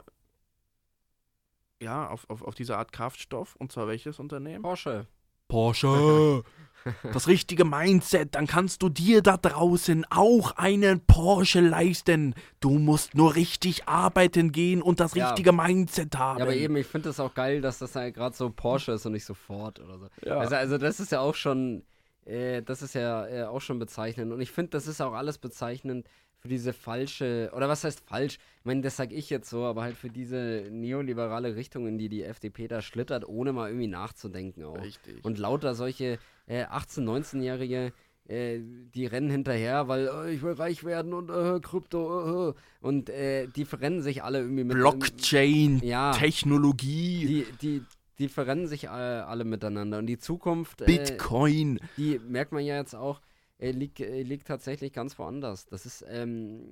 [1.82, 3.56] ja, auf, auf, auf diese Art Kraftstoff.
[3.56, 4.62] Und zwar welches Unternehmen?
[4.62, 5.06] Porsche.
[5.48, 6.44] Porsche.
[7.12, 12.34] Das richtige Mindset, dann kannst du dir da draußen auch einen Porsche leisten.
[12.60, 15.28] Du musst nur richtig arbeiten gehen und das Ja.
[15.28, 16.38] richtige Mindset haben.
[16.38, 19.06] Ja, aber eben, ich finde das auch geil, dass das halt gerade so Porsche ist
[19.06, 20.08] und nicht so Ford oder so.
[20.24, 20.38] Ja.
[20.38, 21.82] Also, also das ist ja auch schon,
[22.24, 24.32] äh, das ist ja äh, auch schon bezeichnend.
[24.32, 26.06] Und ich finde, das ist auch alles bezeichnend
[26.38, 28.38] für diese falsche, oder was heißt falsch?
[28.60, 32.08] Ich meine, das sag ich jetzt so, aber halt für diese neoliberale Richtung, in die
[32.08, 34.80] die FDP da schlittert, ohne mal irgendwie nachzudenken auch.
[34.82, 35.22] Richtig.
[35.22, 36.18] Und lauter solche
[36.50, 37.92] äh, 18-, 19-Jährige,
[38.28, 38.60] äh,
[38.94, 42.54] die rennen hinterher, weil äh, ich will reich werden und äh, Krypto, äh, äh.
[42.80, 43.10] und
[43.56, 46.12] die verrennen sich alle irgendwie mit Blockchain, Ja.
[46.12, 47.82] Technologie, die, die,
[48.18, 49.98] die verrennen sich alle miteinander.
[49.98, 51.78] Und die Zukunft, Bitcoin.
[51.96, 53.20] die merkt man ja jetzt auch,
[53.60, 55.66] äh, liegt, äh, liegt tatsächlich ganz woanders.
[55.66, 56.62] Das ist, ähm,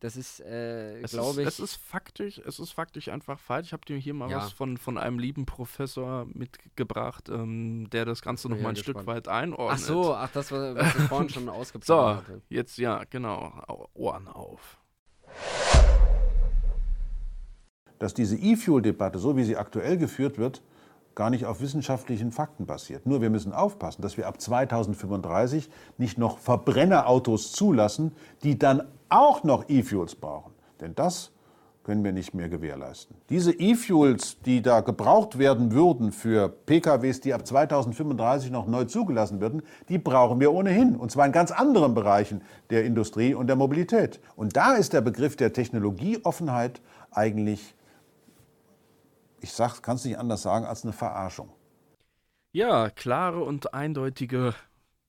[0.00, 1.46] das ist, äh, Es ist, glaube ich.
[1.48, 3.68] es ist faktisch, es ist faktisch einfach falsch.
[3.68, 4.38] Ich habe dir hier mal Ja.
[4.38, 8.82] was von, von einem lieben Professor mitgebracht, ähm, der das Ganze noch mal ein ja
[8.82, 9.16] Stück gespannt.
[9.18, 9.78] weit einordnet.
[9.80, 12.42] ach so, ach, das, war, was ich vorhin schon So, ausgeplaudert hatte.
[12.48, 13.52] jetzt ja, genau.
[13.68, 14.78] Au- Ohren auf.
[17.98, 20.62] dass diese E-Fuel-Debatte, so wie sie aktuell geführt wird,
[21.14, 23.06] gar nicht auf wissenschaftlichen Fakten basiert.
[23.06, 25.68] Nur wir müssen aufpassen, dass wir ab 2035
[25.98, 28.12] nicht noch Verbrennerautos zulassen,
[28.42, 30.52] die dann auch noch E-Fuels brauchen.
[30.80, 31.32] Denn das
[31.82, 33.16] können wir nicht mehr gewährleisten.
[33.30, 39.40] Diese E-Fuels, die da gebraucht werden würden für PKWs, die ab 2035 noch neu zugelassen
[39.40, 40.94] werden, die brauchen wir ohnehin.
[40.94, 44.20] Und zwar in ganz anderen Bereichen der Industrie und der Mobilität.
[44.36, 46.80] Und da ist der Begriff der Technologieoffenheit
[47.10, 47.74] eigentlich
[49.40, 51.52] ich kann es nicht anders sagen, als eine Verarschung.
[52.52, 54.54] Ja, klare und eindeutige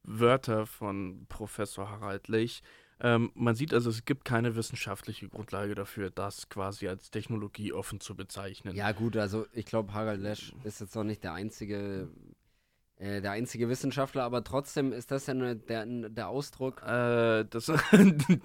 [0.04, 2.62] Wörter von Professor Harald Lech.
[3.00, 8.00] Ähm, man sieht also, es gibt keine wissenschaftliche Grundlage dafür, das quasi als Technologie offen
[8.00, 8.76] zu bezeichnen.
[8.76, 12.10] Ja, gut, also ich glaube, Harald Lesch ist jetzt noch nicht der einzige,
[12.98, 16.84] äh, der einzige Wissenschaftler, aber trotzdem ist das ja eine, der, der Ausdruck.
[16.84, 17.72] Äh, das,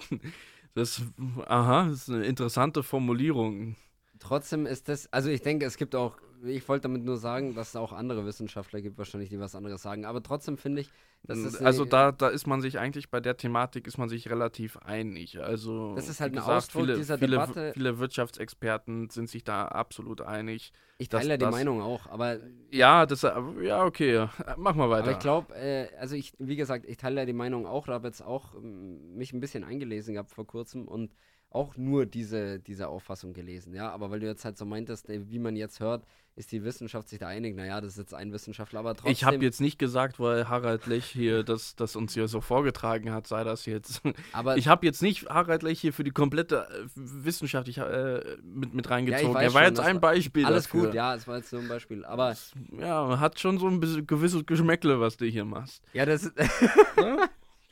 [0.75, 1.03] das,
[1.45, 3.77] aha, das ist eine interessante Formulierung.
[4.19, 7.71] Trotzdem ist das, also ich denke, es gibt auch, ich wollte damit nur sagen, dass
[7.71, 10.05] es auch andere Wissenschaftler gibt, wahrscheinlich, die was anderes sagen.
[10.05, 10.91] Aber trotzdem finde ich,
[11.23, 11.57] dass es.
[11.61, 15.41] also da, da ist man sich eigentlich bei der Thematik ist man sich relativ einig.
[15.41, 17.73] Also Das ist halt ein gesagt, Ausdruck viele, dieser viele, Debatte.
[17.75, 20.73] Viele Wirtschaftsexperten sind sich da absolut einig.
[20.99, 22.39] Ich dass teile ja die das- Meinung auch, aber,
[22.71, 24.29] Ja, das ja okay.
[24.57, 25.03] Mach mal weiter.
[25.05, 27.95] aber ich glaube, äh, also ich, wie gesagt, ich teile ja die Meinung auch, da
[27.95, 31.13] habe jetzt auch ähm, mich ein bisschen eingelesen gehabt vor kurzem und
[31.57, 33.91] auch nur diese, diese Auffassung gelesen, ja.
[33.91, 36.05] Aber weil du jetzt halt so meintest, wie man jetzt hört,
[36.37, 37.57] ist die Wissenschaft sich da einig.
[37.57, 39.13] Naja, das ist jetzt ein Wissenschaftler, aber trotzdem.
[39.13, 43.11] Ich habe jetzt nicht gesagt, weil Harald Lech hier das, das uns hier so vorgetragen
[43.11, 44.03] hat, sei das jetzt.
[44.33, 48.21] aber Ich habe jetzt nicht Harald Lech hier für die komplette äh, Wissenschaft ich, äh,
[48.43, 49.35] mit, mit reingezogen.
[49.35, 50.45] weiß er war schon, jetzt ein Beispiel.
[50.45, 50.85] alles dafür.
[50.85, 52.05] gut, ja, es war jetzt nur ein Beispiel.
[52.05, 52.37] Aber
[52.79, 55.83] Ja, hat schon so ein gewisses Geschmäckle, was du hier machst.
[55.95, 56.39] ja, das ist.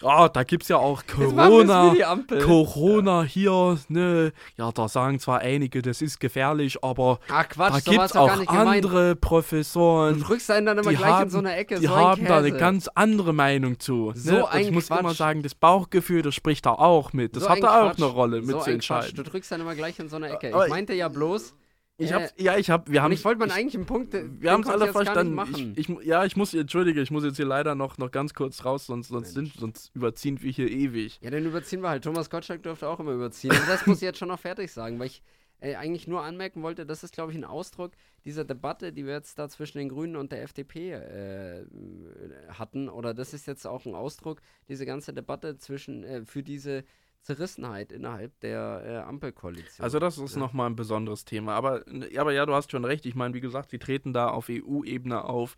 [0.05, 1.93] Ah, da gibt's ja auch Corona.
[1.93, 2.43] wie die Ampel.
[2.45, 4.33] Corona hier, ne?
[4.57, 8.37] Ja, da sagen zwar einige, das ist gefährlich, aber Ach Quatsch, da so gibt's auch
[8.37, 8.85] nicht gemeint.
[8.85, 10.21] andere Du Professoren.
[10.21, 11.81] drückst einen dann immer die gleich haben, in so einer Ecke.
[11.81, 12.59] die so haben da eine Käse.
[12.59, 14.13] ganz andere Meinung zu.
[14.15, 14.45] So ne?
[14.45, 15.17] Und ein ich muss immer Quatsch.
[15.17, 17.35] sagen, das Bauchgefühl, das spricht da auch mit.
[17.37, 18.91] Das So hat da auch eine Rolle mit so zu ein Quatsch.
[18.91, 19.25] Du entscheiden.
[19.25, 20.53] drückst dann immer gleich in so eine Ecke.
[20.55, 21.55] Aber Ich meinte ja bloß,
[21.97, 24.12] Ich äh, ja, ich hab, wir haben, ich wollte mal eigentlich einen Punkt.
[24.15, 25.73] wir haben es alle verstanden.
[25.77, 28.65] Ich, ich, ja, ich muss, entschuldige, ich muss jetzt hier leider noch, noch ganz kurz
[28.65, 31.21] raus, sonst, sonst, sind, sonst überziehen wir hier ewig.
[31.23, 32.03] ja, dann überziehen wir halt.
[32.03, 33.53] Thomas Gottschalk dürfte auch immer überziehen.
[33.53, 35.23] Aber das muss ich jetzt schon noch fertig sagen, weil ich
[35.61, 37.93] äh, eigentlich nur anmerken wollte, das ist, glaube ich, ein Ausdruck
[38.25, 41.65] dieser Debatte, die wir jetzt da zwischen den Grünen und der FDP äh,
[42.49, 42.89] hatten.
[42.89, 46.85] Oder das ist jetzt auch ein Ausdruck, diese ganze Debatte zwischen, äh, für diese
[47.25, 49.83] Zerrissenheit innerhalb der äh, Ampelkoalition.
[49.83, 50.41] Also das ist Ja.
[50.41, 51.55] nochmal ein besonderes Thema.
[51.55, 51.85] Aber,
[52.17, 53.07] aber ja, du hast schon recht.
[53.07, 55.57] Ich meine, wie gesagt, sie treten da auf EU-Ebene auf.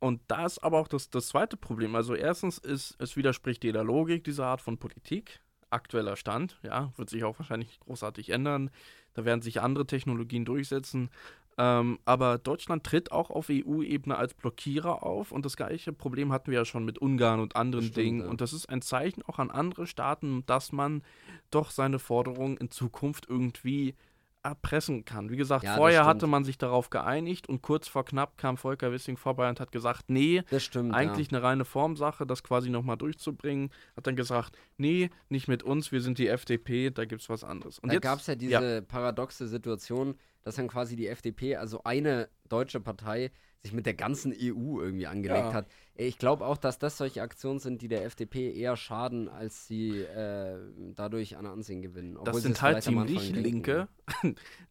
[0.00, 1.94] Und da ist aber auch das, das zweite Problem.
[1.96, 5.40] Also erstens ist, es widerspricht jeder Logik dieser Art von Politik.
[5.70, 8.70] Aktueller Stand, ja, wird sich auch wahrscheinlich großartig ändern.
[9.14, 11.10] Da werden sich andere Technologien durchsetzen.
[11.60, 16.52] Ähm, aber Deutschland tritt auch auf EU-Ebene als Blockierer auf und das gleiche Problem hatten
[16.52, 18.20] wir ja schon mit Ungarn und anderen stimmt, Dingen.
[18.20, 18.28] ja.
[18.28, 21.02] Und das ist ein Zeichen auch an andere Staaten, dass man
[21.50, 23.96] doch seine Forderungen in Zukunft irgendwie
[24.42, 25.30] erpressen kann.
[25.30, 28.92] Wie gesagt, Ja, vorher hatte man sich darauf geeinigt und kurz vor knapp kam Volker
[28.92, 30.94] Wissing vorbei und hat gesagt, nee, Das stimmt.
[30.94, 33.70] eigentlich eine reine Formsache, das quasi nochmal durchzubringen.
[33.96, 37.44] Hat dann gesagt, nee, nicht mit uns, wir sind die FDP, da gibt es was
[37.44, 37.78] anderes.
[37.78, 42.28] Und da gab es ja diese paradoxe Situation, dass dann quasi die FDP, also eine
[42.48, 43.30] deutsche Partei,
[43.62, 45.52] sich mit der ganzen EU irgendwie angelegt Ja.
[45.52, 45.66] hat.
[46.00, 49.98] Ich glaube auch, dass das solche Aktionen sind, die der FDP eher schaden, als sie
[50.02, 50.56] äh,
[50.94, 52.16] dadurch an Ansehen gewinnen.
[52.16, 53.88] obwohl das sind halt ziemlich linke,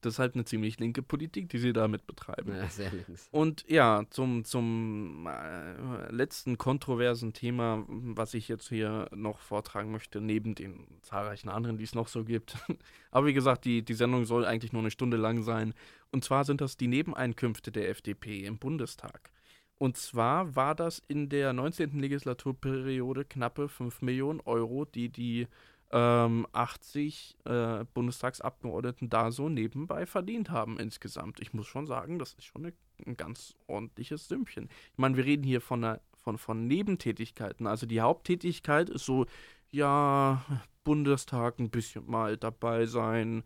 [0.01, 2.53] das ist halt eine ziemlich linke Politik, die sie damit betreiben.
[2.55, 3.27] Ja, sehr links.
[3.31, 10.22] Und ja, zum, zum äh, letzten kontroversen Thema, was ich jetzt hier noch vortragen möchte,
[10.22, 12.55] neben den zahlreichen anderen, die es noch so gibt.
[13.11, 15.73] Aber wie gesagt, die, die Sendung soll eigentlich nur eine Stunde lang sein.
[16.11, 19.31] Und zwar sind das die Nebeneinkünfte der FDP im Bundestag.
[19.75, 21.99] Und zwar war das in der 19.
[21.99, 25.47] Legislaturperiode knappe 5 Millionen Euro, die die
[25.91, 31.39] ähm, 80 äh, Bundestagsabgeordneten da so nebenbei verdient haben insgesamt.
[31.39, 32.73] Ich muss schon sagen, das ist schon eine,
[33.05, 34.69] ein ganz ordentliches Sümmchen.
[34.91, 37.67] Ich meine, wir reden hier von, einer, von, von Nebentätigkeiten.
[37.67, 39.27] Also die Haupttätigkeit ist so,
[39.69, 40.43] ja,
[40.84, 43.43] Bundestag ein bisschen mal dabei sein,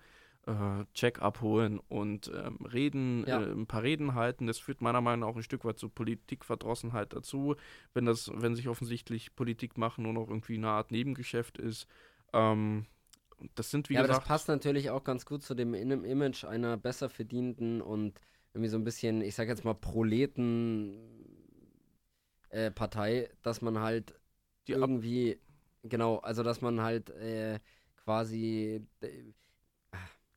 [0.48, 3.38] äh, Check abholen und ähm, reden, Ja.
[3.38, 4.48] äh, ein paar Reden halten.
[4.48, 7.56] Das führt meiner Meinung nach auch ein Stück weit zur Politikverdrossenheit dazu,
[7.94, 11.88] wenn das, wenn sich offensichtlich Politik machen nur noch irgendwie eine Art Nebengeschäft ist.
[12.34, 12.86] Ähm,
[13.56, 16.04] das sind wie ja, aber das gesagt passt natürlich auch ganz gut zu dem In-
[16.06, 18.20] Image einer besser verdienten und
[18.54, 20.98] irgendwie so ein bisschen, ich sag jetzt mal, Proleten
[22.50, 24.20] äh, Partei, dass man halt
[24.68, 25.40] Die irgendwie,
[25.84, 27.60] genau, also dass man halt äh,
[27.98, 29.24] quasi, äh,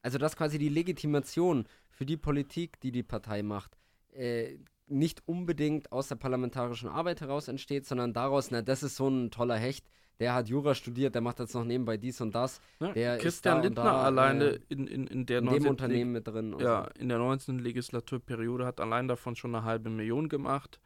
[0.04, 3.78] also dass quasi die Legitimation für die Politik, die die Partei macht,
[4.12, 9.08] äh, nicht unbedingt aus der parlamentarischen Arbeit heraus entsteht, sondern daraus, na, das ist so
[9.08, 9.86] ein toller Hecht,
[10.20, 13.22] der hat Jura studiert, der macht jetzt noch nebenbei dies und das, ne, der ist
[13.22, 15.62] Christian da und Lindner da, alleine äh, in, in, in der in 19.
[15.62, 16.54] dem Unternehmen mit drin.
[16.58, 17.00] Ja, so.
[17.00, 17.58] in der 19.
[17.60, 20.80] Legislaturperiode hat allein davon schon eine halbe Million gemacht.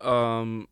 [0.00, 0.68] Ähm,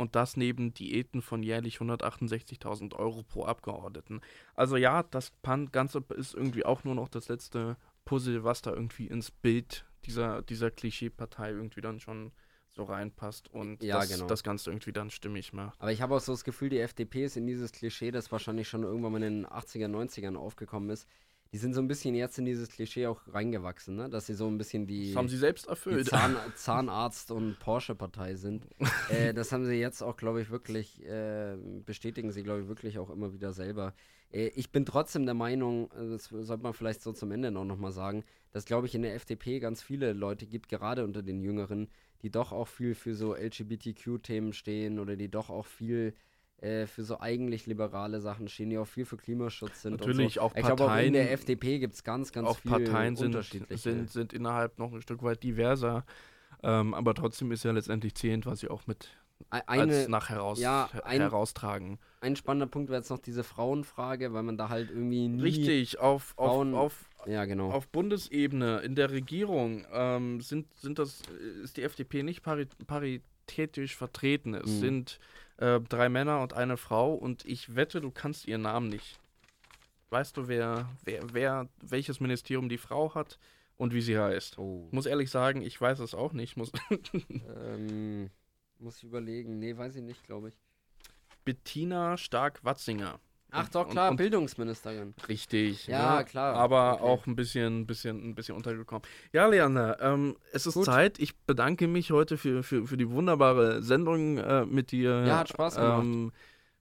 [0.00, 4.20] und das neben Diäten von jährlich 168.000 Euro pro Abgeordneten.
[4.54, 9.06] Also ja, das Ganze ist irgendwie auch nur noch das letzte Puzzle, was da irgendwie
[9.06, 12.32] ins Bild dieser, dieser Klischee-Partei irgendwie dann schon
[12.70, 14.26] so reinpasst und Ja, das, genau.
[14.26, 15.80] das Ganze irgendwie dann stimmig macht.
[15.80, 18.68] Aber ich habe auch so das Gefühl, die FDP ist in dieses Klischee, das wahrscheinlich
[18.68, 21.06] schon irgendwann mal in den 80er, 90ern aufgekommen ist.
[21.52, 24.08] Die sind so ein bisschen jetzt in dieses Klischee auch reingewachsen, ne?
[24.08, 26.06] dass sie so ein bisschen die, Das haben sie selbst erfüllt.
[26.08, 28.68] Zahn, Zahnarzt- und Porsche-Partei sind.
[29.10, 33.00] äh, das haben sie jetzt auch, glaube ich, wirklich, äh, bestätigen sie, glaube ich, wirklich
[33.00, 33.94] auch immer wieder selber.
[34.32, 37.64] Äh, ich bin trotzdem der Meinung, äh, das sollte man vielleicht so zum Ende noch,
[37.64, 41.22] noch mal sagen, dass, glaube ich, in der FDP ganz viele Leute gibt, gerade unter
[41.22, 41.88] den Jüngeren,
[42.22, 46.14] die doch auch viel für so LGBTQ-Themen stehen oder die doch auch viel
[46.60, 49.92] äh, für so eigentlich liberale Sachen stehen, die auch viel für Klimaschutz sind.
[49.92, 50.40] Natürlich und so.
[50.42, 53.16] auch Ich glaube, auch in der Parteien- FDP gibt es ganz, ganz auch viel Parteien
[53.16, 53.78] sind, unterschiedliche.
[53.78, 56.04] sind, sind innerhalb noch ein Stück weit diverser.
[56.62, 59.08] Ähm, aber trotzdem ist ja letztendlich zählend, was sie auch mit
[59.48, 61.98] Ei- als eine, nach heraus, ja, ein- heraustragen.
[62.20, 65.40] ein spannender Punkt wäre jetzt noch diese Frauenfrage, weil man da halt irgendwie nie.
[65.40, 67.70] Richtig, auf, auf, Frauen- auf, Ja, genau.
[67.70, 71.22] auf Bundesebene, in der Regierung, ähm, sind, sind das,
[71.62, 74.52] ist die FDP nicht pari paritätisch vertreten.
[74.54, 74.80] Es Mhm.
[74.80, 75.18] sind
[75.60, 79.20] äh, drei Männer und eine Frau und ich wette, du kannst ihren Namen nicht.
[80.08, 83.38] Weißt du, wer, wer, wer, welches Ministerium die Frau hat
[83.76, 84.58] und wie sie heißt?
[84.58, 84.88] Oh.
[84.90, 86.56] Muss ehrlich sagen, ich weiß es auch nicht.
[86.56, 86.72] Muss
[87.30, 88.30] Ähm,
[88.78, 89.58] muss ich überlegen.
[89.58, 90.58] Nee, weiß ich nicht, glaube ich.
[91.44, 93.20] Bettina Stark-Watzinger.
[93.52, 95.14] Ach Und- doch, klar, und- Bildungsministerin.
[95.28, 95.86] Richtig.
[95.86, 96.24] Ja, ne?
[96.24, 97.02] klar, Aber okay.
[97.02, 99.02] auch ein bisschen, bisschen, ein bisschen untergekommen.
[99.32, 100.84] Ja, Leander, ähm, es ist Gut.
[100.86, 101.18] Zeit.
[101.18, 105.24] Ich bedanke mich heute für, für, für die wunderbare Sendung äh, mit dir.
[105.26, 106.02] Ja, hat Spaß gemacht.
[106.04, 106.32] Ähm,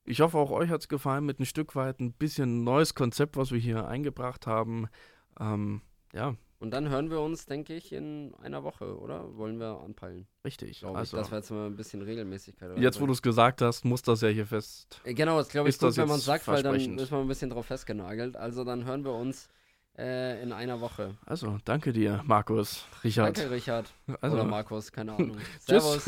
[0.05, 3.37] ich hoffe, auch euch hat es gefallen mit ein Stück weit ein bisschen neues Konzept,
[3.37, 4.87] was wir hier eingebracht haben.
[5.39, 5.81] Ähm,
[6.13, 9.37] ja, Und dann hören wir uns, denke ich, in einer Woche, oder?
[9.37, 10.79] Wollen wir anpeilen, richtig.
[10.81, 11.21] glaube Also, ich.
[11.23, 12.77] Das wäre jetzt mal ein bisschen Regelmäßigkeit.
[12.77, 14.99] jetzt, wo du es gesagt hast, muss das ja hier fest.
[15.05, 16.99] Äh, Genau, das glaube ich Ist gut, das wenn man jetzt sagt, weil dann versprechend?
[16.99, 18.35] ist man ein bisschen drauf festgenagelt.
[18.35, 19.47] Also dann hören wir uns
[19.97, 21.15] äh, in einer Woche.
[21.25, 23.37] Also, danke dir, Markus, Richard.
[23.37, 23.93] Danke, Richard.
[24.19, 25.37] Also, Oder Markus, keine Ahnung.
[25.65, 26.03] Tschüss.
[26.03, 26.07] Servus.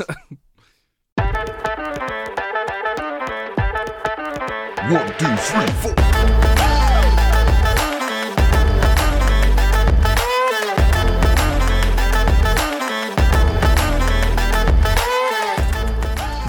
[4.90, 6.61] One, two, three, four.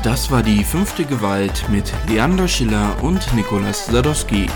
[0.03, 4.47] Das war die fünfte Gewalt mit Leander Schiller und Nikolaus Sadowski.